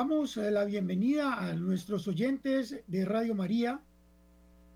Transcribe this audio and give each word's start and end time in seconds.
Damos 0.00 0.38
eh, 0.38 0.50
la 0.50 0.64
bienvenida 0.64 1.34
a 1.34 1.52
nuestros 1.52 2.08
oyentes 2.08 2.74
de 2.86 3.04
Radio 3.04 3.34
María 3.34 3.82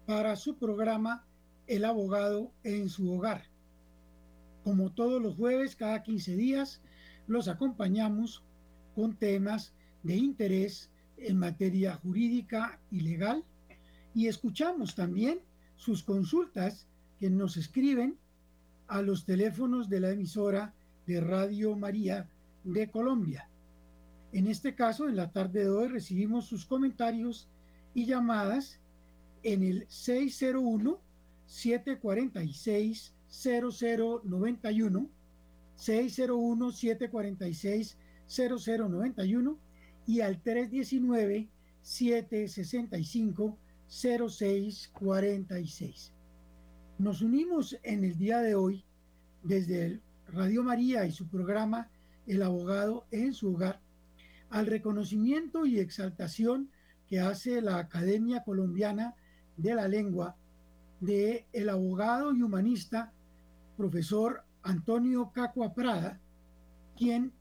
para 0.04 0.36
su 0.36 0.58
programa 0.58 1.24
El 1.66 1.86
abogado 1.86 2.52
en 2.62 2.90
su 2.90 3.10
hogar. 3.10 3.44
Como 4.64 4.92
todos 4.92 5.22
los 5.22 5.34
jueves, 5.34 5.76
cada 5.76 6.02
15 6.02 6.36
días, 6.36 6.82
los 7.26 7.48
acompañamos 7.48 8.42
con 8.94 9.16
temas 9.16 9.72
de 10.02 10.14
interés 10.14 10.90
en 11.16 11.38
materia 11.38 11.94
jurídica 11.94 12.78
y 12.90 13.00
legal 13.00 13.44
y 14.14 14.26
escuchamos 14.26 14.94
también 14.94 15.40
sus 15.76 16.02
consultas 16.02 16.86
que 17.18 17.30
nos 17.30 17.56
escriben 17.56 18.18
a 18.88 19.00
los 19.00 19.24
teléfonos 19.24 19.88
de 19.88 20.00
la 20.00 20.10
emisora 20.10 20.74
de 21.06 21.22
Radio 21.22 21.74
María 21.76 22.28
de 22.62 22.90
Colombia. 22.90 23.48
En 24.34 24.46
este 24.48 24.74
caso, 24.74 25.08
en 25.08 25.14
la 25.14 25.30
tarde 25.30 25.60
de 25.60 25.70
hoy 25.70 25.86
recibimos 25.86 26.46
sus 26.46 26.66
comentarios 26.66 27.48
y 27.94 28.04
llamadas 28.04 28.80
en 29.44 29.62
el 29.62 29.86
601 29.88 31.00
746 31.46 33.14
0091 33.28 35.08
601 35.76 36.72
746 36.72 37.96
0091 38.26 39.58
y 40.08 40.20
al 40.20 40.42
319 40.42 41.48
765 41.80 43.56
0646. 43.86 46.12
Nos 46.98 47.22
unimos 47.22 47.78
en 47.84 48.02
el 48.02 48.18
día 48.18 48.40
de 48.40 48.56
hoy 48.56 48.84
desde 49.44 50.00
Radio 50.26 50.64
María 50.64 51.06
y 51.06 51.12
su 51.12 51.28
programa 51.28 51.88
El 52.26 52.42
abogado 52.42 53.06
en 53.12 53.32
su 53.32 53.54
hogar 53.54 53.83
al 54.54 54.66
reconocimiento 54.66 55.66
y 55.66 55.80
exaltación 55.80 56.70
que 57.08 57.18
hace 57.18 57.60
la 57.60 57.78
Academia 57.78 58.44
Colombiana 58.44 59.16
de 59.56 59.74
la 59.74 59.88
Lengua 59.88 60.36
de 61.00 61.44
el 61.52 61.68
abogado 61.68 62.32
y 62.32 62.40
humanista 62.40 63.12
profesor 63.76 64.44
Antonio 64.62 65.32
Cacua 65.34 65.74
Prada, 65.74 66.20
quien 66.96 67.32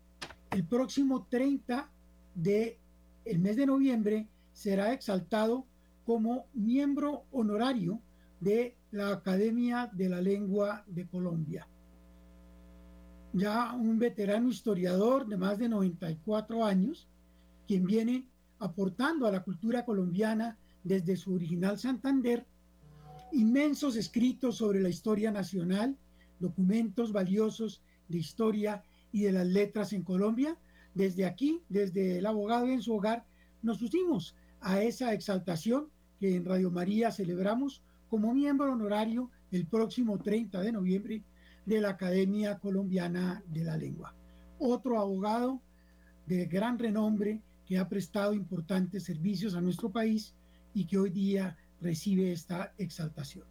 el 0.50 0.66
próximo 0.66 1.28
30 1.30 1.88
de 2.34 2.80
el 3.26 3.38
mes 3.38 3.58
de 3.58 3.68
noviembre 3.68 4.28
será 4.52 4.92
exaltado 4.92 5.68
como 6.06 6.48
miembro 6.56 7.26
honorario 7.32 8.02
de 8.40 8.76
la 8.90 9.10
Academia 9.10 9.88
de 9.94 10.10
la 10.10 10.20
Lengua 10.20 10.84
de 10.88 11.06
Colombia. 11.06 11.68
Ya 13.34 13.74
un 13.74 13.98
veterano 13.98 14.50
historiador 14.50 15.28
de 15.28 15.38
más 15.38 15.58
de 15.58 15.68
94 15.68 16.64
años, 16.64 17.08
quien 17.68 17.86
viene 17.86 18.28
aportando 18.60 19.26
a 19.26 19.32
la 19.32 19.44
cultura 19.44 19.84
colombiana 19.84 20.58
desde 20.84 21.18
su 21.18 21.34
original 21.34 21.78
Santander 21.80 22.46
inmensos 23.34 23.96
escritos 23.96 24.58
sobre 24.58 24.80
la 24.80 24.90
historia 24.90 25.32
nacional, 25.32 25.98
documentos 26.40 27.12
valiosos 27.12 27.82
de 28.08 28.20
historia 28.20 28.84
y 29.12 29.22
de 29.22 29.32
las 29.32 29.48
letras 29.48 29.94
en 29.94 30.04
Colombia. 30.04 30.56
Desde 30.94 31.26
aquí, 31.26 31.62
desde 31.68 32.20
el 32.20 32.26
abogado 32.28 32.68
en 32.68 32.82
su 32.82 32.94
hogar, 32.94 33.26
nos 33.64 33.82
unimos 33.82 34.36
a 34.62 34.82
esa 34.82 35.14
exaltación 35.14 35.88
que 36.20 36.36
en 36.36 36.46
Radio 36.46 36.70
María 36.70 37.12
celebramos 37.12 37.82
como 38.10 38.34
miembro 38.34 38.72
honorario 38.72 39.32
el 39.52 39.66
próximo 39.66 40.20
30 40.20 40.62
de 40.62 40.72
noviembre 40.72 41.24
de 41.66 41.82
la 41.82 41.90
Academia 41.90 42.60
Colombiana 42.60 43.44
de 43.48 43.64
la 43.64 43.78
Lengua. 43.78 44.16
Otro 44.60 45.00
abogado 45.00 45.62
de 46.26 46.46
gran 46.46 46.78
renombre 46.80 47.42
que 47.66 47.78
ha 47.78 47.88
prestado 47.88 48.34
importantes 48.34 49.04
servicios 49.04 49.56
a 49.56 49.62
nuestro 49.62 49.92
país 49.92 50.36
y 50.74 50.86
que 50.86 50.98
hoy 50.98 51.10
día 51.10 51.58
recibe 51.82 52.32
esta 52.32 52.74
exaltación. 52.78 53.46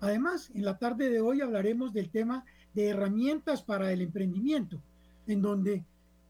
Además, 0.00 0.50
en 0.54 0.64
la 0.64 0.78
tarde 0.78 1.10
de 1.10 1.20
hoy 1.20 1.40
hablaremos 1.40 1.92
del 1.92 2.10
tema 2.10 2.44
de 2.74 2.88
herramientas 2.88 3.62
para 3.62 3.92
el 3.92 4.02
emprendimiento, 4.02 4.82
en 5.26 5.40
donde 5.40 5.84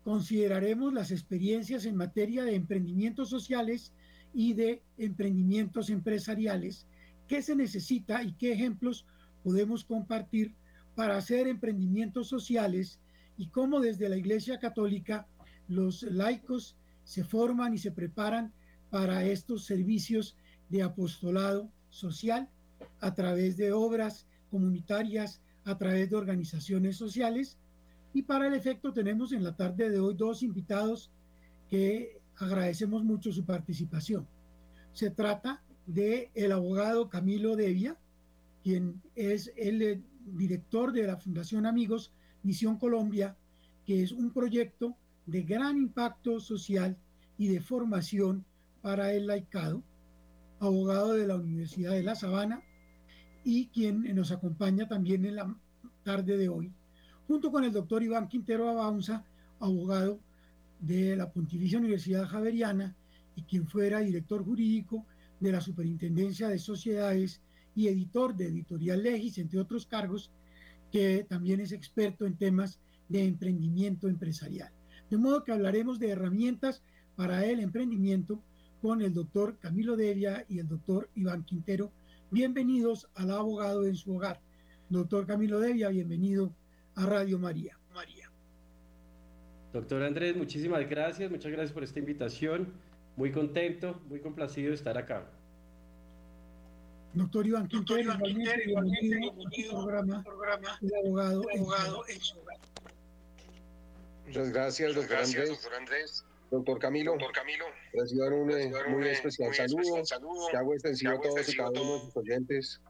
consideraremos 0.04 0.92
las 0.92 1.10
experiencias 1.10 1.84
en 1.84 1.96
materia 1.96 2.44
de 2.44 2.54
emprendimientos 2.54 3.28
sociales 3.28 3.92
y 4.32 4.52
de 4.52 4.82
emprendimientos 4.98 5.90
empresariales, 5.90 6.86
qué 7.26 7.42
se 7.42 7.56
necesita 7.56 8.22
y 8.22 8.32
qué 8.34 8.52
ejemplos 8.52 9.04
podemos 9.42 9.84
compartir 9.84 10.54
para 10.96 11.18
hacer 11.18 11.46
emprendimientos 11.46 12.26
sociales 12.26 12.98
y 13.36 13.48
cómo 13.50 13.80
desde 13.80 14.08
la 14.08 14.16
Iglesia 14.16 14.58
Católica 14.58 15.28
los 15.68 16.02
laicos 16.02 16.76
se 17.04 17.22
forman 17.22 17.74
y 17.74 17.78
se 17.78 17.92
preparan 17.92 18.52
para 18.90 19.24
estos 19.24 19.66
servicios 19.66 20.36
de 20.70 20.82
apostolado 20.82 21.70
social 21.90 22.48
a 23.00 23.14
través 23.14 23.56
de 23.56 23.72
obras 23.72 24.26
comunitarias, 24.50 25.42
a 25.64 25.76
través 25.76 26.10
de 26.10 26.16
organizaciones 26.16 26.96
sociales. 26.96 27.58
Y 28.14 28.22
para 28.22 28.46
el 28.46 28.54
efecto 28.54 28.92
tenemos 28.92 29.32
en 29.32 29.44
la 29.44 29.54
tarde 29.54 29.90
de 29.90 30.00
hoy 30.00 30.14
dos 30.14 30.42
invitados 30.42 31.10
que 31.68 32.18
agradecemos 32.36 33.04
mucho 33.04 33.32
su 33.32 33.44
participación. 33.44 34.26
Se 34.92 35.10
trata 35.10 35.62
de 35.86 36.30
el 36.34 36.52
abogado 36.52 37.10
Camilo 37.10 37.54
Devia, 37.54 37.98
quien 38.62 39.02
es 39.14 39.52
el 39.56 40.02
director 40.26 40.92
de 40.92 41.06
la 41.06 41.16
Fundación 41.16 41.66
Amigos 41.66 42.12
Misión 42.42 42.78
Colombia, 42.78 43.36
que 43.84 44.02
es 44.02 44.12
un 44.12 44.32
proyecto 44.32 44.96
de 45.26 45.42
gran 45.42 45.76
impacto 45.76 46.40
social 46.40 46.96
y 47.38 47.48
de 47.48 47.60
formación 47.60 48.44
para 48.82 49.12
el 49.12 49.26
laicado 49.26 49.82
abogado 50.60 51.14
de 51.14 51.26
la 51.26 51.36
Universidad 51.36 51.92
de 51.92 52.02
La 52.02 52.14
Sabana 52.14 52.62
y 53.44 53.66
quien 53.68 54.02
nos 54.14 54.32
acompaña 54.32 54.88
también 54.88 55.24
en 55.24 55.36
la 55.36 55.56
tarde 56.02 56.36
de 56.36 56.48
hoy, 56.48 56.72
junto 57.26 57.50
con 57.50 57.64
el 57.64 57.72
doctor 57.72 58.02
Iván 58.02 58.28
Quintero 58.28 58.68
Abaunza, 58.68 59.24
abogado 59.60 60.20
de 60.80 61.16
la 61.16 61.30
Pontificia 61.30 61.78
Universidad 61.78 62.26
Javeriana 62.26 62.94
y 63.34 63.42
quien 63.42 63.66
fuera 63.66 64.00
director 64.00 64.44
jurídico 64.44 65.06
de 65.40 65.52
la 65.52 65.60
Superintendencia 65.60 66.48
de 66.48 66.58
Sociedades 66.58 67.40
y 67.76 67.88
editor 67.88 68.34
de 68.34 68.48
Editorial 68.48 69.02
Legis, 69.02 69.38
entre 69.38 69.60
otros 69.60 69.86
cargos, 69.86 70.32
que 70.90 71.24
también 71.28 71.60
es 71.60 71.72
experto 71.72 72.26
en 72.26 72.36
temas 72.36 72.80
de 73.08 73.24
emprendimiento 73.24 74.08
empresarial. 74.08 74.72
De 75.10 75.18
modo 75.18 75.44
que 75.44 75.52
hablaremos 75.52 76.00
de 76.00 76.10
herramientas 76.10 76.82
para 77.14 77.44
el 77.44 77.60
emprendimiento 77.60 78.42
con 78.80 79.02
el 79.02 79.12
doctor 79.12 79.58
Camilo 79.58 79.96
Devia 79.96 80.44
y 80.48 80.58
el 80.58 80.66
doctor 80.66 81.08
Iván 81.14 81.44
Quintero. 81.44 81.92
Bienvenidos 82.30 83.08
al 83.14 83.30
abogado 83.30 83.86
en 83.86 83.94
su 83.94 84.16
hogar. 84.16 84.40
Doctor 84.88 85.26
Camilo 85.26 85.60
Devia, 85.60 85.90
bienvenido 85.90 86.52
a 86.94 87.06
Radio 87.06 87.38
María. 87.38 87.78
María. 87.94 88.30
Doctor 89.72 90.02
Andrés, 90.02 90.36
muchísimas 90.36 90.88
gracias, 90.88 91.30
muchas 91.30 91.52
gracias 91.52 91.72
por 91.72 91.84
esta 91.84 91.98
invitación. 91.98 92.72
Muy 93.16 93.32
contento, 93.32 94.00
muy 94.08 94.20
complacido 94.20 94.70
de 94.70 94.76
estar 94.76 94.96
acá. 94.96 95.30
Doctor 97.14 97.46
Iván 97.46 97.68
Quintero, 97.68 98.14
bienvenido, 98.22 99.20
al 99.20 99.84
programa, 99.84 100.22
programa 100.22 100.78
abogado, 101.04 101.42
abogado 101.54 102.04
en 102.08 102.20
su 102.20 102.38
hogar. 102.38 102.56
Muchas 104.26 104.50
gracias, 104.50 104.94
doctor 104.94 105.18
Andrés. 105.18 106.24
Doctor 106.50 106.78
Camilo, 106.78 107.12
Doctor 107.12 107.32
Camilo 107.32 107.64
reciban 107.92 108.32
un, 108.32 108.50
eh, 108.52 108.72
muy 108.88 109.08
especial, 109.08 109.52
saludo, 109.54 110.04
que 110.50 110.56
hago 110.56 110.74
extensivo 110.74 111.12
a 111.12 111.20
todos 111.20 111.48
y 111.48 111.56
cada 111.56 111.70
uno 111.70 111.94
de 111.94 112.00
sus 112.00 112.16
oyentes. 112.16 112.80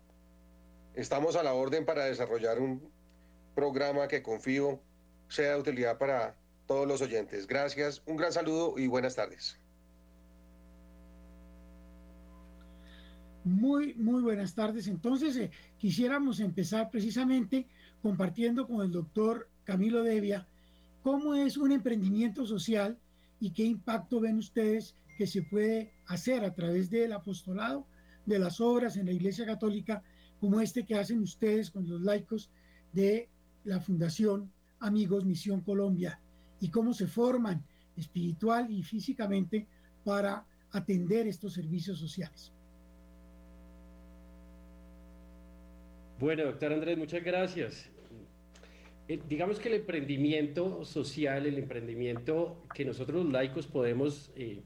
Estamos 0.95 1.37
a 1.37 1.43
la 1.43 1.55
orden 1.55 1.87
para 1.87 2.05
desarrollar 2.05 2.59
un 2.59 2.93
programa 3.55 4.09
que 4.09 4.23
confío 4.23 4.81
sea 5.29 5.53
de 5.53 5.61
utilidad 5.61 5.99
para 5.99 6.37
todos 6.67 6.87
los 6.87 7.01
oyentes. 7.01 7.47
Gracias, 7.47 8.03
un 8.07 8.17
gran 8.17 8.33
saludo 8.33 8.75
y 8.77 8.87
buenas 8.87 9.15
tardes. 9.15 9.59
Muy, 13.47 13.95
muy 13.95 14.23
buenas 14.23 14.57
tardes. 14.57 14.89
Entonces, 14.89 15.37
eh, 15.37 15.53
quisiéramos 15.79 16.41
empezar 16.41 16.91
precisamente 16.91 17.69
compartiendo 18.03 18.67
con 18.67 18.85
el 18.85 18.91
doctor 18.91 19.49
Camilo 19.63 20.03
Devia 20.03 20.49
cómo 21.01 21.33
es 21.33 21.57
un 21.57 21.71
emprendimiento 21.71 22.45
social 22.45 22.99
y 23.39 23.53
qué 23.53 23.63
impacto 23.63 24.19
ven 24.19 24.39
ustedes 24.39 24.97
que 25.17 25.29
se 25.29 25.43
puede 25.43 25.93
hacer 26.09 26.45
a 26.45 26.55
través 26.55 26.91
del 26.91 27.13
apostolado, 27.13 27.87
de 28.25 28.41
las 28.41 28.61
obras 28.61 28.97
en 28.97 29.07
la 29.07 29.13
Iglesia 29.13 29.47
Católica, 29.47 30.03
como 30.41 30.61
este 30.61 30.85
que 30.85 30.97
hacen 30.97 31.21
ustedes 31.21 31.71
con 31.71 31.89
los 31.89 32.01
laicos 32.01 32.51
de 32.93 33.29
la 33.63 33.79
Fundación 33.79 34.51
Amigos 34.81 35.25
Misión 35.25 35.61
Colombia, 35.61 36.21
y 36.59 36.69
cómo 36.69 36.93
se 36.93 37.07
forman 37.07 37.65
espiritual 37.97 38.73
y 38.73 38.83
físicamente 38.83 39.69
para 40.03 40.45
atender 40.73 41.29
estos 41.29 41.53
servicios 41.53 42.01
sociales. 42.01 42.56
Bueno, 46.19 46.45
doctor 46.45 46.73
Andrés, 46.73 46.97
muchas 46.97 47.23
gracias. 47.23 47.91
eh, 49.07 49.21
digamos 49.29 49.59
que 49.59 49.69
el 49.69 49.75
emprendimiento 49.75 50.83
social, 50.85 51.45
el 51.45 51.59
emprendimiento 51.59 52.65
que 52.75 52.87
nosotros 52.87 53.25
los 53.25 53.33
laicos 53.33 53.67
podemos, 53.67 54.33
eh, 54.35 54.63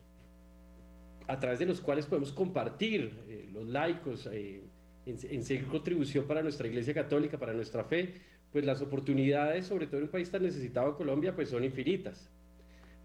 a 1.26 1.40
través 1.40 1.58
de 1.58 1.66
los 1.66 1.80
cuales 1.80 2.06
podemos 2.06 2.32
compartir 2.32 3.12
eh, 3.28 3.48
los 3.52 3.66
laicos 3.66 4.26
en, 4.26 4.70
en 5.06 5.44
ser 5.44 5.64
contribución 5.64 6.24
para 6.26 6.40
nuestra 6.40 6.68
Iglesia 6.68 6.94
Católica, 6.94 7.36
para 7.36 7.52
nuestra 7.52 7.82
fe, 7.82 8.14
pues 8.52 8.64
las 8.64 8.80
oportunidades, 8.80 9.66
sobre 9.66 9.88
todo 9.88 9.98
en 9.98 10.04
un 10.04 10.10
país 10.10 10.30
tan 10.30 10.42
necesitado 10.44 10.86
como 10.92 10.98
Colombia, 10.98 11.34
pues 11.34 11.48
son 11.48 11.64
infinitas. 11.64 12.30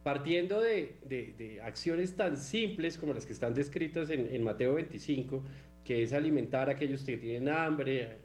Partiendo 0.04 0.62
de, 0.62 0.98
de, 1.08 1.60
acciones 1.64 2.16
tan 2.16 2.38
simples 2.38 3.00
como 3.00 3.12
las 3.12 3.26
que 3.26 3.34
están 3.34 3.56
descritas 3.56 4.12
en, 4.12 4.28
en, 4.32 4.44
Mateo 4.44 4.76
25, 4.76 5.44
que 5.86 6.02
es 6.02 6.12
alimentar 6.12 6.68
a 6.68 6.74
aquellos 6.74 7.04
que 7.04 7.16
tienen 7.16 7.48
hambre, 7.48 8.18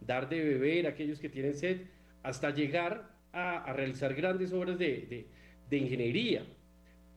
dar 0.00 0.28
de 0.28 0.44
beber 0.44 0.86
a 0.86 0.90
aquellos 0.90 1.18
que 1.18 1.28
tienen 1.28 1.54
sed, 1.54 1.80
hasta 2.22 2.50
llegar 2.50 3.10
a, 3.32 3.72
realizar 3.72 4.14
grandes 4.14 4.52
obras 4.52 4.78
de, 4.78 5.26
ingeniería. 5.70 6.44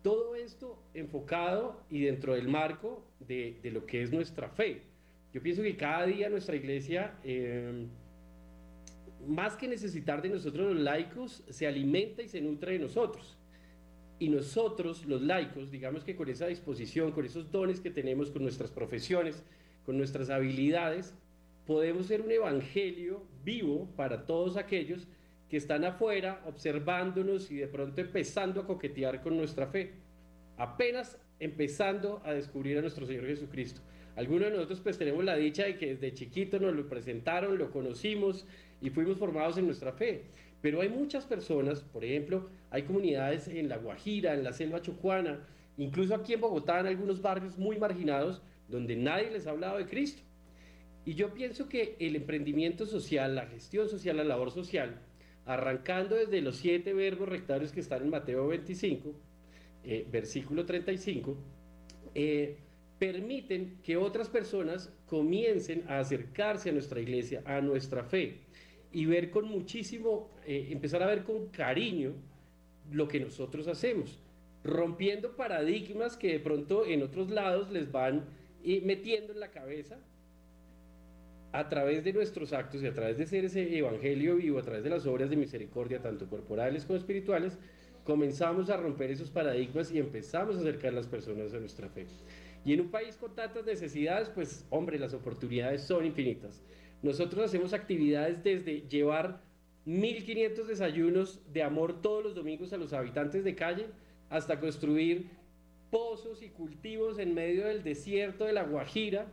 Todo 0.01 0.35
esto 0.35 0.81
enfocado 0.93 1.83
y 1.89 2.01
dentro 2.01 2.35
del 2.35 2.47
marco 2.47 3.03
de, 3.19 3.59
lo 3.65 3.85
que 3.85 4.01
es 4.01 4.11
nuestra 4.11 4.49
fe. 4.49 4.81
Yo 5.33 5.41
pienso 5.41 5.61
que 5.61 5.75
cada 5.75 6.05
día 6.05 6.29
nuestra 6.29 6.55
iglesia, 6.55 7.15
em, 7.25 7.89
más 9.27 9.57
que 9.57 9.67
necesitar 9.67 10.21
de 10.21 10.29
nosotros 10.29 10.73
los 10.73 10.81
laicos, 10.81 11.43
se 11.49 11.67
alimenta 11.67 12.21
y 12.21 12.29
se 12.29 12.39
nutre 12.39 12.73
de 12.73 12.79
nosotros. 12.79 13.37
Y 14.19 14.29
nosotros, 14.29 15.05
los 15.05 15.21
laicos, 15.21 15.69
digamos 15.69 16.05
que 16.05 16.15
con 16.15 16.29
esa 16.29 16.47
disposición, 16.47 17.11
con 17.11 17.25
esos 17.25 17.51
dones 17.51 17.81
que 17.81 17.91
tenemos, 17.91 18.31
con 18.31 18.43
nuestras 18.43 18.71
profesiones, 18.71 19.43
con 19.85 19.97
nuestras 19.97 20.29
habilidades, 20.29 21.13
podemos 21.65 22.07
ser 22.07 22.21
un 22.21 22.31
evangelio 22.31 23.23
vivo 23.43 23.87
para 23.95 24.25
todos 24.25 24.57
aquellos 24.57 25.07
que 25.49 25.57
están 25.57 25.85
afuera 25.85 26.41
observándonos 26.45 27.51
y 27.51 27.55
de 27.57 27.67
pronto 27.67 28.01
empezando 28.01 28.61
a 28.61 28.67
coquetear 28.67 29.21
con 29.21 29.37
nuestra 29.37 29.67
fe, 29.67 29.93
apenas 30.57 31.19
empezando 31.39 32.21
a 32.25 32.33
descubrir 32.33 32.77
a 32.77 32.81
nuestro 32.81 33.05
Señor 33.05 33.27
Jesucristo. 33.27 33.81
Algunos 34.15 34.45
de 34.45 34.51
nosotros 34.51 34.79
pues 34.79 34.97
tenemos 34.97 35.23
la 35.23 35.35
dicha 35.35 35.65
de 35.65 35.77
que 35.77 35.87
desde 35.87 36.13
chiquito 36.13 36.59
nos 36.59 36.73
lo 36.73 36.87
presentaron, 36.87 37.57
lo 37.57 37.69
conocimos 37.71 38.45
y 38.81 38.89
fuimos 38.89 39.17
formados 39.17 39.57
en 39.57 39.65
nuestra 39.65 39.91
fe. 39.91 40.23
Pero 40.61 40.81
hay 40.81 40.89
muchas 40.89 41.25
personas, 41.25 41.81
por 41.81 42.03
ejemplo, 42.03 42.49
hay 42.71 42.83
comunidades 42.83 43.47
en 43.47 43.69
La 43.69 43.77
Guajira, 43.77 44.33
en 44.33 44.43
la 44.43 44.53
selva 44.53 44.81
chocuana, 44.81 45.45
incluso 45.77 46.15
aquí 46.15 46.33
en 46.33 46.41
Bogotá, 46.41 46.79
en 46.79 46.87
algunos 46.87 47.21
barrios 47.21 47.57
muy 47.57 47.77
marginados, 47.77 48.41
donde 48.67 48.95
nadie 48.95 49.31
les 49.31 49.47
ha 49.47 49.51
hablado 49.51 49.77
de 49.77 49.85
Cristo. 49.85 50.21
Y 51.05 51.13
yo 51.13 51.33
pienso 51.33 51.69
que 51.69 51.95
el 51.99 52.15
emprendimiento 52.15 52.85
social, 52.85 53.35
la 53.35 53.45
gestión 53.45 53.87
social, 53.89 54.17
la 54.17 54.23
labor 54.23 54.51
social, 54.51 55.01
arrancando 55.45 56.15
desde 56.15 56.41
los 56.41 56.57
siete 56.57 56.93
verbos 56.93 57.29
rectarios 57.29 57.71
que 57.71 57.79
están 57.79 58.01
en 58.01 58.09
Mateo 58.09 58.47
25, 58.47 59.13
eh, 59.83 60.07
versículo 60.11 60.65
35, 60.65 61.37
eh, 62.15 62.57
permiten 62.97 63.77
que 63.83 63.97
otras 63.97 64.29
personas 64.29 64.91
comiencen 65.05 65.83
a 65.87 65.99
acercarse 65.99 66.69
a 66.69 66.73
nuestra 66.73 66.99
iglesia, 66.99 67.43
a 67.45 67.61
nuestra 67.61 68.03
fe, 68.03 68.39
y 68.91 69.05
ver 69.05 69.29
con 69.29 69.45
muchísimo, 69.45 70.31
eh, 70.45 70.69
empezar 70.71 71.03
a 71.03 71.07
ver 71.07 71.23
con 71.23 71.49
cariño 71.49 72.13
lo 72.91 73.07
que 73.07 73.19
nosotros 73.19 73.67
hacemos, 73.67 74.19
rompiendo 74.63 75.35
paradigmas 75.35 76.17
que 76.17 76.31
de 76.31 76.39
pronto 76.39 76.85
en 76.85 77.03
otros 77.03 77.29
lados 77.29 77.69
les 77.71 77.91
van 77.91 78.25
metiendo 78.83 79.33
en 79.33 79.39
la 79.39 79.51
cabeza 79.51 79.97
a 81.51 81.69
través 81.69 82.03
de 82.03 82.11
nuestros 82.11 82.51
actos 82.51 82.83
y 82.83 82.87
a 82.87 82.93
través 82.93 83.17
de 83.17 83.25
ser 83.25 83.45
ese 83.45 83.77
evangelio 83.77 84.35
vivo, 84.35 84.59
a 84.59 84.63
través 84.63 84.83
de 84.83 84.89
las 84.89 85.05
obras 85.05 85.29
de 85.29 85.37
misericordia, 85.37 86.01
tanto 86.01 86.27
corporales 86.27 86.85
como 86.85 86.97
espirituales, 86.97 87.57
comenzamos 88.03 88.69
a 88.69 88.77
romper 88.77 89.11
esos 89.11 89.29
paradigmas 89.29 89.91
y 89.91 89.99
empezamos 89.99 90.57
a 90.57 90.59
acercar 90.59 90.91
a 90.91 90.95
las 90.95 91.07
personas 91.07 91.53
a 91.53 91.59
nuestra 91.59 91.89
fe. 91.89 92.07
Y 92.65 92.73
en 92.73 92.81
un 92.81 92.89
país 92.89 93.15
con 93.15 93.35
tantas 93.35 93.65
necesidades, 93.65 94.29
pues 94.29 94.65
hombre, 94.69 94.99
las 94.99 95.13
oportunidades 95.13 95.83
son 95.83 96.05
infinitas. 96.05 96.61
Nosotros 97.03 97.45
hacemos 97.45 97.73
actividades 97.73 98.43
desde 98.43 98.81
llevar 98.89 99.41
1.500 99.85 100.65
desayunos 100.65 101.41
de 101.53 101.63
amor 101.63 102.01
todos 102.01 102.23
los 102.23 102.35
domingos 102.35 102.73
a 102.73 102.77
los 102.77 102.91
habitantes 102.91 103.43
de 103.43 103.55
calle, 103.55 103.85
hasta 104.29 104.59
construir 104.59 105.29
pozos 105.95 106.41
y 106.41 106.49
cultivos 106.49 107.19
en 107.19 107.33
medio 107.33 107.67
del 107.67 107.81
desierto 107.81 108.43
de 108.43 108.51
la 108.51 108.63
Guajira, 108.63 109.27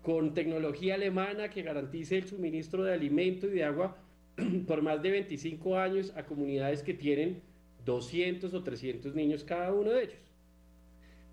con 0.00 0.32
tecnología 0.32 0.94
alemana 0.94 1.50
que 1.50 1.62
garantice 1.62 2.18
el 2.18 2.28
suministro 2.28 2.84
de 2.84 2.94
alimento 2.94 3.48
y 3.48 3.50
de 3.50 3.64
agua 3.64 3.96
por 4.68 4.80
más 4.80 5.02
de 5.02 5.10
25 5.10 5.76
años 5.76 6.12
a 6.14 6.24
comunidades 6.24 6.84
que 6.84 6.94
tienen 6.94 7.42
200 7.84 8.54
o 8.54 8.62
300 8.62 9.12
niños 9.16 9.42
cada 9.42 9.74
uno 9.74 9.90
de 9.90 10.04
ellos. 10.04 10.32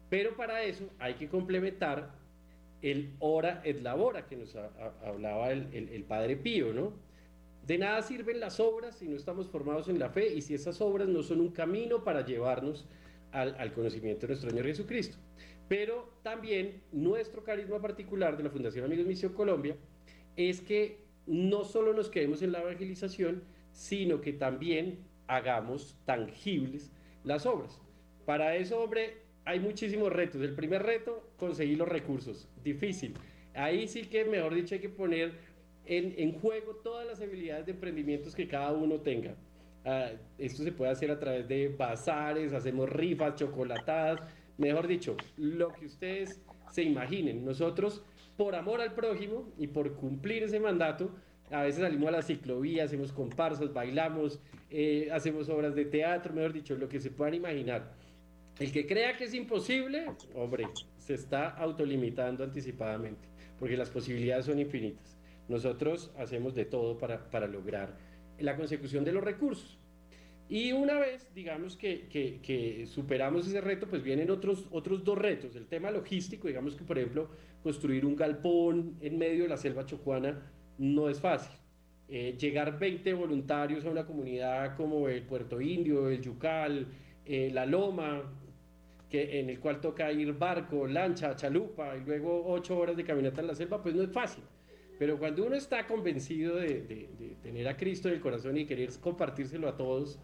Pero 0.10 0.36
para 0.36 0.63
eso 0.63 0.89
hay 0.98 1.13
que 1.13 1.30
complementar 1.30 2.16
el 2.81 3.13
hora 3.19 3.62
et 3.63 3.84
labora 3.84 4.25
que 4.25 4.36
nos 4.36 4.56
hablaba 5.06 5.51
el, 5.51 5.68
el, 5.74 6.04
Padre 6.06 6.38
Pío, 6.38 6.74
¿no? 6.74 6.94
De 7.68 7.77
nada 7.77 8.01
sirven 8.01 8.39
las 8.39 8.60
obras 8.60 8.95
si 8.95 9.07
no 9.07 9.16
estamos 9.16 9.48
formados 9.48 9.89
en 9.89 10.00
la 10.00 10.10
fe 10.10 10.34
y 10.34 10.42
si 10.42 10.56
esas 10.56 10.81
obras 10.81 11.07
no 11.07 11.22
son 11.22 11.39
un 11.39 11.51
camino 11.51 12.04
para 12.04 12.25
llevarnos 12.25 12.88
al, 13.31 13.74
conocimiento 13.74 14.22
de 14.22 14.28
nuestro 14.30 14.50
Señor 14.50 14.66
Jesucristo. 14.66 15.18
Pero 15.68 16.13
también 16.22 16.81
nuestro 16.92 17.44
carisma 17.44 17.81
particular 17.81 18.38
de 18.38 18.44
la 18.44 18.50
Fundación 18.50 18.86
Amigos 18.86 19.06
Misión 19.06 19.33
Colombia 19.33 19.75
es 20.36 20.62
que 20.62 20.98
no 21.25 21.63
solo 21.63 21.94
nos 21.94 22.10
quedemos 22.10 22.41
en 22.41 22.51
la 22.51 22.62
evangelización, 22.62 23.44
sino 23.72 24.22
que 24.22 24.34
también 24.34 25.00
hagamos 25.27 25.98
tangibles 26.06 26.91
las 27.24 27.46
obras. 27.46 27.79
Para 28.25 28.56
eso, 28.56 28.82
hombre, 28.82 29.17
hay 29.46 29.60
muchísimos 29.60 30.12
retos. 30.12 30.41
El 30.41 30.56
primer 30.56 30.84
reto, 30.84 31.32
conseguir 31.38 31.77
los 31.77 31.88
recursos. 31.88 32.50
Difícil. 32.63 33.13
Ahí 33.53 33.88
sí 33.88 34.03
que, 34.03 34.25
mejor 34.25 34.53
dicho, 34.53 34.75
hay 34.75 34.82
que 34.82 34.89
poner 34.89 35.34
en, 35.86 36.34
juego 36.39 36.75
todas 36.75 37.06
las 37.06 37.22
habilidades 37.22 37.65
de 37.65 37.74
emprendimientos 37.74 38.36
que 38.36 38.48
cada 38.48 38.72
uno 38.72 39.00
tenga. 39.00 39.36
Ah, 39.84 40.12
esto 40.38 40.64
se 40.64 40.72
puede 40.72 40.92
hacer 40.92 41.10
a 41.12 41.20
través 41.20 41.48
de 41.48 41.70
bazares, 41.70 42.54
hacemos 42.54 42.90
rifas, 42.90 43.36
chocolatadas, 43.36 44.20
mejor 44.58 44.88
dicho, 44.88 45.18
lo 45.38 45.74
que 45.74 45.88
ustedes 45.88 46.40
se 46.72 46.84
imaginen. 46.84 47.44
Nosotros, 47.44 48.04
por 48.38 48.56
amor 48.56 48.82
al 48.82 48.94
prójimo 48.94 49.52
y 49.58 49.68
por 49.68 49.96
cumplir 49.96 50.44
ese 50.44 50.60
mandato, 50.60 51.12
a 51.50 51.64
veces 51.64 51.82
salimos 51.82 52.08
a 52.10 52.12
la 52.12 52.22
ciclovía, 52.22 52.84
hacemos 52.84 53.12
comparsas, 53.12 53.74
bailamos, 53.74 54.40
eh, 54.70 55.10
hacemos 55.12 55.50
obras 55.50 55.76
de 55.76 55.86
teatro, 55.86 56.34
mejor 56.34 56.54
dicho, 56.54 56.76
lo 56.76 56.88
que 56.88 57.00
se 57.00 57.10
puedan 57.10 57.34
imaginar. 57.34 57.92
El 58.60 58.72
que 58.72 58.86
crea 58.86 59.18
que 59.18 59.26
es 59.26 59.34
imposible, 59.34 60.06
hombre, 60.36 60.68
se 60.98 61.16
está 61.16 61.50
autolimitando 61.50 62.44
anticipadamente, 62.44 63.28
porque 63.60 63.76
las 63.76 63.90
posibilidades 63.90 64.46
son 64.46 64.60
infinitas. 64.60 65.18
Nosotros 65.50 66.12
hacemos 66.18 66.54
de 66.54 66.66
todo 66.66 66.98
para, 66.98 67.30
para 67.30 67.48
lograr 67.48 67.98
la 68.41 68.55
consecución 68.55 69.03
de 69.03 69.12
los 69.12 69.24
recursos. 69.24 69.79
Y 70.51 70.74
una 70.74 71.00
vez, 71.00 71.33
digamos, 71.33 71.77
que, 71.77 72.86
superamos 72.86 73.48
ese 73.48 73.62
reto, 73.62 73.88
pues 73.88 74.03
vienen 74.03 74.29
otros, 74.29 74.67
otros 74.71 75.01
dos 75.03 75.17
retos. 75.17 75.55
El 75.55 75.67
tema 75.67 75.91
logístico, 75.91 76.50
digamos 76.50 76.75
que, 76.75 76.83
por 76.83 76.98
ejemplo, 76.98 77.29
construir 77.63 78.05
un 78.05 78.17
galpón 78.17 78.98
en 79.00 79.17
medio 79.17 79.43
de 79.43 79.50
la 79.50 79.55
selva 79.55 79.86
chocuana 79.86 80.51
no 80.77 81.10
es 81.10 81.21
fácil. 81.21 81.57
Eh, 82.10 82.36
llegar 82.38 82.77
20 82.77 83.13
voluntarios 83.13 83.86
a 83.86 83.89
una 83.89 84.05
comunidad 84.05 84.75
como 84.75 85.07
el 85.07 85.24
Puerto 85.24 85.62
Indio, 85.62 86.10
el 86.10 86.21
Yucal, 86.21 86.86
eh, 87.25 87.50
la 87.53 87.65
Loma, 87.65 88.21
que, 89.10 89.39
en 89.39 89.50
el 89.50 89.60
cual 89.62 89.79
toca 89.79 90.12
ir 90.12 90.33
barco, 90.33 90.86
lancha, 90.86 91.33
chalupa 91.33 91.95
y 91.95 92.01
luego 92.01 92.43
ocho 92.48 92.77
horas 92.77 92.98
de 92.98 93.05
caminata 93.05 93.39
en 93.39 93.48
la 93.48 93.55
selva, 93.55 93.81
pues 93.81 93.95
no 93.95 94.03
es 94.03 94.12
fácil. 94.12 94.43
Pero 95.01 95.17
cuando 95.17 95.43
uno 95.43 95.55
está 95.55 95.88
convencido 95.88 96.58
de, 96.58 97.10
tener 97.41 97.67
a 97.67 97.75
Cristo 97.75 98.08
en 98.08 98.13
el 98.13 98.22
corazón 98.22 98.55
y 98.60 98.67
querer 98.67 98.91
compartírselo 99.00 99.67
a 99.67 99.75
todos, 99.75 100.20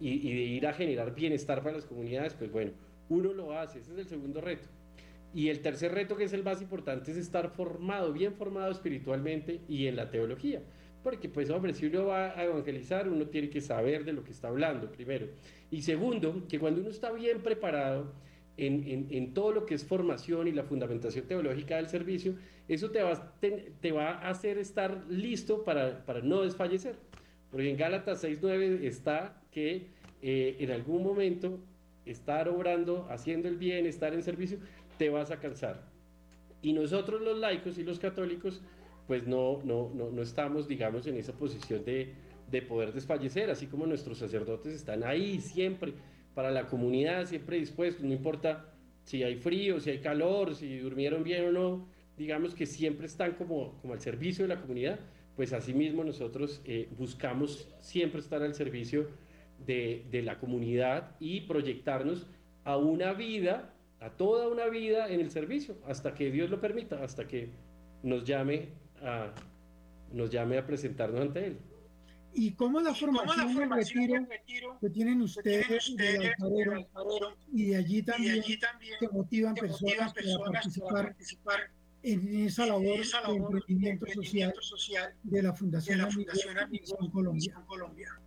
y, 0.00 0.34
de 0.34 0.40
ir 0.40 0.66
a 0.66 0.72
generar 0.72 1.14
bienestar 1.14 1.62
para 1.62 1.76
las 1.76 1.84
comunidades, 1.84 2.34
pues 2.34 2.50
bueno, 2.50 2.72
uno 3.08 3.32
lo 3.32 3.56
hace, 3.56 3.78
ese 3.78 3.92
es 3.92 3.98
el 3.98 4.08
segundo 4.08 4.40
reto. 4.40 4.66
Y 5.32 5.48
el 5.48 5.60
tercer 5.60 5.92
reto, 5.92 6.16
que 6.16 6.24
es 6.24 6.32
el 6.32 6.42
más 6.42 6.60
importante, 6.60 7.12
es 7.12 7.18
estar 7.18 7.50
formado, 7.50 8.12
bien 8.12 8.34
formado 8.34 8.72
espiritualmente 8.72 9.60
y 9.68 9.86
en 9.86 9.94
la 9.94 10.10
teología. 10.10 10.60
Porque, 11.04 11.28
pues, 11.28 11.48
hombre, 11.50 11.72
si 11.72 11.86
uno 11.86 12.06
va 12.06 12.36
a 12.36 12.42
evangelizar, 12.42 13.08
uno 13.08 13.26
tiene 13.26 13.48
que 13.48 13.60
saber 13.60 14.04
de 14.04 14.12
lo 14.12 14.24
que 14.24 14.32
está 14.32 14.48
hablando, 14.48 14.90
primero. 14.90 15.28
Y 15.70 15.82
segundo, 15.82 16.48
que 16.48 16.58
cuando 16.58 16.80
uno 16.80 16.90
está 16.90 17.12
bien 17.12 17.44
preparado 17.44 18.12
en, 18.56 19.34
todo 19.34 19.52
lo 19.52 19.66
que 19.66 19.74
es 19.74 19.84
formación 19.84 20.48
y 20.48 20.52
la 20.52 20.64
fundamentación 20.64 21.26
teológica 21.26 21.76
del 21.76 21.88
servicio, 21.88 22.34
eso 22.68 22.90
te 22.90 23.02
va, 23.02 24.10
a 24.10 24.28
hacer 24.28 24.58
estar 24.58 25.04
listo 25.08 25.64
para, 25.64 26.04
para 26.04 26.20
no 26.20 26.42
desfallecer. 26.42 26.96
Porque 27.50 27.70
en 27.70 27.76
Gálatas 27.76 28.24
6.9 28.24 28.82
está 28.82 29.40
que 29.50 29.86
eh, 30.22 30.56
en 30.60 30.70
algún 30.70 31.02
momento 31.02 31.60
estar 32.04 32.48
obrando, 32.48 33.06
haciendo 33.10 33.48
el 33.48 33.56
bien, 33.56 33.86
estar 33.86 34.14
en 34.14 34.22
servicio, 34.22 34.58
te 34.98 35.10
vas 35.10 35.30
a 35.30 35.38
cansar. 35.38 35.82
Y 36.62 36.72
nosotros 36.72 37.20
los 37.20 37.38
laicos 37.38 37.78
y 37.78 37.84
los 37.84 37.98
católicos, 37.98 38.62
pues 39.06 39.26
no, 39.26 39.60
no, 39.64 39.90
no, 39.94 40.10
no 40.10 40.22
estamos, 40.22 40.66
digamos, 40.66 41.06
en 41.06 41.16
esa 41.16 41.32
posición 41.32 41.84
de, 41.84 42.14
de 42.50 42.62
poder 42.62 42.92
desfallecer, 42.92 43.50
así 43.50 43.66
como 43.66 43.86
nuestros 43.86 44.18
sacerdotes 44.18 44.74
están 44.74 45.04
ahí 45.04 45.40
siempre 45.40 45.94
para 46.34 46.50
la 46.50 46.66
comunidad, 46.66 47.26
siempre 47.26 47.58
dispuestos, 47.58 48.04
no 48.04 48.12
importa 48.12 48.72
si 49.04 49.22
hay 49.22 49.36
frío, 49.36 49.80
si 49.80 49.90
hay 49.90 50.00
calor, 50.00 50.54
si 50.54 50.78
durmieron 50.78 51.22
bien 51.22 51.46
o 51.46 51.52
no, 51.52 51.88
digamos 52.16 52.54
que 52.54 52.66
siempre 52.66 53.06
están 53.06 53.32
como, 53.32 53.78
como 53.80 53.92
al 53.94 54.00
servicio 54.00 54.44
de 54.46 54.54
la 54.54 54.60
comunidad, 54.60 54.98
pues 55.36 55.52
asimismo 55.52 56.02
nosotros 56.02 56.62
eh, 56.64 56.88
buscamos 56.96 57.68
siempre 57.80 58.20
estar 58.20 58.42
al 58.42 58.54
servicio 58.54 59.08
de, 59.66 60.06
de 60.10 60.22
la 60.22 60.38
comunidad 60.38 61.14
y 61.20 61.42
proyectarnos 61.42 62.26
a 62.64 62.76
una 62.76 63.12
vida, 63.12 63.74
a 64.00 64.10
toda 64.10 64.48
una 64.48 64.66
vida 64.66 65.08
en 65.08 65.20
el 65.20 65.30
servicio, 65.30 65.76
hasta 65.86 66.14
que 66.14 66.30
Dios 66.30 66.50
lo 66.50 66.60
permita, 66.60 67.02
hasta 67.02 67.26
que 67.26 67.50
nos 68.02 68.24
llame 68.24 68.70
a, 69.02 69.32
nos 70.12 70.30
llame 70.30 70.58
a 70.58 70.66
presentarnos 70.66 71.20
ante 71.20 71.46
Él. 71.46 71.58
¿Y 72.38 72.52
cómo 72.52 72.80
la 72.80 72.94
formación, 72.94 73.54
¿Cómo 73.54 73.60
la 73.64 73.76
retiro, 73.76 74.78
que 74.78 74.90
tienen 74.90 75.22
ustedes, 75.22 75.96
del 75.96 76.22
alfarero, 76.24 77.34
y 77.50 77.66
de 77.66 77.76
allí 77.76 78.02
también, 78.02 78.42
que 79.00 79.08
motivan 79.08 79.54
personas, 79.54 80.12
para 80.12 81.14
participar, 81.14 81.70
en 82.06 82.46
esa 82.46 82.66
labor, 82.66 82.98
de 82.98 83.36
emprendimiento 83.36 84.06
social, 84.62 85.12
de 85.24 85.42
la 85.42 85.52
Fundación, 85.52 85.98
de 85.98 87.10
Colombia? 87.10 88.20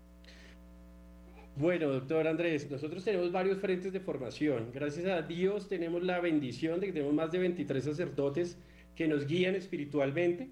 Bueno, 1.56 1.88
doctor 1.90 2.28
Andrés, 2.28 2.70
nosotros 2.70 3.04
tenemos 3.04 3.32
varios 3.32 3.60
frentes 3.60 3.94
de 3.94 4.00
formación. 4.00 4.72
Gracias 4.74 5.06
a 5.06 5.22
Dios 5.22 5.70
tenemos 5.70 6.04
la 6.04 6.20
bendición 6.20 6.80
de 6.80 6.88
que 6.88 6.94
tenemos 6.94 7.14
más 7.14 7.32
de 7.32 7.40
23 7.40 7.84
sacerdotes 7.84 8.58
que 8.96 9.08
nos 9.08 9.26
guían 9.26 9.56
espiritualmente. 9.56 10.50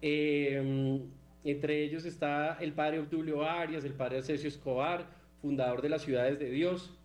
Eh, 0.00 1.00
entre 1.44 1.82
ellos 1.82 2.04
está 2.04 2.54
el 2.60 2.72
padre 2.72 3.00
Obdulio 3.00 3.44
Arias, 3.44 3.84
el 3.84 3.94
padre 3.94 4.18
Acesio 4.18 4.48
Escobar, 4.48 5.06
fundador 5.40 5.82
de 5.82 5.88
las 5.88 6.02
Ciudades 6.02 6.38
de 6.38 6.50
Dios. 6.50 6.96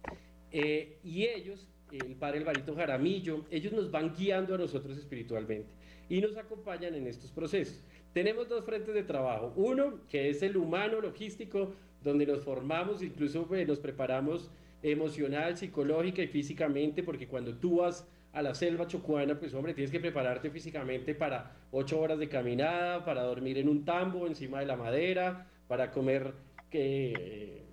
Eh, 0.52 1.00
y 1.04 1.24
ellos, 1.26 1.68
el 1.92 2.16
padre 2.16 2.40
Alvarito 2.40 2.76
Jaramillo, 2.76 3.46
ellos 3.52 3.74
nos 3.74 3.92
van 3.92 4.14
guiando 4.16 4.56
a 4.56 4.58
nosotros 4.58 4.98
espiritualmente 4.98 5.74
y 6.10 6.22
nos 6.22 6.38
acompañan 6.38 6.96
en 6.96 7.08
estos 7.08 7.32
procesos. 7.32 7.84
Tenemos 8.14 8.48
dos 8.48 8.64
frentes 8.66 8.94
de 8.94 9.04
trabajo. 9.04 9.54
Uno, 9.56 10.00
que 10.10 10.30
es 10.30 10.42
el 10.42 10.58
humano 10.58 11.02
logístico, 11.02 11.74
donde 12.04 12.26
nos 12.26 12.44
formamos, 12.44 13.02
incluso 13.02 13.46
pues, 13.48 13.68
nos 13.68 13.80
preparamos 13.80 14.50
emocional, 14.82 15.58
psicológica 15.58 16.22
y 16.22 16.28
físicamente, 16.28 17.04
porque 17.04 17.28
cuando 17.28 17.56
tú 17.56 17.78
vas 17.78 18.08
a 18.34 18.42
la 18.42 18.54
selva 18.54 18.86
chocuana, 18.86 19.40
pues 19.40 19.54
hombre, 19.54 19.74
tienes 19.74 19.92
que 19.92 20.00
prepararte 20.00 20.50
físicamente 20.52 21.16
para 21.16 21.56
ocho 21.72 22.00
horas 22.00 22.20
de 22.20 22.30
caminada, 22.30 23.04
para 23.04 23.24
dormir 23.24 23.58
en 23.58 23.70
un 23.70 23.86
tambo 23.86 24.28
encima 24.28 24.60
de 24.60 24.66
la 24.66 24.76
madera, 24.76 25.48
para 25.68 25.92
comer 25.92 26.34
que, 26.70 27.64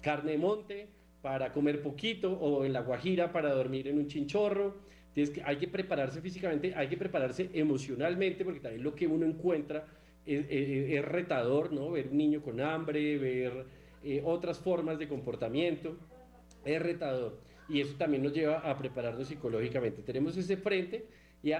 carne 0.00 0.32
de 0.32 0.38
monte, 0.38 0.88
para 1.24 1.54
comer 1.54 1.80
poquito, 1.80 2.34
o 2.34 2.66
en 2.66 2.74
la 2.74 2.82
guajira 2.82 3.32
para 3.32 3.50
dormir 3.54 3.88
en 3.88 3.96
un 3.96 4.08
chinchorro. 4.08 4.74
Tienes 5.14 5.30
que, 5.30 5.42
hay 5.42 5.56
que 5.56 5.68
prepararse 5.68 6.20
físicamente, 6.20 6.74
hay 6.76 6.86
que 6.86 6.98
prepararse 6.98 7.48
emocionalmente, 7.54 8.44
porque 8.44 8.60
también 8.60 8.84
lo 8.84 8.94
que 8.94 9.06
uno 9.06 9.24
encuentra 9.24 9.86
es, 10.26 11.02
retador, 11.02 11.72
¿no? 11.72 11.92
Ver 11.92 12.08
un 12.08 12.18
niño 12.18 12.42
con 12.42 12.60
hambre, 12.60 13.16
ver 13.16 13.64
eh, 14.02 14.20
otras 14.22 14.58
formas 14.58 14.98
de 14.98 15.08
comportamiento, 15.08 15.96
es 16.62 16.82
retador 16.82 17.38
y 17.70 17.80
eso 17.80 17.94
también 17.96 18.22
nos 18.22 18.34
lleva 18.34 18.58
a 18.58 18.76
prepararnos 18.76 19.26
psicológicamente. 19.26 20.02
Tenemos 20.02 20.36
ese 20.36 20.58
frente 20.58 21.06
y, 21.42 21.54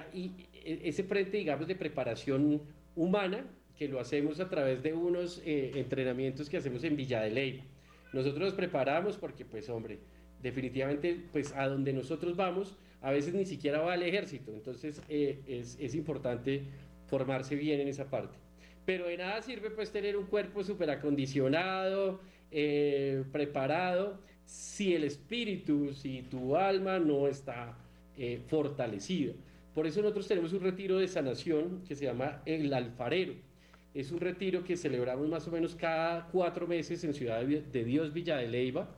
ese 0.63 1.03
frente, 1.05 1.37
digamos, 1.37 1.65
de 1.65 1.75
preparación 1.75 2.61
humana 2.95 3.47
que 3.75 3.87
lo 3.87 3.99
hacemos 3.99 4.39
a 4.39 4.47
través 4.47 4.83
de 4.83 4.93
unos 4.93 5.41
eh, 5.43 5.71
entrenamientos 5.73 6.51
que 6.51 6.57
hacemos 6.57 6.83
en 6.83 6.95
Villa 6.95 7.21
de 7.21 7.31
Ley. 7.31 7.74
Nosotros 8.15 8.39
nos 8.39 8.53
preparamos 8.53 9.17
porque, 9.17 9.43
pues, 9.43 9.69
hombre, 9.69 9.99
definitivamente, 10.41 11.19
pues, 11.33 11.51
a 11.53 11.67
donde 11.67 11.91
nosotros 11.91 12.37
vamos, 12.37 12.77
a 13.01 13.11
veces 13.11 13.33
ni 13.33 13.45
siquiera 13.45 13.81
va 13.81 13.91
al 13.91 14.03
ejército, 14.03 14.53
entonces 14.53 15.01
eh, 15.09 15.41
es, 15.45 15.77
es, 15.81 15.93
importante 15.95 16.63
formarse 17.07 17.55
bien 17.55 17.81
en 17.81 17.89
esa 17.89 18.09
parte. 18.09 18.37
Pero 18.85 19.07
de 19.07 19.17
nada 19.17 19.41
sirve, 19.41 19.69
pues, 19.69 19.91
tener 19.91 20.15
un 20.15 20.27
cuerpo 20.27 20.63
súper 20.63 20.91
acondicionado, 20.91 22.21
eh, 22.51 23.25
preparado, 23.33 24.17
si 24.45 24.95
el 24.95 25.03
espíritu, 25.03 25.91
si 25.93 26.21
tu 26.21 26.55
alma 26.55 26.99
no 26.99 27.27
está 27.27 27.77
eh, 28.15 28.39
fortalecida. 28.47 29.33
Por 29.73 29.87
eso 29.87 30.01
nosotros 30.01 30.25
tenemos 30.25 30.53
un 30.53 30.61
retiro 30.61 30.99
de 30.99 31.09
sanación 31.09 31.83
que 31.85 31.95
se 31.95 32.05
llama 32.05 32.41
El 32.45 32.73
Alfarero. 32.73 33.33
Es 33.95 34.11
un 34.11 34.19
retiro 34.19 34.61
que 34.65 34.75
celebramos 34.75 35.29
más 35.29 35.47
o 35.47 35.51
menos 35.51 35.73
cada 35.73 36.27
cuatro 36.27 36.67
meses 36.67 37.01
en 37.05 37.13
Ciudad 37.13 37.41
de 37.45 37.83
Dios, 37.85 38.11
Villa 38.11 38.35
de 38.35 38.49
Leiva. 38.49 38.93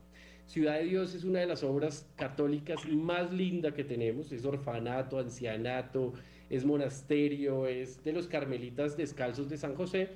Ciudad 0.48 0.80
de 0.80 0.86
Dios 0.86 1.14
es 1.14 1.24
una 1.24 1.40
de 1.40 1.46
las 1.46 1.64
obras 1.64 2.10
católicas 2.16 2.84
más 2.90 3.32
lindas 3.32 3.76
que 3.76 3.84
tenemos. 3.84 4.32
Es 4.32 4.44
orfanato, 4.44 5.20
ancianato, 5.20 6.14
es 6.50 6.66
monasterio, 6.66 7.68
es 7.68 8.04
de 8.04 8.12
los 8.12 8.26
carmelitas 8.26 8.98
descalzos 8.98 9.48
de 9.50 9.58
San 9.58 9.76
José. 9.76 10.10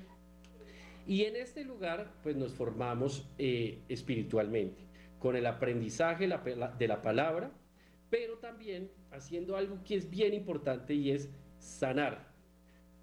Y 1.06 1.26
en 1.26 1.36
este 1.36 1.64
lugar, 1.64 2.12
pues 2.24 2.36
nos 2.36 2.56
formamos 2.56 3.30
eh, 3.38 3.84
espiritualmente 3.88 4.82
con 5.20 5.36
el 5.36 5.46
aprendizaje 5.46 6.28
de 6.28 6.88
la 6.88 7.02
palabra, 7.04 7.52
pero 8.10 8.40
también 8.40 8.90
haciendo 9.12 9.56
algo 9.56 9.78
que 9.84 9.94
es 9.94 10.10
bien 10.10 10.34
importante 10.34 10.96
y 10.96 11.12
es 11.12 11.30
sanar. 11.60 12.31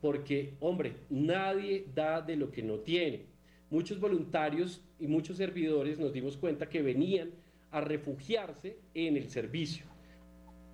Porque, 0.01 0.55
hombre, 0.61 0.95
nadie 1.11 1.87
da 1.95 2.21
de 2.21 2.37
lo 2.37 2.51
que 2.51 2.63
no 2.63 2.81
tiene. 2.81 3.27
Muchos 3.71 4.01
voluntarios 4.01 4.83
y 4.99 5.07
muchos 5.07 5.37
servidores 5.37 5.99
nos 5.99 6.13
dimos 6.13 6.37
cuenta 6.37 6.69
que 6.69 6.83
venían 6.83 7.31
a 7.71 7.81
refugiarse 7.81 8.79
en 8.95 9.17
el 9.17 9.29
servicio 9.29 9.87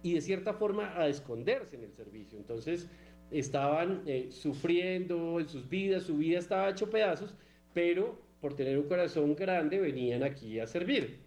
y 0.03 0.13
de 0.13 0.21
cierta 0.21 0.53
forma 0.53 0.97
a 0.97 1.09
esconderse 1.09 1.77
en 1.77 1.85
el 1.85 1.93
servicio. 1.93 2.39
Entonces 2.39 2.89
estaban 3.31 4.03
eh, 4.07 4.29
sufriendo 4.31 5.41
en 5.41 5.49
sus 5.49 5.69
vidas, 5.69 6.05
su 6.05 6.19
vida 6.19 6.39
estaba 6.39 6.69
hecho 6.69 6.91
pedazos, 6.91 7.35
pero 7.73 8.21
por 8.41 8.55
tener 8.55 8.79
un 8.79 8.87
corazón 8.87 9.35
grande 9.35 9.81
venían 9.81 10.23
aquí 10.23 10.61
a 10.61 10.67
servir. 10.67 11.21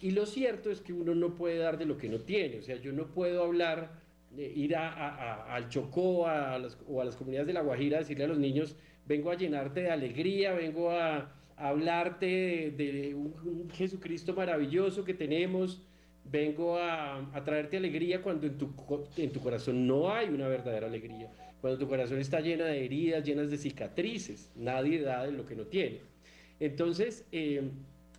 Y 0.00 0.12
lo 0.12 0.24
cierto 0.24 0.70
es 0.70 0.80
que 0.80 0.94
uno 0.94 1.14
no 1.14 1.34
puede 1.34 1.58
dar 1.58 1.76
de 1.76 1.84
lo 1.84 1.98
que 1.98 2.08
no 2.08 2.20
tiene. 2.20 2.58
O 2.58 2.62
sea, 2.62 2.76
yo 2.76 2.92
no 2.92 3.08
puedo 3.08 3.44
hablar, 3.44 4.00
ir 4.36 4.76
a, 4.76 5.54
al 5.54 5.68
Chocó 5.68 6.26
a 6.26 6.58
las, 6.58 6.78
o 6.86 7.00
a 7.00 7.04
las 7.04 7.16
comunidades 7.16 7.46
de 7.46 7.52
La 7.52 7.62
Guajira, 7.62 7.98
decirle 7.98 8.24
a 8.24 8.28
los 8.28 8.38
niños, 8.38 8.76
vengo 9.06 9.30
a 9.30 9.36
llenarte 9.36 9.82
de 9.82 9.90
alegría, 9.90 10.52
vengo 10.52 10.90
a, 10.90 11.34
hablarte 11.56 12.72
de, 12.76 13.14
un, 13.14 13.68
Jesucristo 13.70 14.32
maravilloso 14.32 15.04
que 15.04 15.14
tenemos, 15.14 15.82
vengo 16.24 16.78
a, 16.78 17.28
traerte 17.44 17.76
alegría 17.78 18.22
cuando 18.22 18.46
en 18.46 18.56
tu, 18.56 18.72
en 19.16 19.32
tu 19.32 19.40
corazón 19.40 19.86
no 19.86 20.12
hay 20.12 20.28
una 20.28 20.46
verdadera 20.46 20.86
alegría, 20.86 21.30
cuando 21.60 21.78
tu 21.78 21.88
corazón 21.88 22.18
está 22.18 22.40
llena 22.40 22.66
de 22.66 22.84
heridas, 22.84 23.24
llenas 23.24 23.50
de 23.50 23.58
cicatrices, 23.58 24.52
nadie 24.54 25.02
da 25.02 25.24
de 25.24 25.32
lo 25.32 25.44
que 25.44 25.56
no 25.56 25.64
tiene. 25.64 26.00
Entonces, 26.60 27.26
eh, 27.32 27.62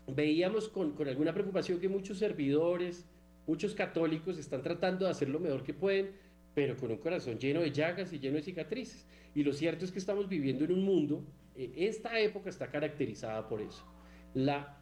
veíamos 0.08 0.70
con, 0.70 0.96
alguna 1.08 1.34
preocupación 1.34 1.80
que 1.80 1.88
muchos 1.88 2.18
servidores, 2.18 3.06
muchos 3.50 3.74
católicos 3.74 4.38
están 4.38 4.62
tratando 4.62 5.06
de 5.06 5.12
hacer 5.12 5.28
lo 5.28 5.40
mejor 5.40 5.64
que 5.64 5.74
pueden, 5.74 6.12
pero 6.54 6.78
con 6.78 6.92
un 6.92 6.98
corazón 6.98 7.40
lleno 7.40 7.62
de 7.62 7.72
llagas 7.72 8.14
y 8.14 8.20
lleno 8.20 8.36
de 8.36 8.44
cicatrices. 8.44 9.08
Y 9.34 9.44
lo 9.44 9.54
cierto 9.54 9.86
es 9.86 9.92
que 9.92 9.98
estamos 9.98 10.30
viviendo 10.30 10.66
en 10.66 10.72
un 10.72 10.84
mundo, 10.84 11.24
eh, 11.56 11.72
esta 11.76 12.20
época 12.20 12.52
está 12.52 12.68
caracterizada 12.68 13.50
por 13.50 13.60
eso. 13.60 13.84
La 14.36 14.78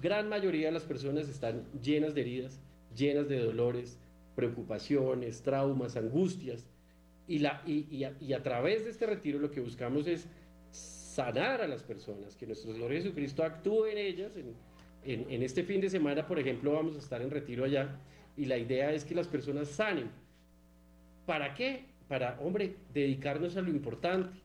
gran 0.00 0.30
mayoría 0.30 0.68
de 0.68 0.72
las 0.72 0.84
personas 0.84 1.28
están 1.28 1.66
llenas 1.82 2.14
de 2.14 2.22
heridas, 2.22 2.58
llenas 2.96 3.28
de 3.28 3.38
dolores, 3.38 3.98
preocupaciones, 4.34 5.42
traumas, 5.42 5.96
angustias. 5.96 6.66
Y, 7.28 7.40
la, 7.40 7.62
y, 7.66 8.32
a, 8.32 8.42
través 8.42 8.84
de 8.84 8.92
este 8.92 9.04
retiro 9.04 9.38
lo 9.38 9.50
que 9.50 9.60
buscamos 9.60 10.06
es 10.06 10.26
sanar 10.70 11.60
a 11.60 11.66
las 11.66 11.82
personas, 11.82 12.34
que 12.34 12.46
nuestro 12.46 12.72
Señor 12.72 12.92
Jesucristo 12.92 13.42
actúe 13.44 13.86
en 13.86 13.98
ellas. 13.98 14.32
En, 15.06 15.42
este 15.42 15.62
fin 15.62 15.80
de 15.80 15.88
semana, 15.88 16.26
por 16.26 16.38
ejemplo, 16.38 16.72
vamos 16.72 16.96
a 16.96 16.98
estar 16.98 17.22
en 17.22 17.30
retiro 17.30 17.64
allá 17.64 17.98
y 18.36 18.46
la 18.46 18.58
idea 18.58 18.92
es 18.92 19.04
que 19.04 19.14
las 19.14 19.28
personas 19.28 19.68
sanen. 19.68 20.10
¿Para 21.24 21.54
qué? 21.54 21.84
Para, 22.08 22.38
hombre, 22.40 22.76
dedicarnos 22.92 23.56
a 23.56 23.62
lo 23.62 23.70
importante. 23.70 24.38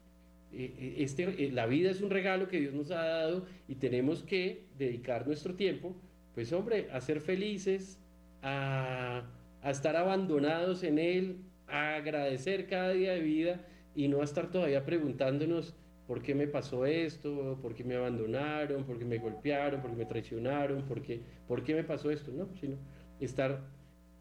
Eh, 0.53 0.73
eh, 0.77 0.95
este, 0.99 1.23
eh, 1.45 1.51
la 1.51 1.65
vida 1.65 1.89
es 1.89 2.01
un 2.01 2.09
regalo 2.09 2.47
que 2.47 2.59
Dios 2.59 2.73
nos 2.73 2.91
ha 2.91 3.03
dado 3.03 3.45
y 3.67 3.75
tenemos 3.75 4.23
que 4.23 4.65
dedicar 4.77 5.25
nuestro 5.25 5.55
tiempo, 5.55 5.95
pues 6.35 6.51
hombre, 6.53 6.89
a 6.91 6.99
ser 7.01 7.21
felices, 7.21 7.99
a, 8.41 9.23
a 9.61 9.71
estar 9.71 9.95
abandonados 9.95 10.83
en 10.83 10.99
Él, 10.99 11.37
a 11.67 11.95
agradecer 11.95 12.67
cada 12.67 12.91
día 12.91 13.13
de 13.13 13.21
vida 13.21 13.65
y 13.95 14.07
no 14.07 14.21
a 14.21 14.23
estar 14.23 14.51
todavía 14.51 14.85
preguntándonos 14.85 15.75
¿por 16.11 16.21
qué 16.21 16.35
me 16.35 16.45
pasó 16.45 16.85
esto? 16.85 17.57
¿Por 17.61 17.73
qué 17.73 17.85
me 17.85 17.95
abandonaron? 17.95 18.83
¿Por 18.83 18.99
qué 18.99 19.05
me 19.05 19.17
golpearon? 19.17 19.79
¿Por 19.81 19.91
qué 19.91 19.95
me 19.95 20.05
traicionaron? 20.05 20.81
¿Por 20.81 21.01
qué, 21.01 21.21
¿por 21.47 21.63
qué 21.63 21.73
me 21.73 21.85
pasó 21.85 22.11
esto? 22.11 22.33
No, 22.33 22.49
sino 22.59 22.75
estar 23.21 23.61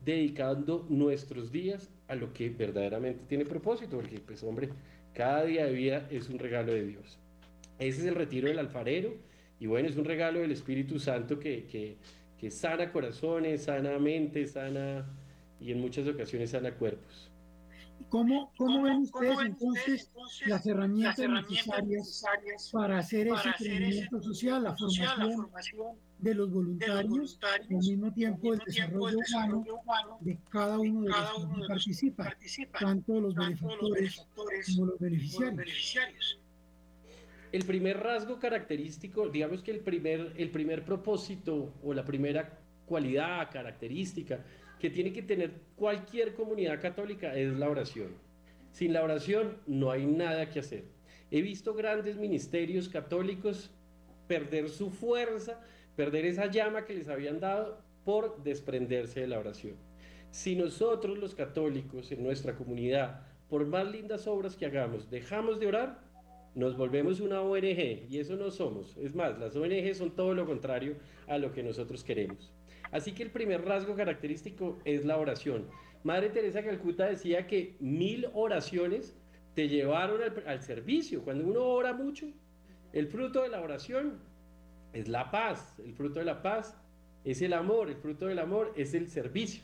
dedicando 0.04 0.86
nuestros 0.88 1.50
días 1.50 1.90
a 2.06 2.14
lo 2.14 2.32
que 2.32 2.48
verdaderamente 2.48 3.24
tiene 3.26 3.44
propósito, 3.44 3.96
porque 3.96 4.20
pues 4.20 4.44
hombre, 4.44 4.68
cada 5.14 5.44
día 5.44 5.66
de 5.66 5.72
vida 5.72 6.06
es 6.12 6.28
un 6.28 6.38
regalo 6.38 6.72
de 6.72 6.86
Dios. 6.86 7.18
Ese 7.80 8.02
es 8.02 8.06
el 8.06 8.14
retiro 8.14 8.46
del 8.46 8.60
alfarero 8.60 9.16
y 9.58 9.66
bueno, 9.66 9.88
es 9.88 9.96
un 9.96 10.04
regalo 10.04 10.38
del 10.38 10.52
Espíritu 10.52 11.00
Santo 11.00 11.40
que, 11.40 11.64
que, 11.64 11.96
que 12.38 12.52
sana 12.52 12.92
corazones, 12.92 13.64
sana 13.64 13.98
mente, 13.98 14.46
sana 14.46 15.12
y 15.58 15.72
en 15.72 15.80
muchas 15.80 16.06
ocasiones 16.06 16.50
sana 16.50 16.70
cuerpos. 16.70 17.29
¿Cómo, 18.10 18.52
cómo 18.56 18.82
ven 18.82 19.02
ustedes 19.02 19.38
entonces 19.40 20.10
las 20.46 20.66
herramientas, 20.66 21.16
necesarias, 21.86 22.70
para 22.72 22.98
hacer 22.98 23.28
ese 23.28 23.50
crecimiento 23.56 24.20
social, 24.20 24.64
la 24.64 24.76
formación, 24.76 25.96
de 26.18 26.34
los 26.34 26.50
voluntarios, 26.50 27.38
al 27.40 27.68
mismo 27.68 28.12
tiempo 28.12 28.52
el 28.52 28.58
desarrollo 28.66 29.18
humano 29.18 30.18
de 30.20 30.38
cada 30.50 30.78
uno 30.78 31.02
de 31.02 31.08
los 31.08 31.86
que 31.86 32.10
participa, 32.10 32.36
tanto 32.78 33.20
los 33.20 33.34
benefactores 33.34 34.26
como 34.74 34.86
los 34.86 34.98
beneficiarios? 34.98 36.40
El 37.52 37.64
primer 37.64 37.98
rasgo 37.98 38.38
característico, 38.38 39.28
digamos 39.28 39.62
que 39.62 39.70
el 39.70 39.80
primer, 39.80 40.34
el 40.36 40.50
primer 40.50 40.84
propósito 40.84 41.74
o 41.82 41.94
la 41.94 42.04
primera 42.04 42.58
cualidad 42.86 43.50
característica 43.52 44.44
que 44.80 44.90
tiene 44.90 45.12
que 45.12 45.22
tener 45.22 45.52
cualquier 45.76 46.34
comunidad 46.34 46.80
católica 46.80 47.34
es 47.36 47.52
la 47.52 47.68
oración. 47.68 48.08
Sin 48.72 48.92
la 48.92 49.04
oración 49.04 49.58
no 49.66 49.90
hay 49.90 50.06
nada 50.06 50.48
que 50.48 50.60
hacer. 50.60 50.84
He 51.30 51.42
visto 51.42 51.74
grandes 51.74 52.16
ministerios 52.16 52.88
católicos 52.88 53.70
perder 54.26 54.68
su 54.68 54.90
fuerza, 54.90 55.60
perder 55.96 56.24
esa 56.24 56.46
llama 56.46 56.84
que 56.84 56.94
les 56.94 57.08
habían 57.08 57.40
dado 57.40 57.82
por 58.04 58.42
desprenderse 58.42 59.20
de 59.20 59.26
la 59.28 59.38
oración. 59.38 59.74
Si 60.30 60.56
nosotros 60.56 61.18
los 61.18 61.34
católicos 61.34 62.10
en 62.10 62.22
nuestra 62.22 62.54
comunidad, 62.54 63.26
por 63.48 63.66
más 63.66 63.90
lindas 63.90 64.26
obras 64.26 64.56
que 64.56 64.66
hagamos, 64.66 65.10
dejamos 65.10 65.60
de 65.60 65.66
orar, 65.66 66.00
nos 66.54 66.76
volvemos 66.76 67.20
una 67.20 67.42
ONG 67.42 68.06
y 68.08 68.18
eso 68.18 68.36
no 68.36 68.50
somos. 68.50 68.96
Es 68.96 69.14
más, 69.14 69.38
las 69.38 69.56
ONG 69.56 69.94
son 69.94 70.14
todo 70.14 70.34
lo 70.34 70.46
contrario 70.46 70.96
a 71.26 71.38
lo 71.38 71.52
que 71.52 71.62
nosotros 71.62 72.02
queremos. 72.02 72.52
Así 72.92 73.12
que 73.12 73.22
el 73.22 73.30
primer 73.30 73.64
rasgo 73.64 73.94
característico 73.94 74.78
es 74.84 75.04
la 75.04 75.18
oración. 75.18 75.66
Madre 76.02 76.30
Teresa 76.30 76.62
Calcuta 76.64 77.06
decía 77.06 77.46
que 77.46 77.76
mil 77.78 78.28
oraciones 78.32 79.16
te 79.54 79.68
llevaron 79.68 80.20
al, 80.46 80.62
servicio. 80.62 81.22
Cuando 81.22 81.46
uno 81.46 81.62
ora 81.62 81.92
mucho, 81.92 82.26
el 82.92 83.06
fruto 83.06 83.42
de 83.42 83.48
la 83.48 83.60
oración 83.60 84.18
es 84.92 85.08
la 85.08 85.30
paz. 85.30 85.74
El 85.84 85.94
fruto 85.94 86.18
de 86.18 86.24
la 86.24 86.42
paz 86.42 86.76
es 87.24 87.42
el 87.42 87.52
amor. 87.52 87.90
El 87.90 87.96
fruto 87.96 88.26
del 88.26 88.38
amor 88.38 88.72
es 88.76 88.94
el 88.94 89.08
servicio. 89.08 89.62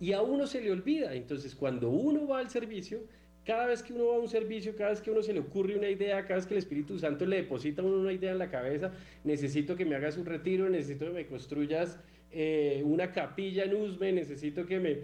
Y 0.00 0.12
a 0.12 0.22
uno 0.22 0.46
se 0.46 0.60
le 0.60 0.72
olvida. 0.72 1.14
Entonces, 1.14 1.54
cuando 1.54 1.90
uno 1.90 2.26
va 2.26 2.40
al 2.40 2.50
servicio, 2.50 3.00
cada 3.44 3.66
vez 3.66 3.82
que 3.82 3.92
uno 3.92 4.06
va 4.08 4.16
a 4.16 4.18
un 4.18 4.28
servicio, 4.28 4.74
cada 4.76 4.90
vez 4.90 5.00
que 5.00 5.10
uno 5.10 5.22
se 5.22 5.32
le 5.32 5.40
ocurre 5.40 5.76
una 5.76 5.88
idea, 5.88 6.22
cada 6.22 6.36
vez 6.36 6.46
que 6.46 6.54
el 6.54 6.58
Espíritu 6.58 6.98
Santo 6.98 7.24
le 7.24 7.36
deposita 7.36 7.82
una 7.82 8.12
idea 8.12 8.32
en 8.32 8.38
la 8.38 8.50
cabeza, 8.50 8.92
necesito 9.24 9.76
que 9.76 9.84
me 9.84 9.96
hagas 9.96 10.16
un 10.16 10.26
retiro, 10.26 10.68
necesito 10.68 11.06
que 11.06 11.12
me 11.12 11.26
construyas 11.26 11.98
eh, 12.32 12.82
una 12.84 13.12
capilla 13.12 13.64
en 13.64 13.74
Usme, 13.74 14.12
necesito 14.12 14.66
que 14.66 14.78
me... 14.78 14.98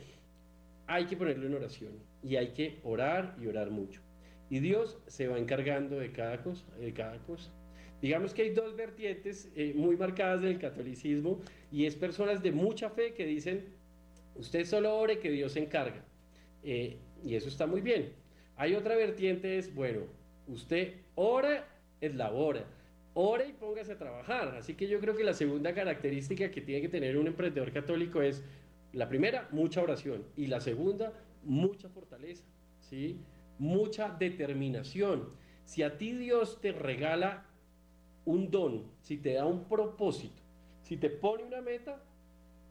Hay 0.86 1.06
que 1.06 1.16
ponerlo 1.16 1.46
en 1.46 1.54
oración 1.54 1.92
y 2.22 2.36
hay 2.36 2.48
que 2.48 2.78
orar 2.84 3.36
y 3.40 3.46
orar 3.46 3.70
mucho. 3.70 4.00
Y 4.48 4.60
Dios 4.60 4.98
se 5.08 5.26
va 5.26 5.38
encargando 5.38 5.98
de 5.98 6.12
cada 6.12 6.42
cosa. 6.42 6.64
De 6.78 6.92
cada 6.92 7.18
cosa. 7.18 7.52
Digamos 8.00 8.34
que 8.34 8.42
hay 8.42 8.50
dos 8.50 8.76
vertientes 8.76 9.50
eh, 9.56 9.72
muy 9.74 9.96
marcadas 9.96 10.42
del 10.42 10.58
catolicismo 10.58 11.40
y 11.72 11.86
es 11.86 11.96
personas 11.96 12.42
de 12.42 12.52
mucha 12.52 12.90
fe 12.90 13.14
que 13.14 13.26
dicen, 13.26 13.64
usted 14.36 14.64
solo 14.64 14.96
ore 14.96 15.18
que 15.18 15.30
Dios 15.30 15.52
se 15.52 15.60
encarga. 15.60 16.04
Eh, 16.62 16.98
y 17.24 17.34
eso 17.34 17.48
está 17.48 17.66
muy 17.66 17.80
bien. 17.80 18.12
Hay 18.54 18.74
otra 18.74 18.96
vertiente, 18.96 19.58
es, 19.58 19.74
bueno, 19.74 20.02
usted 20.46 20.94
ora, 21.16 21.66
es 22.00 22.14
labora 22.14 22.64
ore 23.18 23.48
y 23.48 23.52
póngase 23.54 23.92
a 23.92 23.98
trabajar. 23.98 24.54
Así 24.58 24.74
que 24.74 24.86
yo 24.86 25.00
creo 25.00 25.16
que 25.16 25.24
la 25.24 25.32
segunda 25.32 25.74
característica 25.74 26.50
que 26.50 26.60
tiene 26.60 26.82
que 26.82 26.90
tener 26.90 27.16
un 27.16 27.26
emprendedor 27.26 27.72
católico 27.72 28.20
es, 28.20 28.44
la 28.92 29.08
primera, 29.08 29.48
mucha 29.52 29.82
oración 29.82 30.24
y 30.36 30.46
la 30.46 30.60
segunda, 30.60 31.12
mucha 31.42 31.88
fortaleza, 31.88 32.44
¿sí? 32.80 33.18
mucha 33.58 34.10
determinación. 34.10 35.30
Si 35.64 35.82
a 35.82 35.96
ti 35.96 36.12
Dios 36.12 36.60
te 36.60 36.72
regala 36.72 37.46
un 38.26 38.50
don, 38.50 38.84
si 39.00 39.16
te 39.16 39.32
da 39.32 39.46
un 39.46 39.64
propósito, 39.64 40.42
si 40.82 40.96
te 40.98 41.08
pone 41.08 41.44
una 41.44 41.62
meta, 41.62 42.02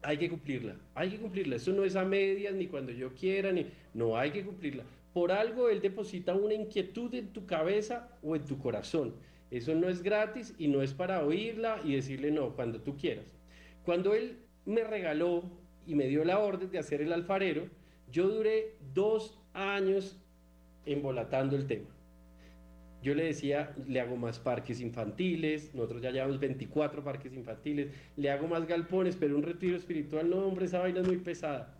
hay 0.02 0.16
que 0.16 0.28
cumplirla, 0.28 0.76
hay 0.94 1.10
que 1.10 1.18
cumplirla. 1.18 1.56
Eso 1.56 1.72
no 1.72 1.84
es 1.84 1.96
a 1.96 2.04
medias 2.04 2.54
ni 2.54 2.68
cuando 2.68 2.92
yo 2.92 3.14
quiera, 3.14 3.50
ni 3.50 3.66
no 3.94 4.16
hay 4.16 4.30
que 4.30 4.44
cumplirla. 4.44 4.84
Por 5.12 5.32
algo 5.32 5.68
Él 5.68 5.80
deposita 5.80 6.34
una 6.34 6.54
inquietud 6.54 7.12
en 7.14 7.32
tu 7.32 7.46
cabeza 7.46 8.16
o 8.22 8.36
en 8.36 8.44
tu 8.44 8.58
corazón. 8.58 9.14
Eso 9.50 9.74
no 9.74 9.88
es 9.88 10.02
gratis 10.02 10.54
y 10.58 10.68
no 10.68 10.82
es 10.82 10.92
para 10.92 11.24
oírla 11.24 11.80
y 11.84 11.94
decirle 11.94 12.30
no 12.30 12.54
cuando 12.54 12.80
tú 12.80 12.96
quieras. 12.96 13.26
Cuando 13.84 14.14
él 14.14 14.38
me 14.64 14.82
regaló 14.82 15.44
y 15.86 15.94
me 15.94 16.08
dio 16.08 16.24
la 16.24 16.40
orden 16.40 16.70
de 16.70 16.78
hacer 16.78 17.00
el 17.00 17.12
alfarero, 17.12 17.68
yo 18.10 18.28
duré 18.28 18.74
dos 18.94 19.38
años 19.52 20.18
embolatando 20.84 21.56
el 21.56 21.66
tema. 21.66 21.88
Yo 23.02 23.14
le 23.14 23.24
decía, 23.24 23.72
le 23.86 24.00
hago 24.00 24.16
más 24.16 24.40
parques 24.40 24.80
infantiles, 24.80 25.72
nosotros 25.74 26.02
ya 26.02 26.10
llevamos 26.10 26.40
24 26.40 27.04
parques 27.04 27.32
infantiles, 27.34 27.92
le 28.16 28.30
hago 28.30 28.48
más 28.48 28.66
galpones, 28.66 29.16
pero 29.16 29.36
un 29.36 29.42
retiro 29.42 29.76
espiritual, 29.76 30.28
no, 30.28 30.38
hombre, 30.38 30.64
esa 30.64 30.80
vaina 30.80 31.00
es 31.00 31.06
muy 31.06 31.18
pesada. 31.18 31.76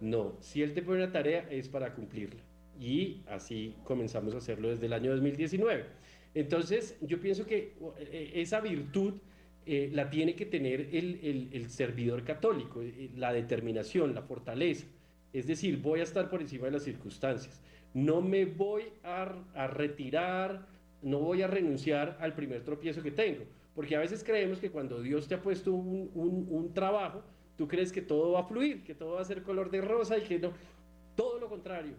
No, 0.00 0.36
si 0.40 0.62
él 0.62 0.74
te 0.74 0.82
pone 0.82 1.02
una 1.02 1.12
tarea 1.12 1.48
es 1.50 1.68
para 1.68 1.94
cumplirla. 1.94 2.40
Y 2.78 3.22
así 3.28 3.74
comenzamos 3.84 4.34
a 4.34 4.38
hacerlo 4.38 4.68
desde 4.68 4.86
el 4.86 4.92
año 4.92 5.10
2019. 5.12 5.86
Entonces, 6.34 6.96
yo 7.00 7.20
pienso 7.20 7.46
que 7.46 7.76
eh, 7.98 8.32
esa 8.34 8.60
virtud 8.60 9.14
eh, 9.66 9.90
la 9.92 10.10
tiene 10.10 10.34
que 10.34 10.44
tener 10.46 10.88
el, 10.92 11.70
servidor 11.70 12.24
católico, 12.24 12.82
eh, 12.82 13.10
la 13.16 13.32
determinación, 13.32 14.14
la 14.14 14.22
fortaleza. 14.22 14.86
Es 15.32 15.46
decir, 15.46 15.80
voy 15.80 16.00
a 16.00 16.02
estar 16.02 16.28
por 16.28 16.40
encima 16.40 16.66
de 16.66 16.72
las 16.72 16.82
circunstancias. 16.82 17.60
No 17.92 18.20
me 18.20 18.44
voy 18.44 18.84
a, 19.04 19.26
retirar, 19.68 20.66
no 21.02 21.20
voy 21.20 21.42
a 21.42 21.46
renunciar 21.46 22.18
al 22.20 22.34
primer 22.34 22.64
tropiezo 22.64 23.02
que 23.02 23.12
tengo. 23.12 23.44
Porque 23.74 23.96
a 23.96 24.00
veces 24.00 24.22
creemos 24.24 24.58
que 24.58 24.70
cuando 24.70 25.00
Dios 25.00 25.28
te 25.28 25.34
ha 25.34 25.42
puesto 25.42 25.72
un 25.72 26.70
trabajo, 26.74 27.22
tú 27.56 27.66
crees 27.66 27.92
que 27.92 28.02
todo 28.02 28.32
va 28.32 28.40
a 28.40 28.44
fluir, 28.44 28.84
que 28.84 28.94
todo 28.94 29.14
va 29.14 29.20
a 29.20 29.24
ser 29.24 29.42
color 29.42 29.70
de 29.70 29.80
rosa 29.80 30.18
y 30.18 30.22
que 30.22 30.38
no. 30.38 30.52
Todo 31.16 31.38
lo 31.38 31.48
contrario 31.48 31.94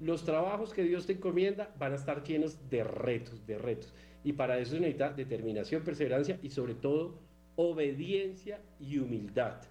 los 0.00 0.24
trabajos 0.24 0.72
que 0.72 0.82
Dios 0.82 1.06
te 1.06 1.12
encomienda 1.12 1.74
van 1.78 1.92
a 1.92 1.96
estar 1.96 2.22
llenos 2.22 2.70
de 2.70 2.84
retos, 2.84 3.46
de 3.46 3.58
retos. 3.58 3.92
Y 4.24 4.32
para 4.32 4.58
eso 4.58 4.72
se 4.72 4.80
necesita 4.80 5.10
determinación, 5.12 5.82
perseverancia 5.82 6.38
y 6.42 6.50
sobre 6.50 6.74
todo 6.74 7.18
obediencia 7.56 8.60
y 8.78 8.98
humildad. 8.98 9.62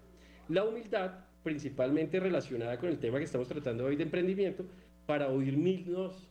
La 0.48 0.64
humildad 0.64 1.26
principalmente 1.44 2.20
relacionada 2.20 2.78
con 2.78 2.90
el 2.90 3.00
tema 3.00 3.18
que 3.18 3.24
estamos 3.24 3.48
tratando 3.48 3.86
hoy 3.86 3.96
de 3.96 4.04
emprendimiento, 4.04 4.66
para 5.06 5.30
oír 5.30 5.58
mil 5.58 5.92
nos, 5.92 6.30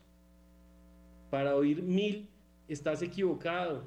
para 1.31 1.57
oír 1.57 1.83
mil 1.83 2.29
estás 2.69 3.03
equivocado, 3.03 3.83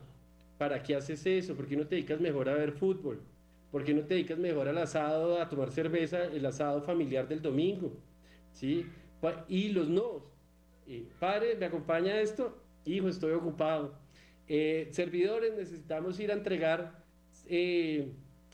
¿para 0.57 0.81
qué 0.81 0.95
haces 0.95 1.25
eso? 1.25 1.55
¿Por 1.55 1.67
qué 1.67 1.77
no 1.77 1.87
te 1.87 1.95
dedicas 1.95 2.19
mejor 2.19 2.49
a 2.49 2.55
ver 2.55 2.71
fútbol? 2.71 3.21
¿Por 3.71 3.83
qué 3.83 3.93
no 3.93 4.01
te 4.01 4.15
dedicas 4.15 4.37
mejor 4.37 4.67
al 4.67 4.77
asado, 4.79 5.41
a 5.41 5.47
tomar 5.47 5.71
cerveza, 5.71 6.25
el 6.25 6.45
asado 6.45 6.81
familiar 6.81 7.27
del 7.27 7.41
domingo? 7.41 7.93
¿Sí? 8.51 8.85
Y 9.47 9.69
los 9.69 9.89
no. 9.89 10.23
Eh, 10.87 11.05
padre, 11.19 11.55
¿me 11.55 11.65
acompaña 11.65 12.19
esto? 12.19 12.57
Hijo, 12.85 13.07
estoy 13.07 13.33
ocupado. 13.33 13.95
Eh, 14.47 14.87
servidores, 14.91 15.53
necesitamos 15.55 16.19
ir 16.19 16.31
a 16.31 16.33
entregar 16.33 17.03
eh, 17.47 18.11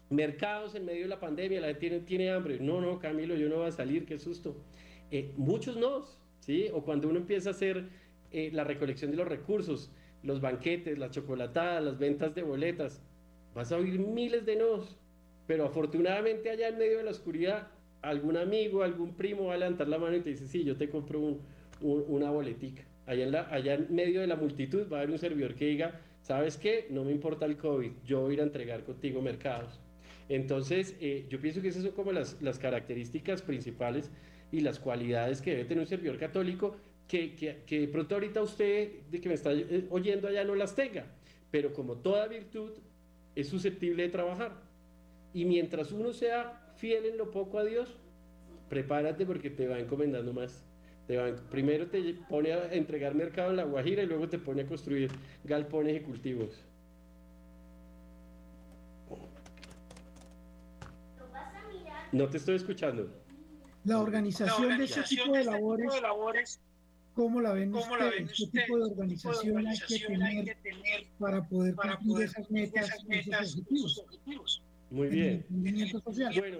mercados 0.10 0.76
en 0.76 0.86
medio 0.86 1.04
de 1.04 1.08
la 1.08 1.20
pandemia. 1.20 1.62
La 1.62 1.68
gente 1.68 1.80
tiene, 1.80 2.00
tiene 2.02 2.32
hambre. 2.32 2.60
No, 2.60 2.82
no, 2.82 3.00
Camilo, 3.00 3.36
yo 3.36 3.50
no 3.50 3.58
voy 3.58 3.68
a 3.68 3.72
salir, 3.72 4.06
qué 4.06 4.20
susto. 4.20 4.58
muchos 5.38 5.78
no, 5.78 6.06
¿sí? 6.40 6.68
O 6.74 6.84
cuando 6.84 7.08
uno 7.08 7.20
empieza 7.20 7.50
a 7.50 7.54
hacer 7.54 7.90
la 8.32 8.64
recolección 8.66 9.12
de 9.12 9.18
los 9.18 9.28
recursos, 9.28 9.90
los 10.22 10.42
banquetes, 10.42 10.98
las 10.98 11.12
chocolatadas, 11.12 11.84
las 11.84 11.98
ventas 11.98 12.36
de 12.36 12.44
boletas, 12.44 13.02
vas 13.56 13.72
a 13.72 13.78
oír 13.78 14.00
miles 14.00 14.46
de 14.46 14.58
nos. 14.58 14.98
Pero 15.48 15.66
afortunadamente 15.66 16.50
allá 16.50 16.68
en 16.68 16.78
medio 16.78 16.98
de 16.98 17.04
la 17.04 17.12
oscuridad 17.12 17.72
algún 18.02 18.38
amigo, 18.38 18.84
algún 18.84 19.16
primo 19.16 19.46
va 19.46 19.56
a 19.56 19.58
levantar 19.58 19.88
la 19.88 19.98
mano 19.98 20.16
y 20.16 20.22
te 20.22 20.32
dice, 20.32 20.48
sí, 20.48 20.64
yo 20.64 20.78
te 20.78 20.90
compro 20.90 21.40
una 21.82 22.32
boletica. 22.32 22.84
Allá 23.06 23.24
en, 23.24 23.32
la, 23.32 23.42
allá 23.50 23.76
en 23.76 23.88
medio 23.94 24.22
de 24.22 24.28
la 24.28 24.36
multitud 24.36 24.92
va 24.92 24.98
a 24.98 25.00
haber 25.02 25.12
un 25.12 25.20
servidor 25.20 25.56
que 25.56 25.66
diga, 25.66 26.02
¿sabes 26.22 26.58
qué? 26.58 26.88
No 26.90 27.04
me 27.04 27.12
importa 27.12 27.46
el 27.46 27.58
COVID, 27.58 27.92
yo 28.06 28.22
voy 28.22 28.32
a 28.32 28.34
ir 28.36 28.42
a 28.42 28.44
entregar 28.44 28.84
contigo 28.84 29.22
mercados. 29.22 29.80
Entonces, 30.30 30.96
eh, 31.00 31.26
yo 31.30 31.40
pienso 31.40 31.62
que 31.62 31.70
esas 31.70 31.84
son 31.84 31.94
como 31.94 32.12
las, 32.12 32.42
las, 32.42 32.60
características 32.60 33.42
principales 33.42 34.12
y 34.52 34.60
las 34.60 34.80
cualidades 34.80 35.42
que 35.42 35.52
debe 35.52 35.64
tener 35.66 35.82
un 35.82 35.88
servidor 35.88 36.18
católico 36.18 36.76
que, 37.08 37.34
que, 37.36 37.64
que 37.66 37.80
de 37.80 37.88
pronto 37.88 38.16
ahorita 38.16 38.42
usted, 38.42 39.04
de 39.10 39.22
que 39.22 39.30
me 39.30 39.36
está 39.36 39.54
eh, 39.54 39.88
oyendo 39.90 40.28
allá, 40.28 40.44
no 40.44 40.56
las 40.56 40.76
tenga. 40.76 41.06
Pero 41.50 41.74
como 41.74 41.96
toda 41.96 42.28
virtud, 42.28 42.72
es 43.36 43.48
susceptible 43.48 44.04
de 44.04 44.10
trabajar. 44.10 44.52
Y 45.34 45.46
mientras 45.46 45.94
uno 45.94 46.12
sea 46.12 46.67
fiel 46.78 47.06
en 47.06 47.18
lo 47.18 47.32
poco 47.32 47.60
a 47.60 47.64
Dios, 47.64 47.98
prepárate 48.70 49.26
porque 49.26 49.50
te 49.50 49.68
va 49.68 49.80
encomendando 49.80 50.34
más. 50.34 50.64
primero 51.50 51.88
te 51.88 52.16
pone 52.30 52.54
a 52.54 52.74
entregar 52.74 53.16
mercado 53.16 53.52
en 53.52 53.58
La 53.58 53.64
Guajira 53.64 54.04
y 54.04 54.06
luego 54.06 54.30
te 54.30 54.40
pone 54.40 54.62
a 54.64 54.68
construir 54.68 55.12
galpones 55.44 55.98
y 55.98 56.00
cultivos. 56.02 56.64
No 62.12 62.30
te 62.30 62.38
estoy 62.38 62.56
escuchando. 62.56 63.10
La 63.84 64.00
organización, 64.00 64.78
de 64.78 64.86
ese 64.86 65.04
tipo 65.04 65.34
de 65.34 65.44
labores, 65.46 66.60
¿cómo 67.14 67.42
la 67.42 67.54
ven 67.54 67.74
ustedes? 67.74 68.32
¿Qué 68.52 68.60
tipo 68.62 68.78
de 68.78 68.84
organización, 68.92 69.68
hay, 69.68 70.44
que 70.46 70.56
tener 70.56 71.08
para 71.20 71.44
poder 71.48 71.76
cumplir 71.76 72.28
esas 72.28 72.50
metas, 72.52 73.58
esos 73.70 74.00
objetivos? 74.00 74.64
Muy 74.90 75.08
bien. 75.08 75.46
Bueno, 75.50 76.60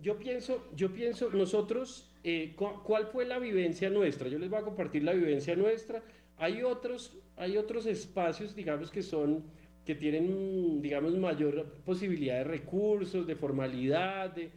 yo 0.00 0.18
pienso, 0.18 0.64
yo 0.76 0.92
pienso, 0.92 1.30
nosotros, 1.30 2.10
eh, 2.24 2.54
¿cuál 2.56 3.06
fue 3.06 3.24
la 3.24 3.38
vivencia 3.38 3.90
nuestra? 3.90 4.28
Yo 4.28 4.38
les 4.38 4.48
voy 4.48 4.60
a 4.60 4.62
compartir 4.62 5.02
la 5.02 5.12
vivencia 5.12 5.56
nuestra. 5.56 6.02
Hay 6.36 6.62
otros, 6.62 7.16
hay 7.36 7.56
otros 7.56 7.86
espacios, 7.86 8.54
digamos, 8.54 8.90
que 8.90 9.02
son, 9.02 9.44
que 9.84 9.94
tienen, 9.94 10.80
digamos, 10.80 11.16
mayor 11.16 11.66
posibilidad 11.84 12.38
de 12.38 12.44
recursos, 12.44 13.26
de 13.26 13.34
formalidad, 13.34 14.30
de, 14.34 14.50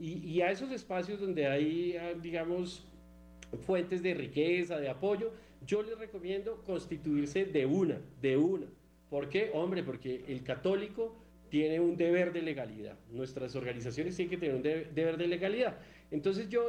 y, 0.00 0.18
y 0.26 0.40
a 0.40 0.50
esos 0.50 0.70
espacios 0.70 1.20
donde 1.20 1.46
hay, 1.46 1.96
ah, 1.96 2.14
digamos, 2.14 2.86
fuentes 3.66 4.02
de 4.02 4.14
riqueza, 4.14 4.78
de 4.78 4.88
apoyo, 4.88 5.32
yo 5.66 5.82
les 5.82 5.98
recomiendo 5.98 6.62
constituirse 6.64 7.44
de 7.44 7.66
una, 7.66 8.00
de 8.20 8.36
una. 8.36 8.66
¿Por 9.10 9.28
qué? 9.28 9.50
Hombre, 9.54 9.82
porque 9.82 10.24
el 10.28 10.42
católico 10.44 11.16
tiene 11.48 11.80
un 11.80 11.96
deber 11.96 12.32
de 12.32 12.42
legalidad. 12.42 12.98
Nuestras 13.10 13.54
organizaciones 13.56 14.16
tienen 14.16 14.30
que 14.30 14.38
tener 14.38 14.56
un 14.56 14.62
deber 14.62 15.16
de 15.16 15.26
legalidad. 15.26 15.78
Entonces 16.10 16.48
yo, 16.48 16.68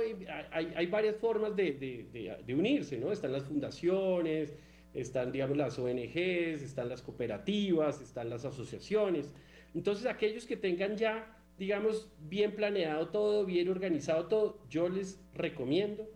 hay, 0.52 0.74
hay 0.76 0.88
varias 0.88 1.16
formas 1.16 1.56
de, 1.56 1.72
de, 1.74 2.38
de, 2.46 2.56
unirse, 2.56 2.98
¿no? 2.98 3.12
Están 3.12 3.32
las 3.32 3.44
fundaciones, 3.44 4.54
están, 4.94 5.32
digamos, 5.32 5.58
las 5.58 5.80
ONGs, 5.80 6.62
están 6.62 6.90
las 6.90 7.02
cooperativas, 7.02 8.02
están 8.02 8.30
las 8.30 8.44
asociaciones. 8.46 9.32
Entonces 9.74 10.06
aquellos 10.08 10.46
que 10.46 10.58
tengan 10.58 10.98
ya, 10.98 11.38
digamos, 11.58 12.12
bien 12.20 12.54
planeado 12.56 13.10
todo, 13.10 13.46
bien 13.46 13.70
organizado 13.70 14.28
todo, 14.28 14.60
yo 14.70 14.90
les 14.90 15.22
recomiendo 15.34 16.10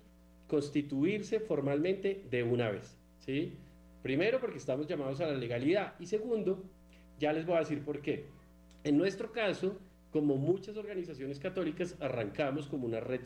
constituirse 0.48 1.40
formalmente 1.40 2.26
de 2.30 2.44
una 2.44 2.70
vez, 2.70 2.98
¿sí? 3.20 3.54
Primero 4.02 4.40
porque 4.42 4.58
estamos 4.58 4.86
llamados 4.86 5.22
a 5.22 5.28
la 5.28 5.34
legalidad 5.34 5.96
y 6.00 6.08
segundo, 6.08 6.62
ya 7.20 7.32
les 7.32 7.46
voy 7.46 7.56
a 7.56 7.60
decir 7.60 7.84
por 7.84 8.02
qué. 8.02 8.26
En 8.84 8.98
nuestro 8.98 9.32
caso, 9.32 9.80
como 10.12 10.36
muchas 10.36 10.76
organizaciones 10.78 11.40
católicas, 11.40 11.96
arrancamos 12.00 12.68
como 12.68 12.86
una 12.86 13.00
red 13.00 13.22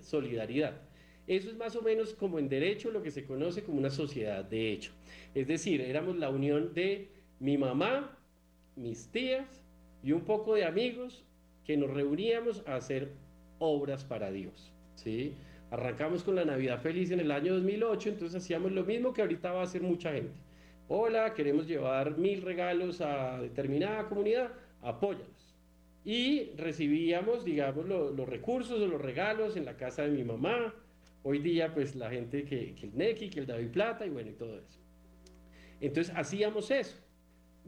solidaridad. 0.00 0.80
Eso 1.26 1.50
es 1.50 1.56
más 1.58 1.76
o 1.76 1.82
menos 1.82 2.14
como 2.14 2.38
en 2.38 2.48
derecho 2.48 2.90
lo 2.90 3.02
que 3.02 3.10
se 3.10 3.24
conoce 3.24 3.62
como 3.62 3.78
una 3.78 3.90
sociedad 3.90 4.44
de 4.44 4.72
hecho. 4.72 4.92
Es 5.34 5.46
decir, 5.46 5.82
éramos 5.82 6.16
la 6.16 6.30
unión 6.30 6.72
de 6.72 7.08
mi 7.38 7.58
mamá, 7.58 8.18
mis 8.76 9.08
tías 9.08 9.62
y 10.02 10.12
un 10.12 10.22
poco 10.22 10.54
de 10.54 10.64
amigos 10.64 11.24
que 11.64 11.76
nos 11.76 11.90
reuníamos 11.90 12.62
a 12.66 12.76
hacer 12.76 13.12
obras 13.58 14.04
para 14.04 14.30
Dios. 14.30 14.72
¿sí? 14.94 15.34
Arrancamos 15.70 16.24
con 16.24 16.34
la 16.34 16.46
Navidad 16.46 16.80
Feliz 16.80 17.10
en 17.10 17.20
el 17.20 17.30
año 17.30 17.52
2008, 17.54 18.08
entonces 18.08 18.42
hacíamos 18.42 18.72
lo 18.72 18.84
mismo 18.84 19.12
que 19.12 19.20
ahorita 19.20 19.52
va 19.52 19.60
a 19.60 19.64
hacer 19.64 19.82
mucha 19.82 20.14
gente. 20.14 20.40
Hola, 20.88 21.34
queremos 21.34 21.66
llevar 21.66 22.16
mil 22.16 22.40
regalos 22.40 23.02
a 23.02 23.38
determinada 23.42 24.08
comunidad 24.08 24.50
apóyalos. 24.82 25.54
Y 26.04 26.52
recibíamos, 26.56 27.44
digamos, 27.44 27.86
los 27.86 28.28
recursos 28.28 28.80
o 28.80 28.86
los 28.86 29.00
regalos 29.00 29.56
en 29.56 29.64
la 29.64 29.76
casa 29.76 30.02
de 30.02 30.10
mi 30.10 30.24
mamá. 30.24 30.74
Hoy 31.22 31.40
día, 31.40 31.74
pues 31.74 31.94
la 31.96 32.10
gente 32.10 32.44
que, 32.44 32.74
el 32.80 32.96
Neki, 32.96 33.28
que 33.28 33.40
el 33.40 33.46
David 33.46 33.70
Plata 33.70 34.06
y 34.06 34.10
bueno, 34.10 34.30
y 34.30 34.34
todo 34.34 34.58
eso. 34.58 34.78
Entonces 35.80 36.14
hacíamos 36.16 36.70
eso. 36.70 36.96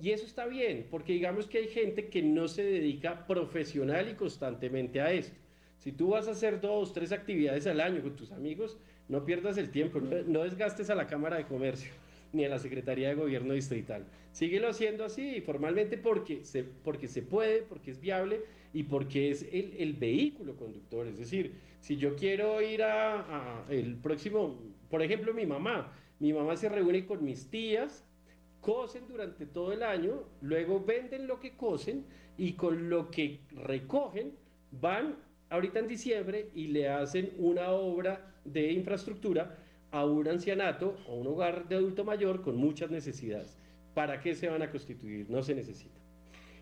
Y 0.00 0.10
eso 0.10 0.24
está 0.24 0.46
bien, 0.46 0.86
porque 0.90 1.12
digamos 1.12 1.46
que 1.46 1.58
hay 1.58 1.68
gente 1.68 2.08
que 2.08 2.22
no 2.22 2.48
se 2.48 2.64
dedica 2.64 3.26
profesional 3.26 4.08
y 4.08 4.14
constantemente 4.14 5.00
a 5.02 5.12
esto. 5.12 5.36
Si 5.78 5.92
tú 5.92 6.08
vas 6.10 6.26
a 6.26 6.30
hacer 6.30 6.60
dos, 6.60 6.94
tres 6.94 7.12
actividades 7.12 7.66
al 7.66 7.80
año 7.80 8.00
con 8.00 8.16
tus 8.16 8.32
amigos, 8.32 8.78
no 9.08 9.24
pierdas 9.26 9.58
el 9.58 9.70
tiempo, 9.70 10.00
no 10.00 10.44
desgastes 10.44 10.88
a 10.88 10.94
la 10.94 11.06
Cámara 11.06 11.36
de 11.36 11.44
Comercio 11.44 11.92
ni 12.32 12.44
a 12.44 12.48
la 12.48 12.58
Secretaría 12.58 13.08
de 13.08 13.14
Gobierno 13.14 13.54
Distrital. 13.54 14.06
Síguelo 14.32 14.68
haciendo 14.68 15.04
así, 15.04 15.40
formalmente, 15.40 15.98
porque 15.98 16.44
se, 16.44 16.62
porque 16.62 17.08
se 17.08 17.22
puede, 17.22 17.62
porque 17.62 17.90
es 17.90 18.00
viable 18.00 18.40
y 18.72 18.84
porque 18.84 19.30
es 19.30 19.42
el, 19.52 19.74
el 19.78 19.94
vehículo 19.94 20.56
conductor. 20.56 21.06
Es 21.06 21.18
decir, 21.18 21.54
si 21.80 21.96
yo 21.96 22.14
quiero 22.14 22.60
ir 22.62 22.82
a, 22.82 23.64
el 23.68 23.96
próximo, 23.96 24.58
por 24.88 25.02
ejemplo, 25.02 25.34
mi 25.34 25.46
mamá, 25.46 25.92
mi 26.18 26.32
mamá 26.32 26.56
se 26.56 26.68
reúne 26.68 27.06
con 27.06 27.24
mis 27.24 27.48
tías, 27.50 28.04
cosen 28.60 29.08
durante 29.08 29.46
todo 29.46 29.72
el 29.72 29.82
año, 29.82 30.24
luego 30.42 30.84
venden 30.84 31.26
lo 31.26 31.40
que 31.40 31.56
cosen 31.56 32.04
y 32.36 32.52
con 32.52 32.90
lo 32.90 33.10
que 33.10 33.40
recogen 33.50 34.32
van 34.70 35.16
ahorita 35.48 35.80
en 35.80 35.88
diciembre 35.88 36.50
y 36.54 36.68
le 36.68 36.88
hacen 36.88 37.32
una 37.38 37.70
obra 37.70 38.34
de 38.44 38.72
infraestructura 38.72 39.58
a 39.90 40.04
un 40.04 40.28
ancianato 40.28 40.96
o 41.08 41.14
un 41.14 41.26
hogar 41.26 41.68
de 41.68 41.76
adulto 41.76 42.04
mayor 42.04 42.42
con 42.42 42.56
muchas 42.56 42.90
necesidades. 42.90 43.56
¿Para 43.94 44.20
qué 44.20 44.34
se 44.34 44.48
van 44.48 44.62
a 44.62 44.70
constituir? 44.70 45.28
No 45.28 45.42
se 45.42 45.54
necesita. 45.54 45.98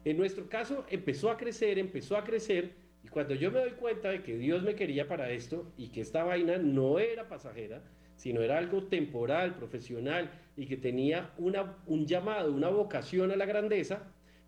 En 0.05 0.17
nuestro 0.17 0.49
caso 0.49 0.85
empezó 0.91 1.31
a 1.31 1.37
crecer, 1.37 1.79
empezó 1.79 2.17
a 2.17 2.25
crecer, 2.25 2.73
y 3.05 3.09
cuando 3.09 3.35
yo 3.35 3.51
me 3.51 3.61
doy 3.61 3.73
cuenta 3.73 4.11
de 4.11 4.23
que 4.23 4.37
Dios 4.39 4.63
me 4.63 4.75
quería 4.75 5.07
para 5.07 5.31
esto 5.31 5.71
y 5.77 5.89
que 5.89 6.01
esta 6.01 6.25
vaina 6.25 6.59
no 6.59 6.99
era 6.99 7.29
pasajera, 7.29 7.83
sino 8.17 8.41
era 8.41 8.59
algo 8.59 8.85
temporal, 8.85 9.55
profesional 9.55 10.31
y 10.57 10.67
que 10.67 10.77
tenía 10.77 11.33
una, 11.39 11.77
un 11.87 12.07
llamado, 12.07 12.53
una 12.53 12.69
vocación 12.69 13.31
a 13.31 13.37
la 13.37 13.47
grandeza, 13.47 14.03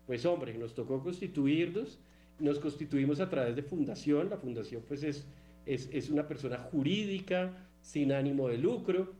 pues 0.05 0.25
hombre, 0.25 0.53
nos 0.57 0.75
tocó 0.75 1.01
constituirnos, 1.01 1.99
nos 2.39 2.59
constituimos 2.59 3.19
a 3.21 3.29
través 3.29 3.55
de 3.55 3.63
fundación, 3.63 4.29
la 4.29 4.37
fundación 4.37 4.83
pues 4.87 5.03
es, 5.03 5.25
es, 5.65 5.89
es 5.93 6.09
una 6.09 6.27
persona 6.27 6.57
jurídica, 6.57 7.53
sin 7.81 8.11
ánimo 8.11 8.47
de 8.47 8.57
lucro, 8.57 9.13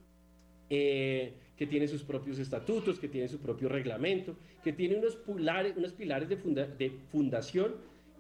eh, 0.69 1.33
que 1.57 1.67
tiene 1.67 1.87
sus 1.87 2.03
propios 2.03 2.39
estatutos, 2.39 2.99
que 2.99 3.07
tiene 3.07 3.27
su 3.27 3.39
propio 3.39 3.69
reglamento, 3.69 4.35
que 4.63 4.73
tiene 4.73 4.95
unos 4.95 5.15
pilares, 5.15 5.75
unos 5.77 5.93
pilares 5.93 6.29
de, 6.29 6.35
de 6.35 6.89
fundación 7.11 7.75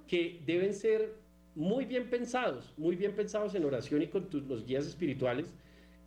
que 0.07 0.41
deben 0.45 0.73
ser 0.73 1.15
muy 1.55 1.85
bien 1.85 2.09
pensados, 2.09 2.73
muy 2.77 2.95
bien 2.95 3.13
pensados 3.13 3.55
en 3.55 3.65
oración 3.65 4.01
y 4.01 4.07
con 4.07 4.27
los 4.47 4.65
guías 4.65 4.85
espirituales, 4.85 5.53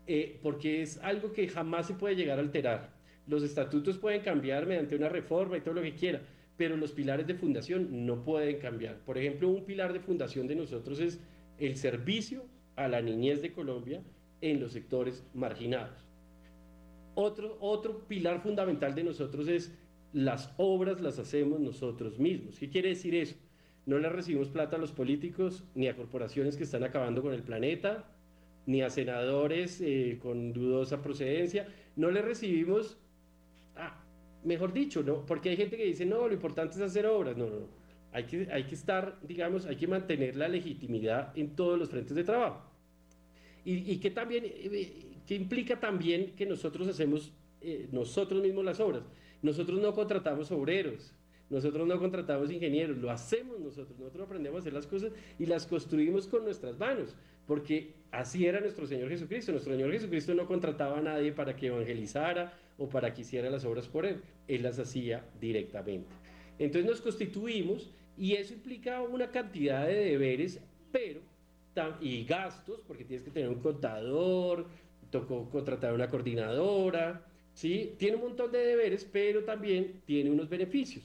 eh, 0.07 0.39
porque 0.43 0.83
es 0.83 0.99
algo 0.99 1.33
que 1.33 1.49
jamás 1.49 1.87
se 1.87 1.95
puede 1.95 2.15
llegar 2.15 2.39
a 2.39 2.43
alterar. 2.43 2.93
Los 3.27 3.43
estatutos 3.43 3.99
pueden 3.99 4.21
cambiar 4.21 4.67
mediante 4.67 4.95
una 4.95 5.09
reforma 5.09 5.57
y 5.57 5.61
todo 5.63 5.75
lo 5.75 5.83
que 5.83 5.95
quiera, 5.95 6.23
pero 6.57 6.77
los 6.77 6.93
pilares 6.93 7.27
de 7.27 7.35
fundación 7.35 8.07
no 8.07 8.23
pueden 8.23 8.59
cambiar. 8.59 8.99
Por 8.99 9.19
ejemplo, 9.19 9.49
un 9.49 9.65
pilar 9.65 9.93
de 9.93 10.01
fundación 10.01 10.47
de 10.47 10.57
nosotros 10.57 11.01
es 11.01 11.19
el 11.59 11.77
servicio 11.77 12.45
a 12.77 12.89
la 12.89 13.01
niñez 13.01 13.41
de 13.41 13.53
Colombia 13.53 14.03
en 14.45 14.61
los 14.61 14.73
sectores 14.73 15.25
marginados. 15.33 16.07
Otro, 17.15 17.57
otro 17.61 18.07
pilar 18.07 18.43
fundamental 18.43 18.95
de 18.95 19.05
nosotros 19.05 19.49
es 19.49 19.73
las 20.13 20.53
obras 20.59 21.01
las 21.01 21.19
hacemos 21.19 21.61
nosotros 21.61 22.19
mismos. 22.19 22.59
¿Qué 22.59 22.69
quiere 22.69 22.91
decir 22.91 23.15
eso? 23.15 23.37
No 23.87 23.99
le 23.99 24.09
recibimos 24.11 24.49
plata 24.49 24.77
a 24.77 24.79
los 24.79 24.93
políticos, 24.93 25.65
ni 25.75 25.89
a 25.89 25.97
corporaciones 25.97 26.57
que 26.57 26.65
están 26.65 26.85
acabando 26.85 27.23
con 27.23 27.33
el 27.33 27.43
planeta, 27.43 28.05
ni 28.67 28.83
a 28.83 28.91
senadores 28.91 29.81
eh, 29.81 30.19
con 30.21 30.53
dudosa 30.53 31.01
procedencia. 31.01 31.67
No 31.97 32.11
le 32.11 32.21
recibimos, 32.21 32.99
ah, 33.77 34.05
mejor 34.45 34.75
dicho, 34.75 35.03
¿no? 35.03 35.25
porque 35.25 35.51
hay 35.51 35.57
gente 35.57 35.79
que 35.79 35.87
dice, 35.87 36.05
no, 36.05 36.29
lo 36.29 36.35
importante 36.35 36.75
es 36.75 36.83
hacer 36.83 37.07
obras. 37.07 37.37
No, 37.37 37.47
no, 37.47 37.61
no. 37.61 37.85
Hay 38.13 38.25
que, 38.25 38.49
hay 38.53 38.65
que 38.65 38.75
estar, 38.75 39.19
digamos, 39.23 39.65
hay 39.65 39.77
que 39.77 39.87
mantener 39.87 40.37
la 40.37 40.49
legitimidad 40.49 41.37
en 41.37 41.57
todos 41.57 41.79
los 41.79 41.89
frentes 41.89 42.15
de 42.15 42.25
trabajo 42.25 42.74
y, 43.65 43.97
que 43.97 44.11
también, 44.11 44.45
eh, 44.47 45.17
que 45.27 45.35
implica 45.35 45.81
también 45.81 46.35
que 46.37 46.45
nosotros 46.45 46.87
hacemos 46.89 47.33
eh, 47.63 47.89
nosotros 47.93 48.43
mismos 48.43 48.65
las 48.65 48.79
obras. 48.81 49.03
Nosotros 49.41 49.81
no 49.81 49.95
contratamos 49.95 50.51
obreros, 50.53 51.15
nosotros 51.49 51.87
no 51.87 51.99
contratamos 51.99 52.51
ingenieros, 52.51 52.99
lo 52.99 53.11
hacemos 53.11 53.59
nosotros, 53.61 53.99
nosotros 53.99 54.27
aprendemos 54.27 54.59
a 54.59 54.61
hacer 54.61 54.73
las 54.73 54.87
cosas 54.87 55.13
y 55.39 55.47
las 55.47 55.67
construimos 55.67 56.27
con 56.27 56.45
nuestras 56.45 56.79
manos, 56.79 57.17
porque 57.47 57.95
así 58.11 58.47
era 58.47 58.61
nuestro 58.61 58.87
Señor 58.87 59.09
Jesucristo. 59.09 59.53
Nuestro 59.53 59.75
Señor 59.75 59.93
Jesucristo 59.93 60.35
no 60.35 60.47
contrataba 60.47 60.99
a 60.99 61.03
nadie 61.03 61.33
para 61.33 61.57
que 61.57 61.69
evangelizara 61.69 62.53
o 62.77 62.89
para 62.89 63.15
que 63.15 63.23
hiciera 63.23 63.51
las 63.51 63.65
obras 63.65 63.89
por 63.89 64.05
Él, 64.05 64.21
Él 64.49 64.63
las 64.63 64.79
hacía 64.79 65.25
directamente. 65.41 66.15
Entonces 66.59 66.91
nos 66.91 67.01
constituimos 67.01 67.91
y 68.17 68.35
eso 68.35 68.55
implica 68.55 69.03
una 69.03 69.31
cantidad 69.31 69.87
de 69.87 69.95
deberes, 69.95 70.61
pero 70.93 71.21
y 72.01 72.25
gastos, 72.25 72.81
porque 72.87 73.05
tienes 73.05 73.25
que 73.25 73.31
tener 73.31 73.49
un 73.49 73.61
contador, 73.61 74.67
tocó 75.11 75.49
contratar 75.49 75.93
una 75.93 76.09
coordinadora, 76.09 77.25
¿sí? 77.53 77.95
Tiene 77.99 78.17
un 78.17 78.23
montón 78.23 78.53
de 78.53 78.59
deberes, 78.59 79.05
pero 79.05 79.45
también 79.45 80.03
tiene 80.05 80.31
unos 80.31 80.49
beneficios. 80.49 81.05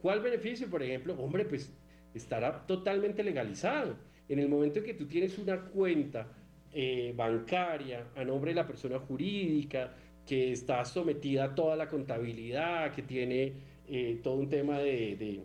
¿Cuál 0.00 0.20
beneficio? 0.20 0.68
Por 0.68 0.82
ejemplo, 0.82 1.14
hombre, 1.18 1.44
pues 1.44 1.72
estará 2.14 2.66
totalmente 2.66 3.22
legalizado. 3.22 3.96
En 4.28 4.38
el 4.38 4.48
momento 4.48 4.78
en 4.80 4.84
que 4.84 4.94
tú 4.94 5.06
tienes 5.06 5.38
una 5.38 5.60
cuenta 5.60 6.28
eh, 6.72 7.14
bancaria, 7.16 8.08
a 8.14 8.24
nombre 8.24 8.50
de 8.50 8.56
la 8.56 8.66
persona 8.66 8.98
jurídica, 8.98 9.94
que 10.26 10.52
está 10.52 10.84
sometida 10.84 11.44
a 11.44 11.54
toda 11.54 11.76
la 11.76 11.88
contabilidad, 11.88 12.92
que 12.92 13.02
tiene 13.02 13.52
eh, 13.88 14.20
todo 14.22 14.34
un 14.34 14.48
tema 14.48 14.78
de, 14.80 15.42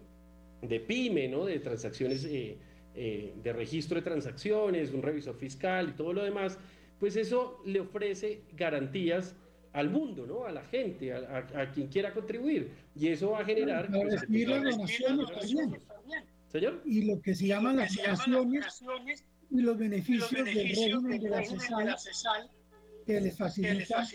de, 0.62 0.80
pyme, 0.80 1.28
¿no? 1.28 1.46
de 1.46 1.60
transacciones, 1.60 2.26
eh, 2.26 2.58
de 2.94 3.54
registro 3.54 3.96
de 3.96 4.02
transacciones, 4.02 4.92
un 4.92 5.02
revisor 5.02 5.36
fiscal 5.36 5.90
y 5.90 5.92
todo 5.94 6.14
lo 6.14 6.24
demás, 6.24 6.58
pues 7.00 7.16
eso 7.16 7.62
le 7.66 7.80
ofrece 7.80 8.44
garantías 8.54 9.36
al 9.74 9.90
mundo, 9.90 10.28
¿no? 10.28 10.46
A 10.46 10.52
la 10.52 10.64
gente, 10.66 11.14
a, 11.14 11.72
quien 11.74 11.88
quiera 11.88 12.14
contribuir. 12.14 12.72
Y 12.96 13.08
eso 13.08 13.32
va 13.32 13.40
a 13.40 13.46
generar... 13.46 13.90
Pues, 13.90 14.28
las 14.30 14.64
donaciones 14.64 15.32
también. 15.32 15.82
Señor. 16.52 16.82
Y 16.86 17.04
lo 17.04 17.22
que 17.22 17.34
se 17.34 17.48
llaman 17.48 17.78
las 17.78 17.96
donaciones 17.96 19.26
y 19.50 19.62
los 19.62 19.78
beneficios, 19.78 20.30
del 20.32 20.46
régimen 20.46 21.22
de 21.22 21.30
la 21.30 21.44
CESAL, 21.44 22.50
que 23.06 23.22
les 23.22 23.38
facilita, 23.38 24.06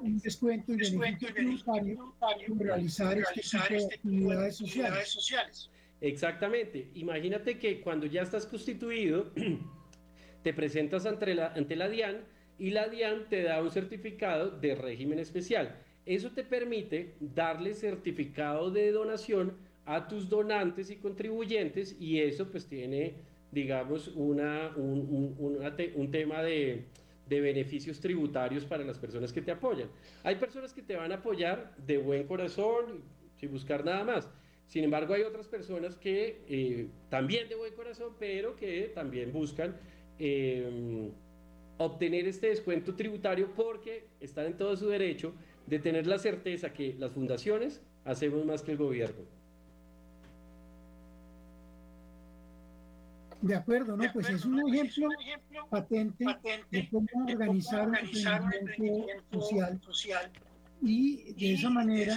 un 0.00 0.18
descuento 0.18 0.72
y 0.72 0.76
beneficio 0.76 1.34
tributario 1.34 2.14
para 2.18 2.36
realizar 2.58 3.18
este 3.18 3.98
tipo 3.98 4.30
de 4.30 4.48
este 4.48 4.64
actividades 4.64 5.08
sociales. 5.08 5.70
Exactamente. 6.00 6.90
Imagínate 6.94 7.58
que 7.58 7.80
cuando 7.80 8.06
ya 8.06 8.22
estás 8.22 8.46
constituido, 8.46 9.30
te 10.42 10.54
presentas 10.54 11.06
ante 11.06 11.34
la, 11.34 11.88
DIAN 11.88 12.24
y 12.58 12.70
la 12.70 12.88
DIAN 12.88 13.28
te 13.28 13.42
da 13.42 13.62
un 13.62 13.70
certificado 13.70 14.50
de 14.50 14.74
régimen 14.74 15.18
especial. 15.18 15.76
Eso 16.06 16.30
te 16.30 16.42
permite 16.42 17.14
darle 17.20 17.74
certificado 17.74 18.70
de 18.70 18.90
donación 18.90 19.56
a 19.84 20.08
tus 20.08 20.28
donantes 20.28 20.90
y 20.90 20.96
contribuyentes 20.96 21.96
y 22.00 22.20
eso 22.20 22.50
pues 22.50 22.66
tiene, 22.66 23.14
digamos, 23.52 24.08
una, 24.08 24.72
un, 24.76 25.36
un, 25.38 26.10
tema 26.10 26.42
de, 26.42 26.84
de 27.28 27.40
beneficios 27.40 28.00
tributarios 28.00 28.64
para 28.64 28.84
las 28.84 28.98
personas 28.98 29.32
que 29.32 29.42
te 29.42 29.50
apoyan. 29.50 29.88
Hay 30.22 30.36
personas 30.36 30.72
que 30.72 30.82
te 30.82 30.96
van 30.96 31.12
a 31.12 31.16
apoyar 31.16 31.74
de 31.76 31.98
buen 31.98 32.26
corazón, 32.26 33.02
sin 33.36 33.50
buscar 33.50 33.84
nada 33.84 34.04
más. 34.04 34.30
Sin 34.70 34.84
embargo, 34.84 35.14
hay 35.14 35.22
otras 35.22 35.48
personas 35.48 35.96
que 35.96 36.44
eh, 36.46 36.88
también 37.08 37.48
de 37.48 37.56
buen 37.56 37.74
corazón, 37.74 38.14
pero 38.20 38.54
que 38.54 38.92
también 38.94 39.32
buscan 39.32 39.76
eh, 40.16 41.10
obtener 41.76 42.28
este 42.28 42.50
descuento 42.50 42.94
tributario 42.94 43.52
porque 43.56 44.06
están 44.20 44.46
en 44.46 44.56
todo 44.56 44.76
su 44.76 44.86
derecho 44.86 45.34
de 45.66 45.80
tener 45.80 46.06
la 46.06 46.20
certeza 46.20 46.72
que 46.72 46.94
las 47.00 47.10
fundaciones 47.10 47.82
hacemos 48.04 48.44
más 48.44 48.62
que 48.62 48.70
el 48.70 48.78
gobierno. 48.78 49.24
De 53.42 53.56
acuerdo, 53.56 53.96
¿no? 53.96 54.04
pues 54.12 54.28
es 54.28 54.44
un 54.44 54.72
ejemplo, 54.72 55.08
patente, 55.68 56.24
de 56.70 56.88
cómo 56.90 57.08
organizar 57.26 57.88
un 57.88 57.96
emprendimiento 57.96 59.40
social, 59.40 60.30
y 60.82 61.32
de 61.34 61.54
esa 61.54 61.70
manera, 61.70 62.16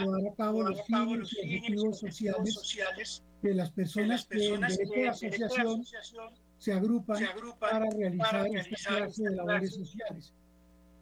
llevar 0.00 0.26
a 0.26 0.34
cabo 0.34 0.62
los 0.62 0.82
fines 0.86 1.32
y 1.32 1.56
objetivos 1.56 2.00
sociales 2.00 3.24
de 3.42 3.54
las 3.54 3.70
personas 3.70 4.26
que 4.26 4.54
en 4.54 4.60
derecho 4.60 4.92
de 4.92 5.08
asociación 5.08 5.82
se 6.58 6.72
agrupan, 6.72 7.22
para 7.58 7.90
realizar, 7.90 8.46
esta 8.46 8.96
clase 8.96 9.24
de 9.24 9.36
labores 9.36 9.74
sociales. 9.74 10.32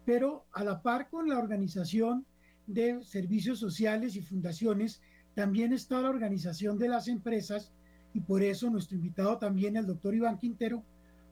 Pero 0.07 0.46
a 0.53 0.64
la 0.64 0.81
par 0.81 1.11
con 1.11 1.29
la 1.29 1.38
organización 1.38 2.25
de 2.66 3.03
servicios 3.05 3.59
sociales 3.59 4.16
y 4.16 4.23
fundaciones, 4.23 5.03
también 5.35 5.73
está 5.73 6.01
la 6.01 6.11
organización 6.11 6.79
de 6.79 6.88
las 6.88 7.09
empresas 7.09 7.73
y 8.14 8.20
por 8.20 8.42
eso 8.42 8.70
nuestro 8.70 8.96
invitado 8.96 9.38
también, 9.38 9.77
el 9.77 9.87
doctor 9.87 10.14
Iván 10.14 10.38
Quintero, 10.38 10.83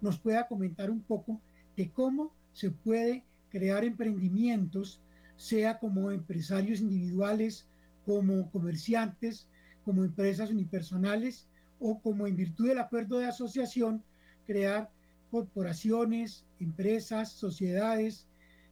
nos 0.00 0.18
pueda 0.18 0.46
comentar 0.46 0.90
un 0.90 1.02
poco 1.02 1.40
de 1.76 1.90
cómo 1.90 2.34
se 2.52 2.70
puede 2.70 3.24
crear 3.48 3.84
emprendimientos, 3.84 5.00
sea 5.38 5.78
como 5.78 6.10
empresarios 6.10 6.80
individuales, 6.80 7.66
como 8.04 8.50
comerciantes, 8.50 9.48
como 9.84 10.04
empresas 10.04 10.50
unipersonales 10.50 11.48
o 11.78 12.00
como 12.00 12.26
en 12.26 12.36
virtud 12.36 12.68
del 12.68 12.78
acuerdo 12.78 13.18
de 13.18 13.26
asociación 13.26 14.02
crear 14.46 14.90
corporaciones, 15.30 16.44
empresas, 16.58 17.32
sociedades 17.32 18.26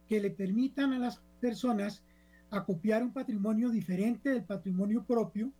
que 0.07 0.19
le 0.19 0.29
permitan 0.29 0.93
a 0.93 0.99
las 0.99 1.21
personas 1.39 2.03
acopiar 2.51 3.01
un 3.01 3.13
patrimonio 3.13 3.69
diferente 3.69 4.29
del 4.29 4.43
patrimonio 4.43 5.03
propio 5.05 5.51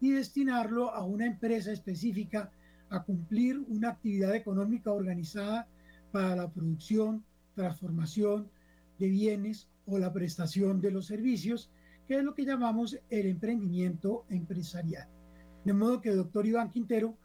y 0.00 0.10
destinarlo 0.10 0.90
a 0.90 1.04
una 1.04 1.26
empresa 1.26 1.72
específica 1.72 2.50
a 2.90 3.02
cumplir 3.02 3.58
una 3.68 3.90
actividad 3.90 4.34
económica 4.34 4.90
organizada 4.92 5.68
para 6.10 6.34
la 6.34 6.50
producción, 6.50 7.24
transformación 7.54 8.48
de 8.98 9.08
bienes 9.08 9.68
o 9.86 9.98
la 9.98 10.12
prestación 10.12 10.80
de 10.80 10.90
los 10.90 11.06
servicios, 11.06 11.70
que 12.06 12.18
es 12.18 12.24
lo 12.24 12.34
que 12.34 12.44
llamamos 12.44 12.98
el 13.10 13.26
emprendimiento 13.26 14.24
empresarial. 14.28 15.08
De 15.64 15.72
modo 15.72 16.00
que, 16.00 16.10
doctor 16.10 16.46
Iván 16.46 16.70
Quintero, 16.70 17.16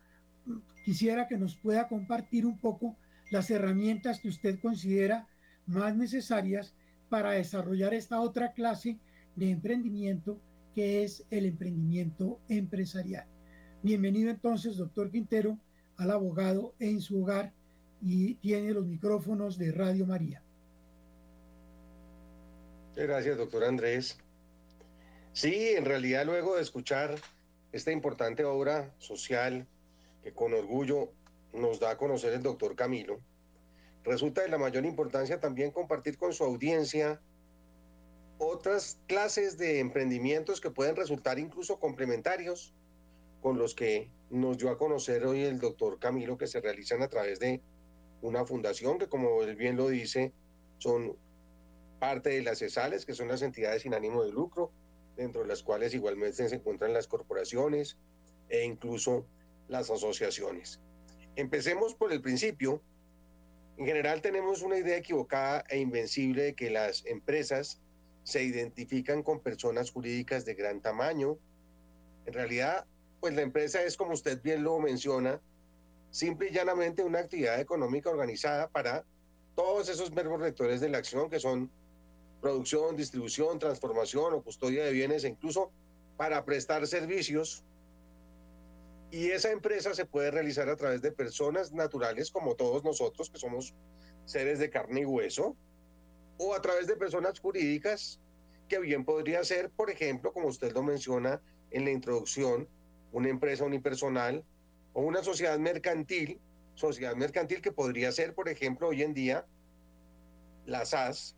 quisiera 0.85 1.27
que 1.27 1.37
nos 1.37 1.55
pueda 1.57 1.87
compartir 1.87 2.45
un 2.45 2.59
poco 2.59 2.97
las 3.31 3.49
herramientas 3.51 4.19
que 4.19 4.29
usted 4.29 4.59
considera 4.59 5.27
más 5.65 5.95
necesarias 5.95 6.75
para 7.09 7.31
desarrollar 7.31 7.93
esta 7.93 8.21
otra 8.21 8.53
clase 8.53 8.99
de 9.35 9.51
emprendimiento 9.51 10.41
que 10.73 11.03
es 11.03 11.25
el 11.29 11.45
emprendimiento 11.45 12.39
empresarial. 12.47 13.27
Bienvenido 13.83 14.29
entonces, 14.29 14.77
doctor 14.77 15.11
Quintero, 15.11 15.57
al 15.97 16.11
abogado 16.11 16.73
en 16.79 17.01
su 17.01 17.21
hogar 17.21 17.53
y 18.01 18.35
tiene 18.35 18.73
los 18.73 18.87
micrófonos 18.87 19.57
de 19.57 19.71
Radio 19.71 20.05
María. 20.05 20.43
Gracias, 23.01 23.35
doctor 23.35 23.63
Andrés. 23.63 24.19
Sí, 25.33 25.69
en 25.69 25.85
realidad 25.85 26.23
luego 26.23 26.55
de 26.55 26.61
escuchar 26.61 27.15
esta 27.71 27.91
importante 27.91 28.45
obra 28.45 28.93
social 28.99 29.67
que 30.21 30.33
con 30.33 30.53
orgullo 30.53 31.11
nos 31.51 31.79
da 31.79 31.91
a 31.91 31.97
conocer 31.97 32.33
el 32.33 32.43
doctor 32.43 32.75
Camilo, 32.75 33.19
resulta 34.03 34.43
de 34.43 34.49
la 34.49 34.59
mayor 34.59 34.85
importancia 34.85 35.39
también 35.39 35.71
compartir 35.71 36.17
con 36.19 36.31
su 36.31 36.43
audiencia 36.43 37.19
otras 38.37 38.99
clases 39.07 39.57
de 39.57 39.79
emprendimientos 39.79 40.61
que 40.61 40.69
pueden 40.69 40.95
resultar 40.95 41.39
incluso 41.39 41.79
complementarios 41.79 42.75
con 43.41 43.57
los 43.57 43.73
que 43.73 44.11
nos 44.29 44.59
dio 44.59 44.69
a 44.69 44.77
conocer 44.77 45.25
hoy 45.25 45.41
el 45.41 45.59
doctor 45.59 45.97
Camilo, 45.97 46.37
que 46.37 46.45
se 46.45 46.61
realizan 46.61 47.01
a 47.01 47.07
través 47.07 47.39
de 47.39 47.61
una 48.21 48.45
fundación 48.45 48.99
que, 48.99 49.09
como 49.09 49.41
él 49.41 49.55
bien 49.55 49.75
lo 49.75 49.89
dice, 49.89 50.33
son 50.77 51.17
parte 52.01 52.31
de 52.31 52.41
las 52.41 52.57
CESALES, 52.57 53.05
que 53.05 53.13
son 53.13 53.27
las 53.27 53.43
entidades 53.43 53.83
sin 53.83 53.93
ánimo 53.93 54.23
de 54.23 54.31
lucro, 54.31 54.71
dentro 55.15 55.43
de 55.43 55.47
las 55.47 55.61
cuales 55.61 55.93
igualmente 55.93 56.49
se 56.49 56.55
encuentran 56.55 56.93
las 56.93 57.07
corporaciones 57.07 57.99
e 58.49 58.65
incluso 58.65 59.27
las 59.67 59.91
asociaciones. 59.91 60.81
Empecemos 61.35 61.93
por 61.93 62.11
el 62.11 62.19
principio. 62.19 62.81
En 63.77 63.85
general 63.85 64.19
tenemos 64.23 64.63
una 64.63 64.79
idea 64.79 64.97
equivocada 64.97 65.63
e 65.69 65.77
invencible 65.77 66.41
de 66.41 66.55
que 66.55 66.71
las 66.71 67.05
empresas 67.05 67.79
se 68.23 68.41
identifican 68.41 69.21
con 69.21 69.39
personas 69.39 69.91
jurídicas 69.91 70.43
de 70.43 70.55
gran 70.55 70.81
tamaño. 70.81 71.37
En 72.25 72.33
realidad, 72.33 72.87
pues 73.19 73.35
la 73.35 73.43
empresa 73.43 73.83
es, 73.83 73.95
como 73.95 74.13
usted 74.13 74.41
bien 74.41 74.63
lo 74.63 74.79
menciona, 74.79 75.39
simple 76.09 76.49
y 76.49 76.51
llanamente 76.51 77.03
una 77.03 77.19
actividad 77.19 77.59
económica 77.59 78.09
organizada 78.09 78.69
para 78.69 79.05
todos 79.53 79.87
esos 79.87 80.09
verbos 80.11 80.41
rectores 80.41 80.81
de 80.81 80.89
la 80.89 80.97
acción 80.97 81.29
que 81.29 81.39
son 81.39 81.69
producción, 82.41 82.95
distribución, 82.95 83.59
transformación 83.59 84.33
o 84.33 84.41
custodia 84.41 84.83
de 84.83 84.91
bienes 84.91 85.23
incluso 85.23 85.71
para 86.17 86.43
prestar 86.43 86.85
servicios. 86.87 87.63
Y 89.11 89.27
esa 89.27 89.51
empresa 89.51 89.93
se 89.93 90.05
puede 90.05 90.31
realizar 90.31 90.69
a 90.69 90.75
través 90.75 91.01
de 91.01 91.11
personas 91.11 91.71
naturales 91.71 92.31
como 92.31 92.55
todos 92.55 92.83
nosotros, 92.83 93.29
que 93.29 93.37
somos 93.37 93.75
seres 94.25 94.59
de 94.59 94.69
carne 94.69 95.01
y 95.01 95.05
hueso, 95.05 95.55
o 96.37 96.55
a 96.55 96.61
través 96.61 96.87
de 96.87 96.95
personas 96.95 97.39
jurídicas, 97.39 98.19
que 98.67 98.79
bien 98.79 99.03
podría 99.03 99.43
ser, 99.43 99.69
por 99.69 99.89
ejemplo, 99.89 100.31
como 100.31 100.47
usted 100.47 100.73
lo 100.73 100.81
menciona 100.81 101.41
en 101.71 101.85
la 101.85 101.91
introducción, 101.91 102.67
una 103.11 103.29
empresa 103.29 103.65
unipersonal 103.65 104.45
o 104.93 105.01
una 105.01 105.23
sociedad 105.23 105.59
mercantil, 105.59 106.39
sociedad 106.75 107.15
mercantil 107.15 107.61
que 107.61 107.71
podría 107.71 108.11
ser, 108.11 108.33
por 108.33 108.47
ejemplo, 108.47 108.87
hoy 108.87 109.03
en 109.03 109.13
día, 109.13 109.45
la 110.65 110.85
SAS, 110.85 111.35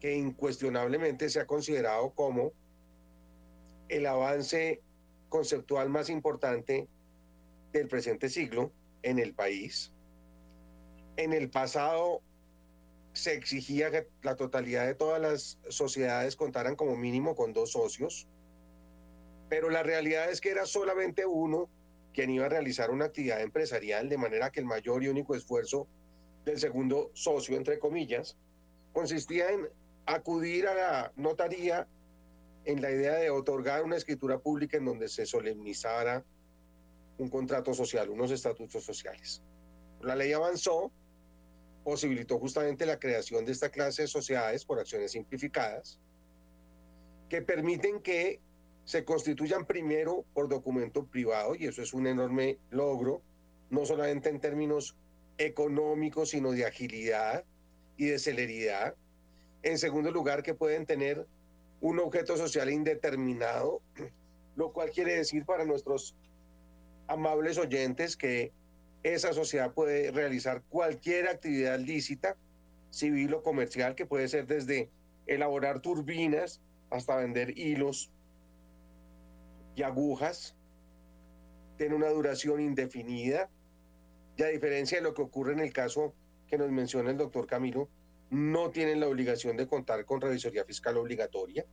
que 0.00 0.14
incuestionablemente 0.16 1.28
se 1.28 1.40
ha 1.40 1.46
considerado 1.46 2.10
como 2.10 2.52
el 3.88 4.06
avance 4.06 4.80
conceptual 5.28 5.88
más 5.88 6.10
importante 6.10 6.88
del 7.72 7.88
presente 7.88 8.28
siglo 8.28 8.72
en 9.02 9.18
el 9.18 9.34
país. 9.34 9.92
En 11.16 11.32
el 11.32 11.50
pasado 11.50 12.22
se 13.12 13.34
exigía 13.34 13.90
que 13.90 14.08
la 14.22 14.36
totalidad 14.36 14.86
de 14.86 14.94
todas 14.94 15.20
las 15.20 15.58
sociedades 15.68 16.36
contaran 16.36 16.76
como 16.76 16.96
mínimo 16.96 17.34
con 17.34 17.52
dos 17.52 17.72
socios, 17.72 18.28
pero 19.48 19.70
la 19.70 19.82
realidad 19.82 20.30
es 20.30 20.40
que 20.40 20.50
era 20.50 20.66
solamente 20.66 21.26
uno 21.26 21.68
quien 22.12 22.30
iba 22.30 22.46
a 22.46 22.50
realizar 22.50 22.90
una 22.90 23.06
actividad 23.06 23.40
empresarial, 23.40 24.08
de 24.08 24.18
manera 24.18 24.50
que 24.50 24.60
el 24.60 24.66
mayor 24.66 25.02
y 25.02 25.08
único 25.08 25.34
esfuerzo 25.34 25.88
del 26.44 26.58
segundo 26.58 27.10
socio, 27.14 27.56
entre 27.56 27.78
comillas, 27.78 28.36
consistía 28.92 29.50
en 29.50 29.68
acudir 30.08 30.66
a 30.66 30.74
la 30.74 31.12
notaría 31.16 31.86
en 32.64 32.80
la 32.82 32.90
idea 32.90 33.14
de 33.14 33.30
otorgar 33.30 33.84
una 33.84 33.96
escritura 33.96 34.38
pública 34.38 34.78
en 34.78 34.84
donde 34.84 35.08
se 35.08 35.26
solemnizara 35.26 36.24
un 37.18 37.28
contrato 37.28 37.74
social, 37.74 38.08
unos 38.08 38.30
estatutos 38.30 38.84
sociales. 38.84 39.42
La 40.00 40.14
ley 40.14 40.32
avanzó, 40.32 40.92
posibilitó 41.84 42.38
justamente 42.38 42.86
la 42.86 42.98
creación 42.98 43.44
de 43.44 43.52
esta 43.52 43.70
clase 43.70 44.02
de 44.02 44.08
sociedades 44.08 44.64
por 44.64 44.78
acciones 44.78 45.12
simplificadas, 45.12 46.00
que 47.28 47.42
permiten 47.42 48.00
que 48.00 48.40
se 48.84 49.04
constituyan 49.04 49.66
primero 49.66 50.24
por 50.32 50.48
documento 50.48 51.04
privado, 51.04 51.54
y 51.54 51.66
eso 51.66 51.82
es 51.82 51.92
un 51.92 52.06
enorme 52.06 52.58
logro, 52.70 53.22
no 53.68 53.84
solamente 53.84 54.30
en 54.30 54.40
términos 54.40 54.96
económicos, 55.36 56.30
sino 56.30 56.52
de 56.52 56.64
agilidad 56.64 57.44
y 57.96 58.06
de 58.06 58.18
celeridad. 58.18 58.94
En 59.62 59.78
segundo 59.78 60.10
lugar, 60.10 60.42
que 60.42 60.54
pueden 60.54 60.86
tener 60.86 61.26
un 61.80 61.98
objeto 61.98 62.36
social 62.36 62.70
indeterminado, 62.70 63.82
lo 64.56 64.72
cual 64.72 64.90
quiere 64.90 65.16
decir 65.16 65.44
para 65.44 65.64
nuestros 65.64 66.16
amables 67.06 67.58
oyentes 67.58 68.16
que 68.16 68.52
esa 69.02 69.32
sociedad 69.32 69.72
puede 69.72 70.10
realizar 70.10 70.62
cualquier 70.68 71.28
actividad 71.28 71.78
lícita, 71.78 72.36
civil 72.90 73.34
o 73.34 73.42
comercial, 73.42 73.94
que 73.94 74.06
puede 74.06 74.28
ser 74.28 74.46
desde 74.46 74.90
elaborar 75.26 75.80
turbinas 75.80 76.60
hasta 76.90 77.16
vender 77.16 77.56
hilos 77.56 78.10
y 79.76 79.82
agujas. 79.82 80.56
Tiene 81.76 81.94
una 81.94 82.08
duración 82.08 82.60
indefinida. 82.60 83.48
Y 84.36 84.42
a 84.42 84.48
diferencia 84.48 84.98
de 84.98 85.04
lo 85.04 85.14
que 85.14 85.22
ocurre 85.22 85.52
en 85.52 85.60
el 85.60 85.72
caso 85.72 86.14
que 86.46 86.58
nos 86.58 86.70
menciona 86.70 87.10
el 87.10 87.16
doctor 87.16 87.46
Camilo, 87.46 87.88
no 88.30 88.70
tienen 88.70 89.00
la 89.00 89.08
obligación 89.08 89.56
de 89.56 89.66
contar 89.66 90.04
con 90.04 90.20
revisoría 90.20 90.64
fiscal 90.64 90.96
obligatoria. 90.96 91.64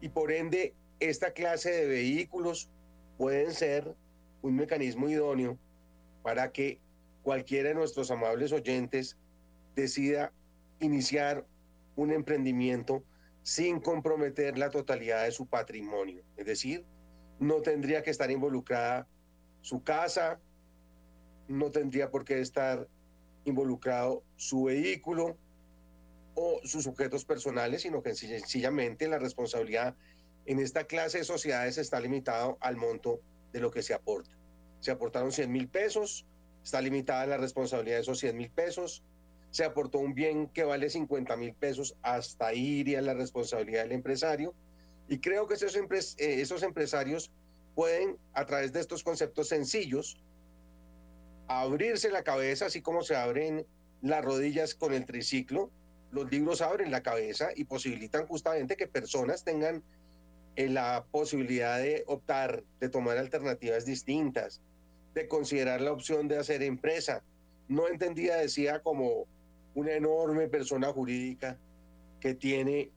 Y 0.00 0.08
por 0.08 0.32
ende, 0.32 0.74
esta 1.00 1.32
clase 1.32 1.70
de 1.70 1.86
vehículos 1.86 2.70
pueden 3.16 3.52
ser 3.52 3.94
un 4.42 4.56
mecanismo 4.56 5.08
idóneo 5.08 5.58
para 6.22 6.50
que 6.52 6.80
cualquiera 7.22 7.70
de 7.70 7.74
nuestros 7.74 8.10
amables 8.10 8.52
oyentes 8.52 9.16
decida 9.74 10.32
iniciar 10.80 11.46
un 11.96 12.12
emprendimiento 12.12 13.04
sin 13.42 13.80
comprometer 13.80 14.58
la 14.58 14.70
totalidad 14.70 15.24
de 15.24 15.32
su 15.32 15.46
patrimonio. 15.46 16.24
Es 16.36 16.46
decir, 16.46 16.84
no 17.38 17.60
tendría 17.60 18.02
que 18.02 18.10
estar 18.10 18.30
involucrada 18.30 19.06
su 19.60 19.82
casa, 19.82 20.40
no 21.48 21.70
tendría 21.70 22.10
por 22.10 22.24
qué 22.24 22.40
estar 22.40 22.88
involucrado 23.44 24.22
su 24.36 24.64
vehículo 24.64 25.36
o 26.34 26.60
sus 26.64 26.86
objetos 26.86 27.24
personales, 27.24 27.82
sino 27.82 28.02
que 28.02 28.14
sencillamente 28.14 29.08
la 29.08 29.18
responsabilidad 29.18 29.94
en 30.46 30.58
esta 30.58 30.84
clase 30.84 31.18
de 31.18 31.24
sociedades 31.24 31.78
está 31.78 32.00
limitado 32.00 32.58
al 32.60 32.76
monto 32.76 33.20
de 33.52 33.60
lo 33.60 33.70
que 33.70 33.82
se 33.82 33.94
aporta. 33.94 34.30
Se 34.80 34.90
aportaron 34.90 35.32
100 35.32 35.50
mil 35.50 35.68
pesos, 35.68 36.26
está 36.62 36.80
limitada 36.80 37.26
la 37.26 37.36
responsabilidad 37.36 37.96
de 37.96 38.02
esos 38.02 38.18
100 38.18 38.36
mil 38.36 38.50
pesos. 38.50 39.02
Se 39.50 39.64
aportó 39.64 39.98
un 39.98 40.14
bien 40.14 40.48
que 40.48 40.64
vale 40.64 40.90
50 40.90 41.36
mil 41.36 41.54
pesos, 41.54 41.96
hasta 42.02 42.48
ahí 42.48 42.80
iría 42.80 43.00
la 43.00 43.14
responsabilidad 43.14 43.84
del 43.84 43.92
empresario. 43.92 44.52
Y 45.08 45.18
creo 45.18 45.46
que 45.46 45.54
esos, 45.54 45.76
eh, 45.76 46.14
esos 46.18 46.62
empresarios 46.62 47.30
pueden, 47.74 48.18
a 48.32 48.44
través 48.46 48.72
de 48.72 48.80
estos 48.80 49.04
conceptos 49.04 49.48
sencillos, 49.48 50.18
abrirse 51.48 52.10
la 52.10 52.22
cabeza, 52.22 52.66
así 52.66 52.80
como 52.82 53.02
se 53.02 53.16
abren 53.16 53.66
las 54.02 54.24
rodillas 54.24 54.74
con 54.74 54.92
el 54.92 55.06
triciclo, 55.06 55.70
los 56.10 56.30
libros 56.30 56.60
abren 56.60 56.90
la 56.90 57.02
cabeza 57.02 57.48
y 57.54 57.64
posibilitan 57.64 58.26
justamente 58.26 58.76
que 58.76 58.86
personas 58.86 59.44
tengan 59.44 59.82
eh, 60.56 60.68
la 60.68 61.04
posibilidad 61.10 61.78
de 61.78 62.04
optar, 62.06 62.62
de 62.80 62.88
tomar 62.88 63.18
alternativas 63.18 63.84
distintas, 63.84 64.60
de 65.14 65.26
considerar 65.26 65.80
la 65.80 65.92
opción 65.92 66.28
de 66.28 66.38
hacer 66.38 66.62
empresa. 66.62 67.24
No 67.66 67.88
entendía, 67.88 68.36
decía, 68.36 68.80
como 68.80 69.26
una 69.74 69.92
enorme 69.92 70.48
persona 70.48 70.92
jurídica 70.92 71.58
que 72.20 72.34
tiene 72.34 72.92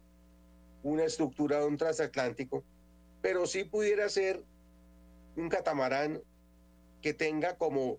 una 0.84 1.06
estructura 1.06 1.60
de 1.60 1.66
un 1.66 1.78
transatlántico, 1.78 2.64
pero 3.22 3.48
sí 3.48 3.64
pudiera 3.64 4.08
ser 4.10 4.44
un 5.36 5.50
catamarán 5.50 6.22
que 7.02 7.14
tenga 7.14 7.58
como 7.58 7.98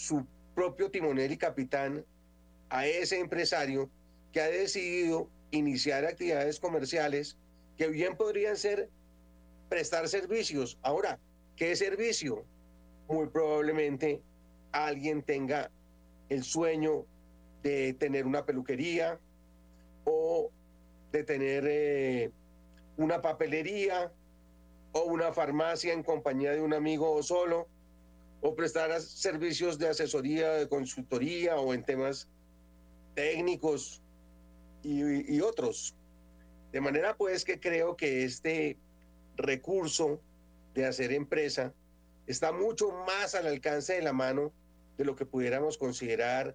su 0.00 0.24
propio 0.54 0.90
timonel 0.90 1.30
y 1.30 1.36
capitán 1.36 2.06
a 2.70 2.86
ese 2.86 3.18
empresario 3.18 3.90
que 4.32 4.40
ha 4.40 4.48
decidido 4.48 5.28
iniciar 5.50 6.06
actividades 6.06 6.58
comerciales 6.58 7.36
que 7.76 7.88
bien 7.88 8.16
podrían 8.16 8.56
ser 8.56 8.88
prestar 9.68 10.08
servicios. 10.08 10.78
Ahora, 10.80 11.20
¿qué 11.54 11.76
servicio? 11.76 12.46
Muy 13.08 13.26
probablemente 13.28 14.22
alguien 14.72 15.22
tenga 15.22 15.70
el 16.30 16.44
sueño 16.44 17.04
de 17.62 17.92
tener 17.92 18.26
una 18.26 18.46
peluquería 18.46 19.20
o 20.04 20.50
de 21.12 21.24
tener 21.24 21.64
eh, 21.68 22.30
una 22.96 23.20
papelería 23.20 24.10
o 24.92 25.02
una 25.02 25.30
farmacia 25.34 25.92
en 25.92 26.02
compañía 26.02 26.52
de 26.52 26.62
un 26.62 26.72
amigo 26.72 27.12
o 27.12 27.22
solo 27.22 27.68
o 28.40 28.54
prestar 28.54 28.98
servicios 29.00 29.78
de 29.78 29.88
asesoría, 29.88 30.52
de 30.52 30.68
consultoría 30.68 31.56
o 31.56 31.74
en 31.74 31.84
temas 31.84 32.28
técnicos 33.14 34.02
y, 34.82 35.40
otros. 35.40 35.94
De 36.72 36.80
manera 36.80 37.16
pues 37.16 37.44
que 37.44 37.60
creo 37.60 37.96
que 37.96 38.24
este 38.24 38.78
recurso 39.36 40.20
de 40.74 40.86
hacer 40.86 41.12
empresa 41.12 41.74
está 42.26 42.52
mucho 42.52 42.90
más 43.06 43.34
al 43.34 43.46
alcance 43.46 43.94
de 43.94 44.02
la 44.02 44.12
mano 44.12 44.52
de 44.96 45.04
lo 45.04 45.16
que 45.16 45.26
pudiéramos 45.26 45.76
considerar, 45.76 46.54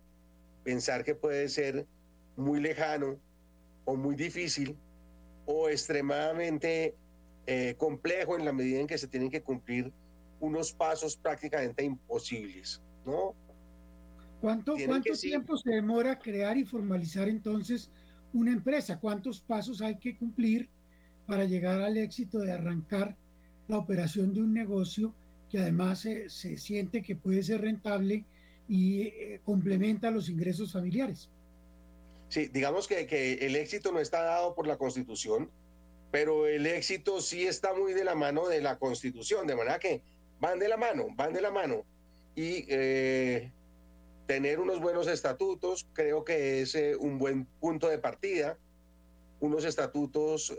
pensar 0.63 1.03
que 1.03 1.15
puede 1.15 1.49
ser 1.49 1.85
muy 2.35 2.59
lejano 2.59 3.19
o 3.83 3.95
muy 3.95 4.15
difícil 4.15 4.77
o 5.45 5.69
extremadamente 5.69 6.95
eh, 7.45 7.75
complejo 7.77 8.37
en 8.37 8.45
la 8.45 8.53
medida 8.53 8.79
en 8.79 8.87
que 8.87 8.97
se 8.97 9.07
tienen 9.07 9.29
que 9.29 9.43
cumplir 9.43 9.91
unos 10.45 10.71
pasos 10.73 11.17
prácticamente 11.17 11.83
imposibles, 11.83 12.81
¿no? 13.05 13.35
¿Cuánto, 14.41 14.75
cuánto 14.85 15.13
tiempo 15.13 15.57
se 15.57 15.71
demora 15.71 16.19
crear 16.19 16.55
y 16.57 16.65
formalizar 16.65 17.27
entonces 17.27 17.89
una 18.33 18.51
empresa? 18.51 18.99
¿Cuántos 18.99 19.41
pasos 19.41 19.81
hay 19.81 19.97
que 19.97 20.15
cumplir 20.15 20.69
para 21.25 21.45
llegar 21.45 21.81
al 21.81 21.97
éxito 21.97 22.39
de 22.39 22.51
arrancar 22.51 23.15
la 23.67 23.77
operación 23.77 24.33
de 24.33 24.41
un 24.41 24.53
negocio 24.53 25.15
que 25.49 25.59
además 25.59 25.99
se, 26.01 26.29
siente 26.29 27.01
que 27.01 27.15
puede 27.15 27.41
ser 27.41 27.61
rentable 27.61 28.25
y 28.67 29.01
eh, 29.01 29.41
complementa 29.43 30.11
los 30.11 30.29
ingresos 30.29 30.73
familiares? 30.73 31.29
Sí, 32.29 32.47
digamos 32.47 32.87
que, 32.87 33.07
que 33.07 33.33
el 33.33 33.55
éxito 33.55 33.91
no 33.91 33.99
está 33.99 34.21
dado 34.21 34.53
por 34.53 34.67
la 34.67 34.77
constitución, 34.77 35.49
pero 36.11 36.47
el 36.47 36.65
éxito 36.65 37.19
sí 37.21 37.45
está 37.45 37.73
muy 37.73 37.93
de 37.93 38.03
la 38.03 38.15
mano 38.15 38.47
de 38.47 38.61
la 38.61 38.77
constitución, 38.77 39.47
de 39.47 39.55
manera 39.55 39.79
que 39.79 40.03
van 40.39 40.59
de 40.59 40.67
la 40.67 40.77
mano, 40.77 41.07
van 41.15 41.33
de 41.33 41.41
la 41.41 41.51
mano. 41.51 41.85
Y 42.35 42.65
eh, 42.67 43.51
tener 44.27 44.59
unos 44.59 44.79
buenos 44.79 45.07
estatutos 45.07 45.87
creo 45.93 46.23
que 46.23 46.61
es 46.61 46.75
eh, 46.75 46.95
un 46.95 47.17
buen 47.17 47.45
punto 47.59 47.87
de 47.87 47.97
partida, 47.97 48.57
unos 49.39 49.65
estatutos 49.65 50.57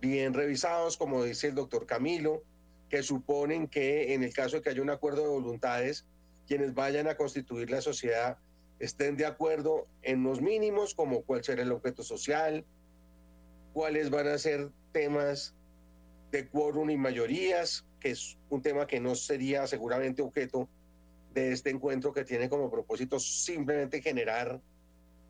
bien 0.00 0.34
revisados, 0.34 0.96
como 0.96 1.24
dice 1.24 1.48
el 1.48 1.54
doctor 1.54 1.86
Camilo, 1.86 2.42
que 2.88 3.02
suponen 3.02 3.68
que 3.68 4.14
en 4.14 4.22
el 4.22 4.32
caso 4.32 4.56
de 4.56 4.62
que 4.62 4.70
haya 4.70 4.82
un 4.82 4.90
acuerdo 4.90 5.22
de 5.22 5.28
voluntades, 5.28 6.06
quienes 6.46 6.74
vayan 6.74 7.08
a 7.08 7.16
constituir 7.16 7.70
la 7.70 7.80
sociedad 7.80 8.38
estén 8.78 9.16
de 9.16 9.26
acuerdo 9.26 9.86
en 10.02 10.22
los 10.22 10.40
mínimos, 10.40 10.94
como 10.94 11.22
cuál 11.22 11.42
será 11.42 11.62
el 11.62 11.72
objeto 11.72 12.02
social, 12.02 12.64
cuáles 13.72 14.10
van 14.10 14.28
a 14.28 14.38
ser 14.38 14.70
temas 14.92 15.54
de 16.30 16.48
quórum 16.48 16.90
y 16.90 16.96
mayorías, 16.96 17.86
que 18.04 18.10
es 18.10 18.36
un 18.50 18.60
tema 18.60 18.86
que 18.86 19.00
no 19.00 19.14
sería 19.14 19.66
seguramente 19.66 20.20
objeto 20.20 20.68
de 21.32 21.52
este 21.52 21.70
encuentro 21.70 22.12
que 22.12 22.22
tiene 22.22 22.50
como 22.50 22.70
propósito 22.70 23.18
simplemente 23.18 24.02
generar 24.02 24.60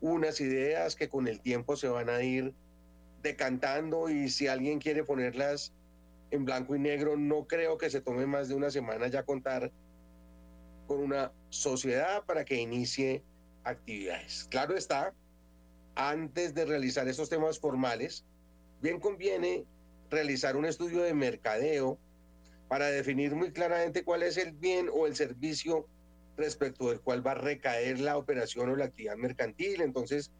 unas 0.01 0.41
ideas 0.41 0.97
que 0.97 1.07
con 1.07 1.29
el 1.29 1.39
tiempo 1.39 1.77
se 1.77 1.87
van 1.87 2.09
a 2.09 2.21
ir 2.21 2.53
decantando 3.23 4.09
y 4.09 4.27
si 4.27 4.47
alguien 4.47 4.79
quiere 4.79 5.05
ponerlas 5.05 5.71
en 6.31 6.43
blanco 6.43 6.75
y 6.75 6.79
negro, 6.79 7.15
no 7.15 7.47
creo 7.47 7.77
que 7.77 7.89
se 7.89 8.01
tome 8.01 8.25
más 8.25 8.49
de 8.49 8.55
una 8.55 8.69
semana 8.69 9.07
ya 9.07 9.23
contar 9.23 9.71
con 10.85 10.99
una 10.99 11.31
sociedad 11.47 12.25
para 12.25 12.43
que 12.43 12.55
inicie 12.55 13.23
actividades. 13.63 14.47
Claro 14.51 14.75
está, 14.75 15.13
antes 15.95 16.53
de 16.53 16.65
realizar 16.65 17.07
esos 17.07 17.29
temas 17.29 17.57
formales, 17.57 18.25
bien 18.81 18.99
conviene 18.99 19.63
realizar 20.09 20.57
un 20.57 20.65
estudio 20.65 21.03
de 21.03 21.13
mercadeo 21.13 21.97
para 22.75 22.87
definir 22.87 23.33
muy 23.35 23.53
claramente 23.53 24.03
cuál 24.03 24.21
es 24.21 24.35
el 24.35 24.51
bien 24.51 24.89
o 24.91 25.07
el 25.07 25.15
servicio 25.15 25.87
respecto 26.35 26.89
del 26.89 26.99
cual 26.99 27.25
va 27.25 27.31
a 27.31 27.35
recaer 27.35 28.01
la 28.01 28.17
operación 28.17 28.69
o 28.69 28.75
la 28.75 28.83
actividad 28.83 29.15
mercantil. 29.15 29.79
Entonces, 29.79 30.33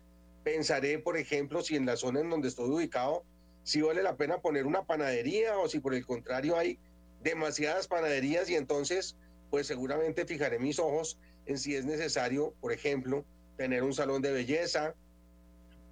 pensaré, 0.44 1.00
por 1.00 1.16
ejemplo, 1.16 1.62
si 1.62 1.78
en 1.78 1.86
la 1.86 1.96
zona 1.96 2.20
en 2.20 2.30
donde 2.30 2.50
estoy 2.50 2.70
ubicado, 2.70 3.24
si 3.64 3.82
vale 3.82 4.04
la 4.04 4.18
pena 4.18 4.42
poner 4.42 4.66
una 4.66 4.84
panadería 4.84 5.58
o 5.58 5.70
si 5.70 5.80
por 5.80 5.96
el 5.96 6.06
contrario 6.06 6.58
hay 6.58 6.78
demasiadas 7.24 7.88
panaderías 7.88 8.50
y 8.50 8.56
entonces, 8.56 9.16
pues 9.50 9.68
seguramente 9.68 10.26
fijaré 10.26 10.60
mis 10.60 10.78
ojos 10.78 11.18
en 11.46 11.58
si 11.58 11.78
es 11.78 11.86
necesario, 11.86 12.54
por 12.60 12.74
ejemplo, 12.74 13.24
tener 13.56 13.82
un 13.82 13.94
salón 13.94 14.22
de 14.22 14.34
belleza 14.34 14.94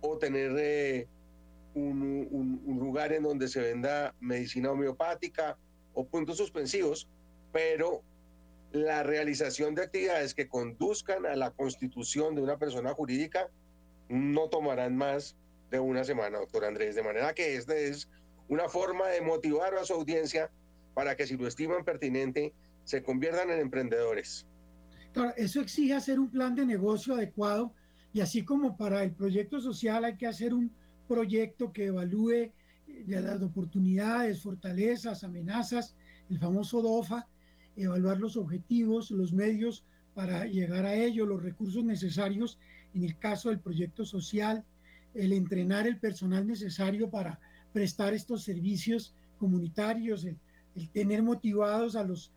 o 0.02 0.18
tener 0.18 0.52
eh, 0.58 1.08
un, 1.74 2.60
un, 2.66 2.80
lugar 2.80 3.14
en 3.14 3.24
donde 3.24 3.48
se 3.48 3.62
venda 3.62 4.14
medicina 4.20 4.72
homeopática 4.72 5.58
o 5.94 6.06
puntos 6.06 6.38
suspensivos, 6.38 7.08
pero 7.52 8.02
la 8.72 9.04
realización 9.04 9.76
de 9.76 9.84
actividades 9.84 10.34
que 10.34 10.48
conduzcan 10.48 11.26
a 11.26 11.36
la 11.36 11.52
constitución 11.52 12.36
de 12.36 12.42
una 12.42 12.58
persona 12.58 12.94
jurídica 12.94 13.50
no 14.10 14.50
tomarán 14.50 14.98
más 14.98 15.36
de 15.70 15.80
una 15.80 16.04
semana, 16.04 16.40
doctor 16.40 16.66
Andrés. 16.66 16.96
De 16.96 17.04
manera 17.04 17.34
que 17.34 17.56
esta 17.56 17.76
es 17.76 18.10
una 18.48 18.68
forma 18.68 19.08
de 19.08 19.22
motivar 19.22 19.76
a 19.76 19.86
su 19.86 19.94
audiencia 19.94 20.50
para 20.94 21.16
que 21.16 21.28
si 21.28 21.38
lo 21.38 21.48
estiman 21.48 21.84
pertinente, 21.84 22.54
se 22.84 23.02
conviertan 23.04 23.50
en 23.50 23.60
emprendedores. 23.60 24.46
Claro, 25.14 25.34
eso 25.38 25.62
exige 25.62 25.94
hacer 25.94 26.20
un 26.20 26.30
plan 26.30 26.56
de 26.56 26.66
negocio 26.66 27.14
adecuado 27.14 27.74
y 28.12 28.22
así 28.22 28.44
como 28.44 28.78
para 28.78 29.04
el 29.04 29.12
proyecto 29.14 29.60
social 29.60 30.06
hay 30.06 30.18
que 30.18 30.28
hacer 30.28 30.54
un 30.54 30.72
proyecto 31.08 31.72
que 31.72 31.86
evalúe 31.86 32.52
eh, 32.94 33.06
las 33.08 33.42
oportunidades, 33.42 34.42
fortalezas, 34.42 35.24
amenazas, 35.24 35.96
el 36.30 36.40
famoso 36.40 36.82
DOFA, 36.82 37.28
evaluar 37.76 38.20
los 38.20 38.38
objetivos, 38.38 39.12
los 39.12 39.34
medios 39.34 39.84
para 40.14 40.46
llegar 40.46 40.86
a 40.86 40.96
ello, 40.96 41.26
los 41.26 41.42
recursos 41.42 41.84
necesarios 41.84 42.60
en 42.94 43.04
el 43.04 43.18
caso 43.18 43.50
del 43.50 43.60
proyecto 43.60 44.06
social, 44.06 44.64
el 45.14 45.34
entrenar 45.34 45.88
el 45.88 46.00
personal 46.00 46.48
necesario 46.48 47.10
para 47.10 47.40
prestar 47.72 48.14
estos 48.14 48.44
servicios 48.44 49.16
comunitarios, 49.38 50.26
el, 50.26 50.38
tener 50.92 51.22
motivados 51.22 51.96
a 51.96 52.04
los 52.04 52.32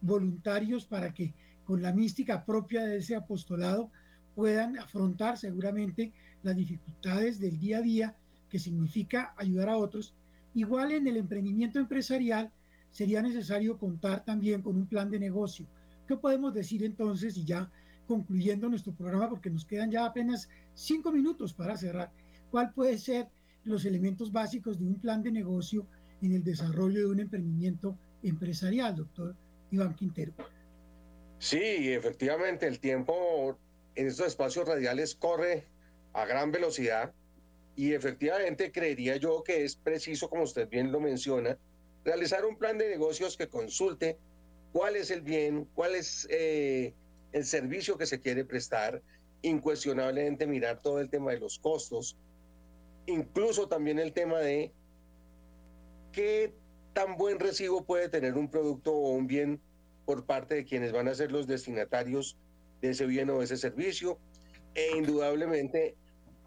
voluntarios 0.00 0.84
para 0.84 1.12
que 1.12 1.34
con 1.64 1.82
la 1.82 1.92
mística 1.92 2.44
propia 2.44 2.84
de 2.84 2.98
ese 2.98 3.14
apostolado 3.14 3.90
puedan 4.34 4.78
afrontar 4.78 5.36
seguramente 5.36 6.12
las 6.42 6.56
dificultades 6.56 7.38
del 7.38 7.58
día 7.58 7.78
a 7.78 7.82
día 7.82 8.16
que 8.48 8.58
significa 8.58 9.34
ayudar 9.36 9.68
a 9.68 9.76
otros. 9.76 10.14
Igual 10.54 10.92
en 10.92 11.06
el 11.06 11.16
emprendimiento 11.16 11.78
empresarial 11.78 12.50
sería 12.90 13.22
necesario 13.22 13.78
contar 13.78 14.24
también 14.24 14.62
con 14.62 14.76
un 14.76 14.86
plan 14.86 15.10
de 15.10 15.18
negocio. 15.18 15.66
¿Qué 16.06 16.16
podemos 16.16 16.54
decir 16.54 16.82
entonces 16.84 17.36
y 17.36 17.44
ya 17.44 17.70
concluyendo 18.06 18.68
nuestro 18.68 18.92
programa 18.94 19.28
porque 19.28 19.50
nos 19.50 19.64
quedan 19.64 19.90
ya 19.90 20.06
apenas 20.06 20.48
cinco 20.74 21.12
minutos 21.12 21.52
para 21.52 21.76
cerrar? 21.76 22.10
¿Cuál 22.50 22.72
puede 22.72 22.96
ser 22.98 23.28
los 23.64 23.84
elementos 23.84 24.32
básicos 24.32 24.78
de 24.78 24.86
un 24.86 24.98
plan 25.00 25.22
de 25.22 25.30
negocio 25.30 25.86
en 26.22 26.32
el 26.32 26.42
desarrollo 26.42 27.00
de 27.00 27.06
un 27.06 27.20
emprendimiento 27.20 27.96
empresarial, 28.22 28.96
doctor 28.96 29.36
Iván 29.70 29.94
Quintero? 29.94 30.32
Sí, 31.38 31.92
efectivamente, 31.92 32.66
el 32.66 32.80
tiempo 32.80 33.58
en 33.94 34.06
estos 34.06 34.28
espacios 34.28 34.66
radiales 34.66 35.14
corre 35.14 35.66
a 36.14 36.24
gran 36.24 36.50
velocidad 36.50 37.12
y 37.78 37.94
efectivamente 37.94 38.72
creería 38.72 39.18
yo 39.18 39.44
que 39.44 39.62
es 39.62 39.76
preciso, 39.76 40.28
como 40.28 40.42
usted 40.42 40.68
bien 40.68 40.90
lo 40.90 40.98
menciona, 40.98 41.56
realizar 42.04 42.44
un 42.44 42.58
plan 42.58 42.76
de 42.76 42.88
negocios 42.88 43.36
que 43.36 43.46
consulte 43.46 44.18
cuál 44.72 44.96
es 44.96 45.12
el 45.12 45.20
bien, 45.20 45.68
cuál 45.76 45.94
es 45.94 46.26
eh, 46.28 46.92
el 47.30 47.44
servicio 47.44 47.96
que 47.96 48.06
se 48.06 48.18
quiere 48.20 48.44
prestar, 48.44 49.00
incuestionablemente 49.42 50.44
mirar 50.44 50.82
todo 50.82 50.98
el 50.98 51.08
tema 51.08 51.30
de 51.30 51.38
los 51.38 51.60
costos, 51.60 52.16
incluso 53.06 53.68
también 53.68 54.00
el 54.00 54.12
tema 54.12 54.40
de 54.40 54.72
qué 56.10 56.52
tan 56.94 57.16
buen 57.16 57.38
recibo 57.38 57.84
puede 57.84 58.08
tener 58.08 58.34
un 58.34 58.50
producto 58.50 58.92
o 58.92 59.10
un 59.12 59.28
bien 59.28 59.60
por 60.04 60.26
parte 60.26 60.56
de 60.56 60.64
quienes 60.64 60.90
van 60.90 61.06
a 61.06 61.14
ser 61.14 61.30
los 61.30 61.46
destinatarios 61.46 62.36
de 62.80 62.90
ese 62.90 63.06
bien 63.06 63.30
o 63.30 63.40
ese 63.40 63.56
servicio 63.56 64.18
e 64.74 64.96
indudablemente 64.96 65.94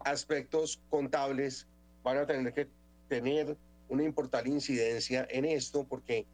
aspectos 0.04 0.80
contables 0.88 1.66
van 2.02 2.18
a 2.18 2.26
tener 2.26 2.52
que 2.52 2.68
tener 3.08 3.56
una 3.88 4.04
importante 4.04 4.48
incidencia 4.48 5.26
en 5.30 5.44
esto 5.44 5.84
porque 5.84 6.26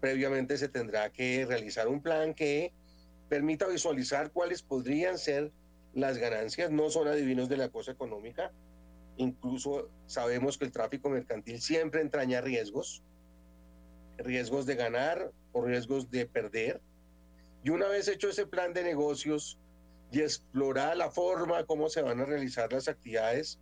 previamente 0.00 0.58
se 0.58 0.68
tendrá 0.68 1.10
que 1.10 1.46
realizar 1.46 1.88
un 1.88 2.02
plan 2.02 2.34
que 2.34 2.72
permita 3.28 3.66
visualizar 3.66 4.30
cuáles 4.30 4.62
podrían 4.62 5.18
ser 5.18 5.50
las 5.94 6.18
ganancias. 6.18 6.70
No 6.70 6.90
son 6.90 7.08
adivinos 7.08 7.48
de 7.48 7.56
la 7.56 7.70
cosa 7.70 7.92
económica. 7.92 8.52
Incluso 9.16 9.90
sabemos 10.06 10.58
que 10.58 10.66
el 10.66 10.72
tráfico 10.72 11.08
mercantil 11.08 11.60
siempre 11.60 12.02
entraña 12.02 12.42
riesgos, 12.42 13.02
riesgos 14.18 14.66
de 14.66 14.74
ganar 14.76 15.32
o 15.52 15.64
riesgos 15.64 16.10
de 16.10 16.26
perder. 16.26 16.80
Y 17.64 17.70
una 17.70 17.88
vez 17.88 18.08
hecho 18.08 18.28
ese 18.28 18.46
plan 18.46 18.74
de 18.74 18.84
negocios 18.84 19.58
y 20.10 20.20
explorar 20.20 20.96
la 20.96 21.10
forma 21.10 21.64
cómo 21.64 21.88
se 21.88 22.02
van 22.02 22.20
a 22.20 22.24
realizar 22.24 22.72
las 22.72 22.88
actividades, 22.88 23.58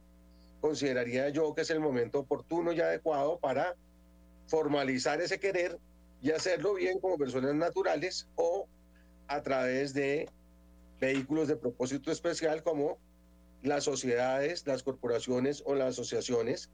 consideraría 0.61 1.29
yo 1.29 1.55
que 1.55 1.63
es 1.63 1.71
el 1.71 1.81
momento 1.81 2.21
oportuno 2.21 2.73
y 2.73 2.81
adecuado 2.81 3.39
para 3.39 3.77
formalizar 4.47 5.21
ese 5.21 5.39
querer 5.39 5.79
y 6.23 6.31
hacerlo 6.31 6.75
bien 6.75 7.01
como 7.01 7.19
personas 7.19 7.55
naturales 7.55 8.29
o 8.37 8.67
a 9.27 9.43
través 9.43 9.95
de 9.95 10.29
vehículos 11.01 11.49
de 11.49 11.57
propósito 11.57 12.11
especial 12.11 12.63
como 12.63 12.99
las 13.63 13.85
sociedades, 13.85 14.67
las 14.67 14.83
corporaciones 14.83 15.63
o 15.67 15.75
las 15.75 15.91
asociaciones, 15.91 16.71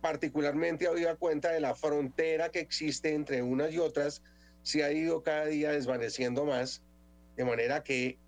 particularmente 0.00 0.86
habida 0.86 1.16
cuenta 1.16 1.50
de 1.50 1.60
la 1.60 1.74
frontera 1.74 2.50
que 2.50 2.60
existe 2.60 3.14
entre 3.14 3.42
unas 3.42 3.72
y 3.72 3.78
otras 3.78 4.22
se 4.62 4.84
ha 4.84 4.92
ido 4.92 5.22
cada 5.22 5.46
día 5.46 5.70
desvaneciendo 5.70 6.44
más, 6.44 6.82
de 7.36 7.44
manera 7.44 7.82
que 7.82 8.18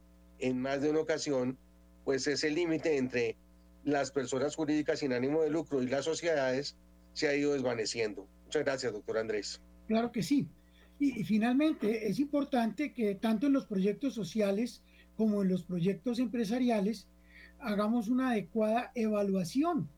en 0.41 0.61
más 0.61 0.83
de 0.83 0.91
una 0.91 1.01
ocasión, 1.01 1.59
pues 2.05 2.27
ese 2.27 2.51
límite 2.51 2.97
entre 2.97 3.37
las 3.85 4.11
personas 4.11 4.57
jurídicas 4.57 5.01
sin 5.01 5.13
ánimo 5.13 5.43
de 5.43 5.51
lucro 5.51 5.83
y 5.83 5.89
las 5.89 6.05
sociedades 6.05 6.77
se 7.13 7.29
ha 7.29 7.35
ido 7.35 7.53
desvaneciendo. 7.53 8.27
Muchas 8.45 8.65
gracias, 8.65 8.93
doctor 8.93 9.19
Andrés. 9.19 9.61
Claro 9.87 10.13
que 10.13 10.23
sí. 10.23 10.49
Y, 10.99 11.21
y, 11.21 11.25
finalmente, 11.25 12.09
es 12.09 12.19
importante 12.19 12.93
que 12.93 13.15
tanto 13.15 13.47
en 13.47 13.55
los 13.55 13.67
proyectos 13.67 14.15
sociales 14.15 14.83
como 15.17 15.43
en 15.43 15.49
los 15.49 15.65
proyectos 15.65 16.19
empresariales 16.19 17.07
hagamos 17.59 18.09
una 18.09 18.31
adecuada 18.31 18.91
evaluación 18.95 19.89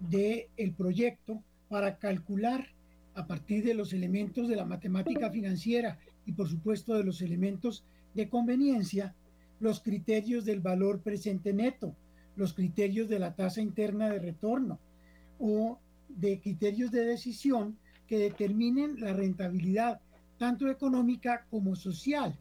del 0.00 0.46
el 0.56 0.72
proyecto 0.72 1.42
para 1.68 1.98
calcular 1.98 2.66
a 3.14 3.26
partir 3.26 3.64
de 3.64 3.74
los 3.74 3.92
elementos 3.92 4.48
de 4.48 4.56
la 4.56 4.64
matemática 4.64 5.30
financiera 5.30 5.98
y 6.24 6.32
por 6.32 6.48
supuesto 6.48 6.94
de 6.94 7.04
los 7.04 7.20
elementos 7.20 7.84
de 8.14 8.28
conveniencia, 8.28 9.14
los 9.62 9.80
criterios 9.80 10.44
del 10.44 10.58
valor 10.58 11.02
presente 11.02 11.52
neto, 11.52 11.94
los 12.34 12.52
criterios 12.52 13.08
de 13.08 13.20
la 13.20 13.36
tasa 13.36 13.60
interna 13.60 14.10
de 14.10 14.18
retorno 14.18 14.80
o 15.38 15.78
de 16.08 16.40
criterios 16.40 16.90
de 16.90 17.04
decisión 17.04 17.78
que 18.08 18.18
determinen 18.18 19.00
la 19.00 19.12
rentabilidad 19.12 20.00
tanto 20.36 20.68
económica 20.68 21.46
como 21.48 21.76
social, 21.76 22.36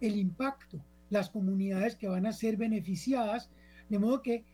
el 0.00 0.16
impacto, 0.16 0.84
las 1.10 1.30
comunidades 1.30 1.94
que 1.94 2.08
van 2.08 2.26
a 2.26 2.32
ser 2.32 2.56
beneficiadas, 2.56 3.50
de 3.88 4.00
modo 4.00 4.20
que 4.20 4.44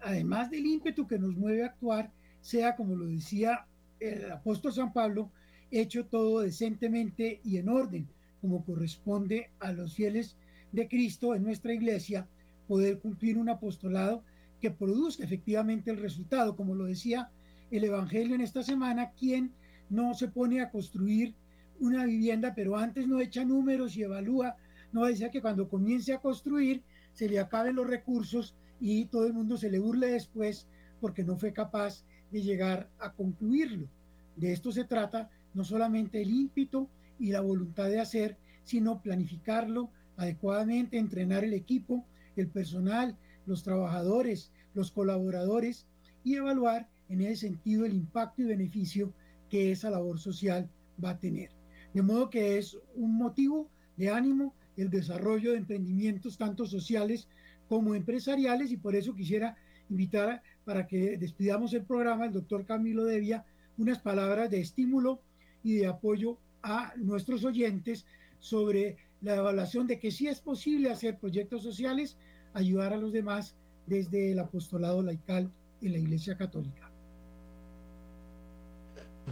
además 0.00 0.50
del 0.50 0.66
ímpetu 0.66 1.06
que 1.06 1.20
nos 1.20 1.36
mueve 1.36 1.62
a 1.62 1.66
actuar, 1.66 2.10
sea 2.40 2.74
como 2.74 2.96
lo 2.96 3.06
decía 3.06 3.68
el 4.00 4.32
apóstol 4.32 4.72
San 4.72 4.92
Pablo, 4.92 5.30
hecho 5.70 6.06
todo 6.06 6.40
decentemente 6.40 7.40
y 7.44 7.58
en 7.58 7.68
orden, 7.68 8.08
como 8.40 8.64
corresponde 8.64 9.52
a 9.60 9.70
los 9.70 9.94
fieles 9.94 10.36
de 10.72 10.88
Cristo 10.88 11.34
en 11.34 11.42
nuestra 11.42 11.72
iglesia, 11.72 12.26
poder 12.66 12.98
cumplir 12.98 13.38
un 13.38 13.48
apostolado 13.48 14.22
que 14.60 14.70
produzca 14.70 15.24
efectivamente 15.24 15.90
el 15.90 15.98
resultado, 15.98 16.56
como 16.56 16.74
lo 16.74 16.84
decía 16.84 17.30
el 17.70 17.84
Evangelio 17.84 18.34
en 18.34 18.40
esta 18.40 18.62
semana, 18.62 19.12
quien 19.12 19.52
no 19.90 20.14
se 20.14 20.28
pone 20.28 20.60
a 20.60 20.70
construir 20.70 21.34
una 21.80 22.04
vivienda, 22.04 22.54
pero 22.54 22.76
antes 22.76 23.06
no 23.06 23.20
echa 23.20 23.44
números 23.44 23.96
y 23.96 24.02
evalúa, 24.02 24.56
no 24.92 25.04
decía 25.04 25.30
que 25.30 25.40
cuando 25.40 25.68
comience 25.68 26.12
a 26.12 26.20
construir 26.20 26.82
se 27.12 27.28
le 27.28 27.38
acaben 27.38 27.76
los 27.76 27.86
recursos 27.86 28.54
y 28.80 29.06
todo 29.06 29.26
el 29.26 29.34
mundo 29.34 29.56
se 29.56 29.70
le 29.70 29.78
burle 29.78 30.08
después 30.08 30.66
porque 31.00 31.24
no 31.24 31.36
fue 31.36 31.52
capaz 31.52 32.04
de 32.30 32.42
llegar 32.42 32.88
a 32.98 33.12
concluirlo. 33.12 33.88
De 34.36 34.52
esto 34.52 34.72
se 34.72 34.84
trata 34.84 35.30
no 35.54 35.64
solamente 35.64 36.22
el 36.22 36.30
ímpetu 36.30 36.88
y 37.18 37.32
la 37.32 37.40
voluntad 37.40 37.88
de 37.88 38.00
hacer, 38.00 38.36
sino 38.64 39.00
planificarlo 39.00 39.90
adecuadamente, 40.18 40.98
entrenar 40.98 41.44
el 41.44 41.54
equipo, 41.54 42.04
el 42.36 42.48
personal, 42.48 43.16
los 43.46 43.62
trabajadores, 43.62 44.52
los 44.74 44.92
colaboradores 44.92 45.86
y 46.22 46.34
evaluar 46.34 46.88
en 47.08 47.22
ese 47.22 47.48
sentido 47.48 47.86
el 47.86 47.94
impacto 47.94 48.42
y 48.42 48.46
beneficio 48.46 49.14
que 49.48 49.72
esa 49.72 49.88
labor 49.88 50.18
social 50.18 50.68
va 51.02 51.10
a 51.10 51.18
tener. 51.18 51.50
De 51.94 52.02
modo 52.02 52.28
que 52.28 52.58
es 52.58 52.76
un 52.94 53.16
motivo 53.16 53.70
de 53.96 54.10
ánimo 54.10 54.54
el 54.76 54.90
desarrollo 54.90 55.52
de 55.52 55.58
emprendimientos 55.58 56.36
tanto 56.36 56.66
sociales 56.66 57.28
como 57.68 57.94
empresariales 57.94 58.70
y 58.70 58.76
por 58.76 58.94
eso 58.94 59.14
quisiera 59.14 59.56
invitar 59.88 60.42
para 60.64 60.86
que 60.86 61.16
despidamos 61.16 61.72
el 61.72 61.84
programa 61.84 62.26
el 62.26 62.32
doctor 62.32 62.66
Camilo 62.66 63.04
Devia 63.04 63.44
unas 63.78 63.98
palabras 63.98 64.50
de 64.50 64.60
estímulo 64.60 65.20
y 65.62 65.76
de 65.76 65.86
apoyo 65.86 66.38
a 66.62 66.92
nuestros 66.96 67.44
oyentes 67.44 68.04
sobre 68.38 68.96
la 69.20 69.36
evaluación 69.36 69.86
de 69.86 69.98
que 69.98 70.10
sí 70.10 70.28
es 70.28 70.40
posible 70.40 70.90
hacer 70.90 71.18
proyectos 71.18 71.62
sociales, 71.62 72.16
ayudar 72.54 72.92
a 72.92 72.96
los 72.96 73.12
demás 73.12 73.56
desde 73.86 74.32
el 74.32 74.38
apostolado 74.38 75.02
laical 75.02 75.50
en 75.82 75.92
la 75.92 75.98
Iglesia 75.98 76.36
Católica. 76.36 76.90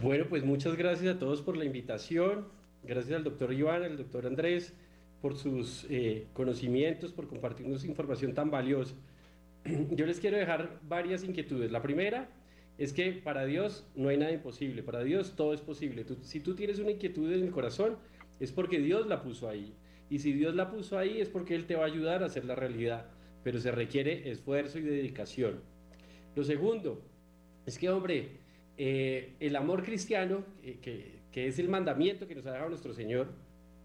Bueno, 0.01 0.25
pues 0.29 0.43
muchas 0.43 0.75
gracias 0.75 1.15
a 1.15 1.19
todos 1.19 1.41
por 1.41 1.57
la 1.57 1.65
invitación. 1.65 2.47
Gracias 2.83 3.15
al 3.15 3.23
doctor 3.23 3.51
Iván, 3.53 3.83
al 3.83 3.97
doctor 3.97 4.27
Andrés, 4.27 4.73
por 5.21 5.35
sus 5.35 5.87
eh, 5.89 6.27
conocimientos, 6.33 7.11
por 7.11 7.27
compartirnos 7.27 7.83
información 7.83 8.33
tan 8.33 8.51
valiosa. 8.51 8.95
Yo 9.91 10.05
les 10.05 10.19
quiero 10.19 10.37
dejar 10.37 10.79
varias 10.87 11.23
inquietudes. 11.23 11.71
La 11.71 11.81
primera 11.81 12.29
es 12.77 12.93
que 12.93 13.11
para 13.11 13.45
Dios 13.45 13.87
no 13.95 14.09
hay 14.09 14.17
nada 14.17 14.31
imposible, 14.31 14.83
para 14.83 15.03
Dios 15.03 15.35
todo 15.35 15.53
es 15.53 15.61
posible. 15.61 16.05
si 16.21 16.39
tú 16.39 16.55
tienes 16.55 16.77
una 16.77 16.91
inquietud 16.91 17.31
en 17.33 17.43
el 17.43 17.51
corazón, 17.51 17.97
es 18.39 18.51
porque 18.51 18.79
Dios 18.79 19.07
la 19.07 19.21
puso 19.21 19.49
ahí. 19.49 19.73
Y 20.09 20.19
si 20.19 20.33
Dios 20.33 20.55
la 20.55 20.71
puso 20.71 20.97
ahí, 20.97 21.19
es 21.19 21.29
porque 21.29 21.55
Él 21.55 21.65
te 21.65 21.75
va 21.75 21.83
a 21.83 21.87
ayudar 21.87 22.23
a 22.23 22.27
hacer 22.27 22.45
la 22.45 22.55
realidad. 22.55 23.07
Pero 23.43 23.59
se 23.59 23.71
requiere 23.71 24.29
esfuerzo 24.29 24.79
y 24.79 24.81
dedicación. 24.81 25.61
Lo 26.35 26.43
segundo 26.43 27.01
es 27.65 27.77
que, 27.77 27.89
hombre, 27.89 28.29
eh, 28.77 29.35
el 29.39 29.55
amor 29.55 29.83
cristiano, 29.83 30.43
eh, 30.63 30.77
que, 30.81 31.19
que, 31.31 31.47
es 31.47 31.59
el 31.59 31.67
mandamiento 31.67 32.27
que 32.27 32.35
nos 32.35 32.45
ha 32.45 32.51
dejado 32.51 32.69
nuestro 32.69 32.93
Señor, 32.93 33.27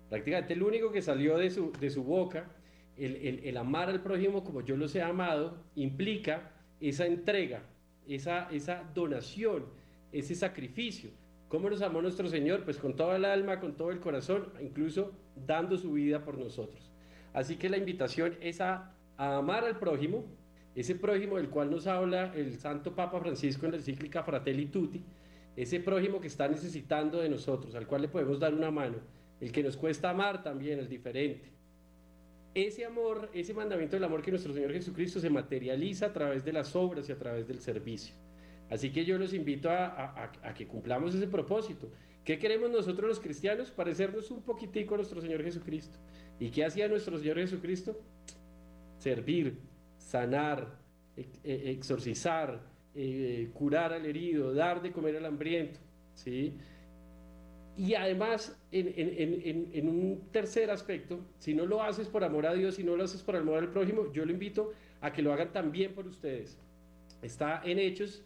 prácticamente 0.08 0.52
el 0.52 0.62
único 0.62 0.92
que 0.92 1.02
salió 1.02 1.38
de 1.38 1.50
su, 1.50 1.72
de 1.72 1.90
su 1.90 2.04
boca, 2.04 2.50
el, 2.96 3.16
el, 3.16 3.40
el 3.44 3.56
amar 3.56 3.88
al 3.88 4.02
prójimo 4.02 4.44
como 4.44 4.60
yo 4.60 4.76
los 4.76 4.94
he 4.94 5.02
amado, 5.02 5.56
implica 5.74 6.52
esa 6.80 7.06
entrega, 7.06 7.62
esa, 8.06 8.48
esa 8.50 8.84
donación, 8.94 9.64
ese 10.12 10.34
sacrificio. 10.34 11.10
¿Cómo 11.52 11.68
nos 11.68 11.82
amó 11.82 12.00
nuestro 12.00 12.30
Señor? 12.30 12.64
Pues 12.64 12.78
con 12.78 12.96
toda 12.96 13.16
el 13.16 13.26
alma, 13.26 13.60
con 13.60 13.76
todo 13.76 13.90
el 13.90 14.00
corazón, 14.00 14.46
incluso 14.62 15.12
dando 15.36 15.76
su 15.76 15.92
vida 15.92 16.24
por 16.24 16.38
nosotros. 16.38 16.90
Así 17.34 17.56
que 17.56 17.68
la 17.68 17.76
invitación 17.76 18.38
es 18.40 18.62
a, 18.62 18.94
amar 19.18 19.62
al 19.66 19.78
prójimo, 19.78 20.24
ese 20.74 20.94
prójimo 20.94 21.36
del 21.36 21.50
cual 21.50 21.70
nos 21.70 21.86
habla 21.86 22.32
el 22.34 22.58
Santo 22.58 22.94
Papa 22.94 23.20
Francisco 23.20 23.66
en 23.66 23.72
la 23.72 23.76
encíclica 23.76 24.22
Fratelli 24.22 24.64
Tutti, 24.64 25.04
ese 25.54 25.78
prójimo 25.80 26.22
que 26.22 26.28
está 26.28 26.48
necesitando 26.48 27.20
de 27.20 27.28
nosotros, 27.28 27.74
al 27.74 27.86
cual 27.86 28.00
le 28.00 28.08
podemos 28.08 28.40
dar 28.40 28.54
una 28.54 28.70
mano, 28.70 28.96
el 29.38 29.52
que 29.52 29.62
nos 29.62 29.76
cuesta 29.76 30.08
amar 30.08 30.42
también, 30.42 30.78
el 30.78 30.88
diferente. 30.88 31.50
Ese 32.54 32.86
amor, 32.86 33.28
ese 33.34 33.52
mandamiento 33.52 33.96
del 33.96 34.04
amor 34.04 34.22
que 34.22 34.30
nuestro 34.30 34.54
Señor 34.54 34.72
Jesucristo 34.72 35.20
se 35.20 35.28
materializa 35.28 36.06
a 36.06 36.12
través 36.14 36.46
de 36.46 36.54
las 36.54 36.74
obras 36.74 37.10
y 37.10 37.12
a 37.12 37.18
través 37.18 37.46
del 37.46 37.60
servicio. 37.60 38.21
Así 38.72 38.90
que 38.90 39.04
yo 39.04 39.18
los 39.18 39.34
invito 39.34 39.68
a, 39.70 40.32
que 40.56 40.66
cumplamos 40.66 41.14
ese 41.14 41.26
propósito. 41.26 41.90
¿Qué 42.24 42.38
queremos 42.38 42.70
nosotros 42.70 43.06
los 43.06 43.20
cristianos? 43.20 43.70
Parecernos 43.70 44.30
un 44.30 44.40
poquitico 44.40 44.94
a 44.94 44.96
nuestro 44.96 45.20
Señor 45.20 45.42
Jesucristo. 45.42 45.98
¿Y 46.40 46.48
qué 46.48 46.64
hacía 46.64 46.88
nuestro 46.88 47.18
Señor 47.18 47.36
Jesucristo? 47.36 48.00
Servir, 48.96 49.58
sanar, 49.98 50.78
exorcizar, 51.44 52.62
eh, 52.94 53.50
curar 53.52 53.92
al 53.92 54.06
herido, 54.06 54.54
dar 54.54 54.80
de 54.80 54.90
comer 54.90 55.18
al 55.18 55.26
hambriento. 55.26 55.78
¿sí? 56.14 56.54
Y 57.76 57.92
además, 57.92 58.58
en, 58.70 59.86
un 59.86 60.28
tercer 60.32 60.70
aspecto, 60.70 61.20
si 61.38 61.52
no 61.52 61.66
lo 61.66 61.82
haces 61.82 62.08
por 62.08 62.24
amor 62.24 62.46
a 62.46 62.54
Dios, 62.54 62.76
si 62.76 62.84
no 62.84 62.96
lo 62.96 63.04
haces 63.04 63.20
por 63.20 63.36
amor 63.36 63.58
al 63.58 63.68
prójimo, 63.68 64.10
yo 64.14 64.24
lo 64.24 64.32
invito 64.32 64.72
a 65.02 65.12
que 65.12 65.20
lo 65.20 65.30
hagan 65.30 65.52
también 65.52 65.92
por 65.92 66.06
ustedes. 66.06 66.56
Está 67.20 67.60
en 67.66 67.78
Hechos 67.78 68.24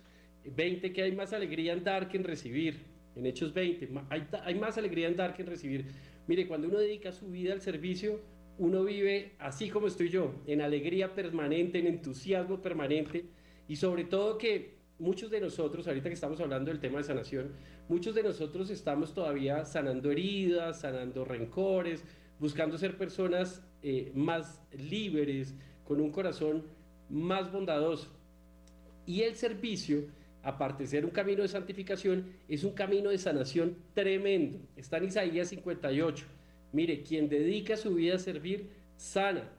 20 0.55 0.93
que 0.93 1.03
hay 1.03 1.13
más 1.13 1.33
alegría 1.33 1.73
en 1.73 1.85
dar 1.85 2.09
que 2.09 2.17
en 2.17 2.25
recibir. 2.25 2.85
En 3.15 3.25
Hechos 3.25 3.55
20, 3.55 3.89
hay, 4.11 4.27
hay 4.45 4.55
más 4.57 4.77
alegría 4.77 5.09
en 5.09 5.17
dar 5.17 5.35
que 5.35 5.43
en 5.43 5.49
recibir. 5.49 5.87
Mire, 6.27 6.47
cuando 6.47 6.69
uno 6.69 6.79
dedica 6.79 7.13
su 7.13 7.29
vida 7.29 7.53
al 7.55 7.63
servicio, 7.63 8.21
uno 8.59 8.85
vive 8.85 9.33
así 9.39 9.69
como 9.71 9.87
estoy 9.87 10.09
yo, 10.09 10.35
en 10.47 10.61
alegría 10.61 11.15
permanente, 11.15 11.79
en 11.79 11.87
entusiasmo 11.87 12.61
permanente 12.61 13.25
y 13.69 13.77
sobre 13.77 14.05
todo 14.05 14.39
que 14.39 14.77
muchos 14.99 15.31
de 15.31 15.41
nosotros, 15.41 15.87
ahorita 15.87 16.09
que 16.09 16.15
estamos 16.15 16.41
hablando 16.41 16.71
del 16.71 16.81
tema 16.81 16.99
de 16.99 17.05
sanación, 17.05 17.53
muchos 17.89 18.15
de 18.15 18.23
nosotros 18.23 18.71
estamos 18.71 19.13
todavía 19.13 19.65
sanando 19.65 20.11
heridas, 20.11 20.81
sanando 20.81 21.25
rencores, 21.25 22.05
buscando 22.39 22.79
ser 22.79 22.97
personas 22.97 23.63
eh, 23.83 24.11
más 24.15 24.63
libres, 24.73 25.55
con 25.85 26.01
un 26.01 26.11
corazón 26.11 26.65
más 27.09 27.53
bondadoso. 27.53 28.09
Y 29.05 29.23
el 29.23 29.37
servicio, 29.37 30.07
aparte 30.47 30.85
de 30.85 30.89
ser 30.89 31.05
un 31.05 31.11
camino 31.11 31.43
de 31.43 31.49
santificación, 31.49 32.27
es 32.49 32.63
un 32.63 32.71
camino 32.73 33.11
de 33.11 33.19
sanación 33.19 33.77
tremendo. 33.95 34.61
Está 34.77 34.99
en 34.99 35.07
Isaías 35.07 35.49
58. 35.49 36.25
Mire, 36.73 37.03
quien 37.03 37.29
dedica 37.29 37.77
su 37.77 37.97
vida 37.97 38.15
a 38.15 38.19
servir, 38.21 38.71
sana. 38.97 39.51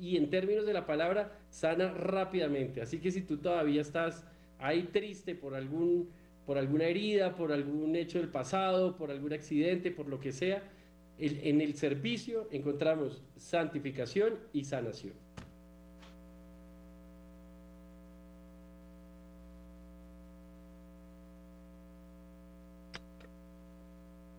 Y 0.00 0.16
en 0.16 0.30
términos 0.30 0.66
de 0.66 0.72
la 0.72 0.84
palabra, 0.84 1.38
sana 1.48 1.92
rápidamente. 1.92 2.82
Así 2.82 2.98
que 2.98 3.12
si 3.12 3.22
tú 3.22 3.36
todavía 3.36 3.80
estás 3.80 4.24
ahí 4.58 4.88
triste 4.92 5.36
por 5.36 5.54
algún 5.54 6.08
por 6.44 6.58
alguna 6.58 6.86
herida, 6.86 7.36
por 7.36 7.52
algún 7.52 7.94
hecho 7.94 8.18
del 8.18 8.28
pasado, 8.28 8.96
por 8.96 9.12
algún 9.12 9.32
accidente, 9.32 9.92
por 9.92 10.08
lo 10.08 10.18
que 10.18 10.32
sea, 10.32 10.60
en 11.18 11.60
el 11.60 11.74
servicio 11.74 12.48
encontramos 12.50 13.22
santificación 13.36 14.40
y 14.52 14.64
sanación. 14.64 15.12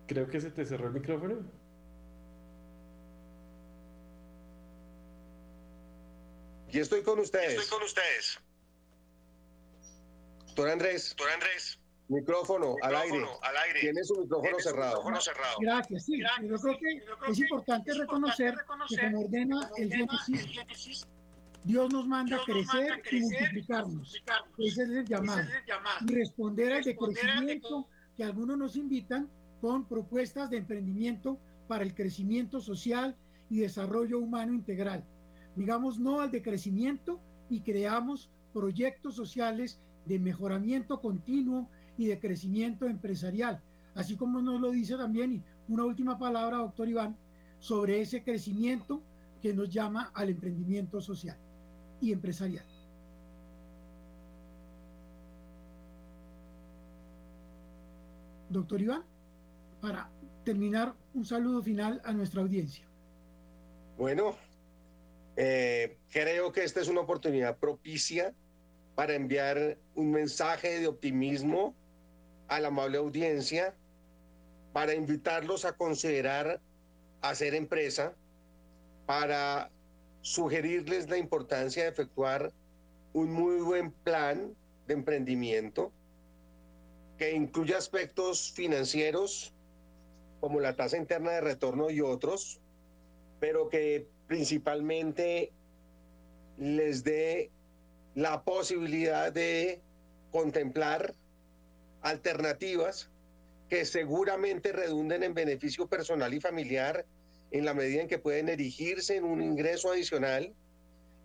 Creo 0.06 0.28
que 0.28 0.40
se 0.40 0.50
te 0.50 0.66
cerró 0.66 0.88
el 0.88 0.94
micrófono. 0.94 1.36
Y 6.70 6.78
estoy 6.80 7.02
con 7.02 7.20
ustedes. 7.20 7.54
Estoy 7.54 7.78
con 7.78 7.86
ustedes. 7.86 8.38
Doctor 10.46 10.70
Andrés. 10.70 11.14
Doctor 11.16 11.32
Andrés. 11.34 11.78
Micrófono, 12.08 12.76
al, 12.82 12.96
aire. 12.96 13.26
Tiene 13.80 14.04
su 14.04 14.20
micrófono, 14.20 14.60
cerrado. 14.60 15.02
Gracias, 15.60 16.04
sí. 16.04 16.20
Yo 16.42 16.56
creo 16.58 16.78
que 16.78 17.02
es 17.30 17.38
importante 17.38 17.94
reconocer 17.94 18.54
que 18.54 18.64
como 18.66 19.20
ordena 19.20 19.70
el 19.78 19.90
Génesis, 19.90 21.06
Dios 21.64 21.92
nos 21.92 22.06
manda 22.06 22.38
crecer 22.44 23.02
y 23.10 23.20
multiplicarnos. 23.20 24.22
Ese 24.58 24.82
es 24.82 24.88
el 24.90 25.06
llamado. 25.06 25.48
Y 26.06 26.14
responder 26.14 26.74
al 26.74 26.84
decrecimiento 26.84 27.88
que 28.16 28.24
algunos 28.24 28.58
nos 28.58 28.76
invitan 28.76 29.30
con 29.60 29.86
propuestas 29.86 30.50
de 30.50 30.58
emprendimiento 30.58 31.38
para 31.68 31.84
el 31.84 31.94
crecimiento 31.94 32.60
social 32.60 33.16
y 33.50 33.60
desarrollo 33.60 34.18
humano 34.18 34.52
integral. 34.52 35.04
Digamos 35.56 35.98
no 35.98 36.20
al 36.20 36.30
decrecimiento 36.30 37.20
y 37.48 37.60
creamos 37.60 38.30
proyectos 38.52 39.14
sociales 39.14 39.80
de 40.06 40.18
mejoramiento 40.18 41.00
continuo 41.00 41.68
y 41.96 42.06
de 42.06 42.18
crecimiento 42.18 42.86
empresarial, 42.86 43.60
así 43.94 44.16
como 44.16 44.40
nos 44.40 44.60
lo 44.60 44.70
dice 44.70 44.96
también, 44.96 45.32
y 45.32 45.42
una 45.68 45.84
última 45.84 46.18
palabra, 46.18 46.58
doctor 46.58 46.88
Iván, 46.88 47.16
sobre 47.58 48.00
ese 48.00 48.22
crecimiento 48.22 49.02
que 49.40 49.54
nos 49.54 49.70
llama 49.70 50.10
al 50.14 50.30
emprendimiento 50.30 51.00
social 51.00 51.36
y 52.00 52.12
empresarial. 52.12 52.64
Doctor 58.50 58.80
Iván, 58.80 59.02
para 59.84 60.08
terminar, 60.46 60.94
un 61.12 61.26
saludo 61.26 61.62
final 61.62 62.00
a 62.06 62.12
nuestra 62.14 62.40
audiencia. 62.40 62.86
Bueno, 63.98 64.34
eh, 65.36 65.98
creo 66.10 66.52
que 66.52 66.64
esta 66.64 66.80
es 66.80 66.88
una 66.88 67.02
oportunidad 67.02 67.58
propicia 67.58 68.32
para 68.94 69.14
enviar 69.14 69.76
un 69.94 70.10
mensaje 70.10 70.80
de 70.80 70.86
optimismo 70.86 71.74
a 72.48 72.60
la 72.60 72.68
amable 72.68 72.96
audiencia 72.96 73.74
para 74.72 74.94
invitarlos 74.94 75.66
a 75.66 75.72
considerar 75.72 76.62
hacer 77.20 77.54
empresa, 77.54 78.14
para 79.04 79.70
sugerirles 80.22 81.10
la 81.10 81.18
importancia 81.18 81.82
de 81.82 81.90
efectuar 81.90 82.54
un 83.12 83.30
muy 83.30 83.60
buen 83.60 83.92
plan 83.92 84.56
de 84.86 84.94
emprendimiento 84.94 85.92
que 87.18 87.32
incluya 87.32 87.76
aspectos 87.76 88.50
financieros 88.52 89.53
como 90.44 90.60
la 90.60 90.76
tasa 90.76 90.98
interna 90.98 91.30
de 91.30 91.40
retorno 91.40 91.88
y 91.88 92.02
otros, 92.02 92.60
pero 93.40 93.70
que 93.70 94.06
principalmente 94.26 95.54
les 96.58 97.02
dé 97.02 97.50
la 98.14 98.42
posibilidad 98.44 99.32
de 99.32 99.80
contemplar 100.30 101.14
alternativas 102.02 103.08
que 103.70 103.86
seguramente 103.86 104.72
redunden 104.72 105.22
en 105.22 105.32
beneficio 105.32 105.86
personal 105.86 106.34
y 106.34 106.40
familiar 106.42 107.06
en 107.50 107.64
la 107.64 107.72
medida 107.72 108.02
en 108.02 108.08
que 108.08 108.18
pueden 108.18 108.50
erigirse 108.50 109.16
en 109.16 109.24
un 109.24 109.40
ingreso 109.40 109.92
adicional 109.92 110.52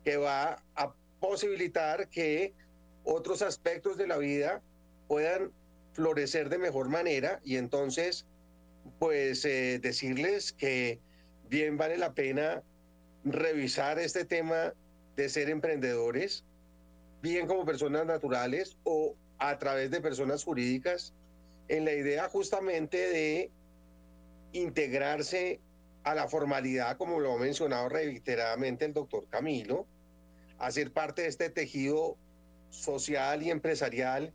que 0.06 0.16
va 0.16 0.64
a 0.76 0.94
posibilitar 1.20 2.08
que 2.08 2.54
otros 3.04 3.42
aspectos 3.42 3.98
de 3.98 4.08
la 4.08 4.18
vida 4.18 4.62
puedan 5.10 5.52
florecer 5.92 6.48
de 6.48 6.58
mejor 6.58 6.88
manera 6.88 7.42
y 7.44 7.58
entonces 7.58 8.26
pues 9.00 9.46
eh, 9.46 9.80
decirles 9.80 10.52
que 10.52 11.00
bien 11.50 11.78
vale 11.78 11.98
la 11.98 12.14
pena 12.14 12.64
revisar 13.24 14.00
este 14.00 14.26
tema 14.26 14.74
de 15.16 15.30
ser 15.30 15.50
emprendedores, 15.50 16.46
bien 17.22 17.48
como 17.48 17.66
personas 17.66 18.06
naturales 18.06 18.78
o 18.84 19.16
a 19.38 19.58
través 19.58 19.92
de 19.92 20.02
personas 20.02 20.44
jurídicas, 20.44 21.14
en 21.68 21.86
la 21.86 21.94
idea 21.94 22.30
justamente 22.30 22.98
de 22.98 23.52
integrarse 24.54 25.60
a 26.04 26.16
la 26.16 26.28
formalidad, 26.28 26.98
como 26.98 27.20
lo 27.20 27.34
ha 27.34 27.38
mencionado 27.38 27.90
reiteradamente 27.90 28.86
el 28.86 28.94
doctor 28.94 29.28
Camilo, 29.30 29.86
hacer 30.58 30.92
parte 30.92 31.24
de 31.24 31.28
este 31.28 31.50
tejido 31.50 32.18
social 32.70 33.44
y 33.44 33.52
empresarial 33.52 34.34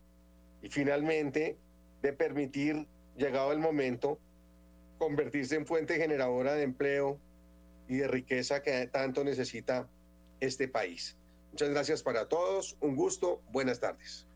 y 0.61 0.69
finalmente 0.69 1.57
de 2.01 2.13
permitir, 2.13 2.87
llegado 3.17 3.51
el 3.51 3.59
momento, 3.59 4.19
convertirse 4.97 5.55
en 5.55 5.65
fuente 5.65 5.95
generadora 5.95 6.53
de 6.53 6.63
empleo 6.63 7.19
y 7.87 7.97
de 7.97 8.07
riqueza 8.07 8.61
que 8.61 8.87
tanto 8.87 9.23
necesita 9.23 9.87
este 10.39 10.67
país. 10.67 11.17
Muchas 11.51 11.69
gracias 11.69 12.03
para 12.03 12.27
todos, 12.27 12.77
un 12.81 12.95
gusto, 12.95 13.41
buenas 13.51 13.79
tardes. 13.79 14.27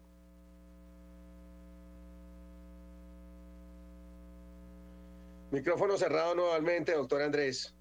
Micrófono 5.52 5.98
cerrado 5.98 6.36
nuevamente, 6.36 6.94
doctor 6.94 7.24
Andrés. 7.24 7.74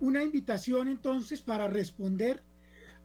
Una 0.00 0.22
invitación 0.22 0.88
entonces 0.88 1.42
para 1.42 1.68
responder 1.68 2.42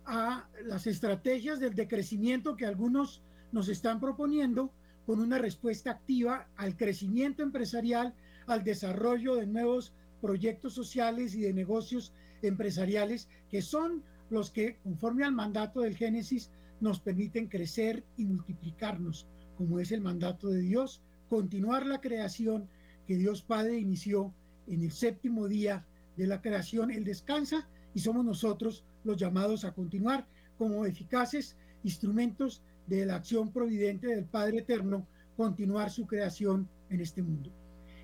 a 0.05 0.49
las 0.63 0.87
estrategias 0.87 1.59
del 1.59 1.75
decrecimiento 1.75 2.55
que 2.55 2.65
algunos 2.65 3.21
nos 3.51 3.67
están 3.69 3.99
proponiendo 3.99 4.73
con 5.05 5.19
una 5.19 5.37
respuesta 5.37 5.91
activa 5.91 6.47
al 6.55 6.77
crecimiento 6.77 7.43
empresarial, 7.43 8.13
al 8.47 8.63
desarrollo 8.63 9.35
de 9.35 9.47
nuevos 9.47 9.93
proyectos 10.21 10.73
sociales 10.73 11.35
y 11.35 11.41
de 11.41 11.53
negocios 11.53 12.13
empresariales 12.41 13.27
que 13.49 13.61
son 13.61 14.03
los 14.29 14.51
que, 14.51 14.77
conforme 14.83 15.25
al 15.25 15.33
mandato 15.33 15.81
del 15.81 15.97
Génesis, 15.97 16.51
nos 16.79 16.99
permiten 16.99 17.47
crecer 17.47 18.03
y 18.17 18.25
multiplicarnos, 18.25 19.27
como 19.57 19.79
es 19.79 19.91
el 19.91 20.01
mandato 20.01 20.49
de 20.49 20.61
Dios, 20.61 21.01
continuar 21.29 21.85
la 21.85 22.01
creación 22.01 22.67
que 23.07 23.17
Dios 23.17 23.41
Padre 23.41 23.77
inició 23.77 24.33
en 24.67 24.83
el 24.83 24.91
séptimo 24.91 25.47
día 25.47 25.85
de 26.17 26.27
la 26.27 26.41
creación. 26.41 26.91
Él 26.91 27.03
descansa 27.03 27.67
y 27.93 27.99
somos 27.99 28.25
nosotros 28.25 28.85
los 29.03 29.17
llamados 29.17 29.65
a 29.65 29.73
continuar 29.73 30.27
como 30.57 30.85
eficaces 30.85 31.57
instrumentos 31.83 32.61
de 32.97 33.05
la 33.05 33.15
acción 33.15 33.53
providente 33.53 34.07
del 34.07 34.25
Padre 34.25 34.59
Eterno, 34.59 35.07
continuar 35.37 35.89
su 35.89 36.05
creación 36.05 36.67
en 36.89 36.99
este 36.99 37.23
mundo. 37.23 37.49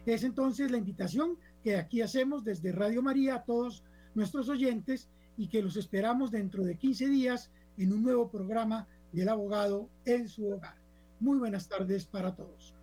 Es 0.05 0.23
entonces 0.23 0.71
la 0.71 0.77
invitación 0.77 1.37
que 1.61 1.75
aquí 1.75 2.01
hacemos 2.01 2.45
desde 2.45 2.71
Radio 2.71 3.01
María 3.01 3.35
a 3.35 3.43
todos 3.43 3.83
nuestros 4.15 4.47
oyentes 4.47 5.09
y 5.35 5.49
que 5.49 5.61
los 5.61 5.75
esperamos 5.75 6.31
dentro 6.31 6.63
de 6.63 6.77
15 6.77 7.09
días 7.09 7.51
en 7.77 7.91
un 7.91 8.01
nuevo 8.01 8.31
programa 8.31 8.87
del 9.11 9.27
abogado 9.27 9.89
en 10.05 10.29
su 10.29 10.47
hogar. 10.47 10.77
Muy 11.19 11.37
buenas 11.37 11.67
tardes 11.67 12.05
para 12.05 12.33
todos. 12.33 12.76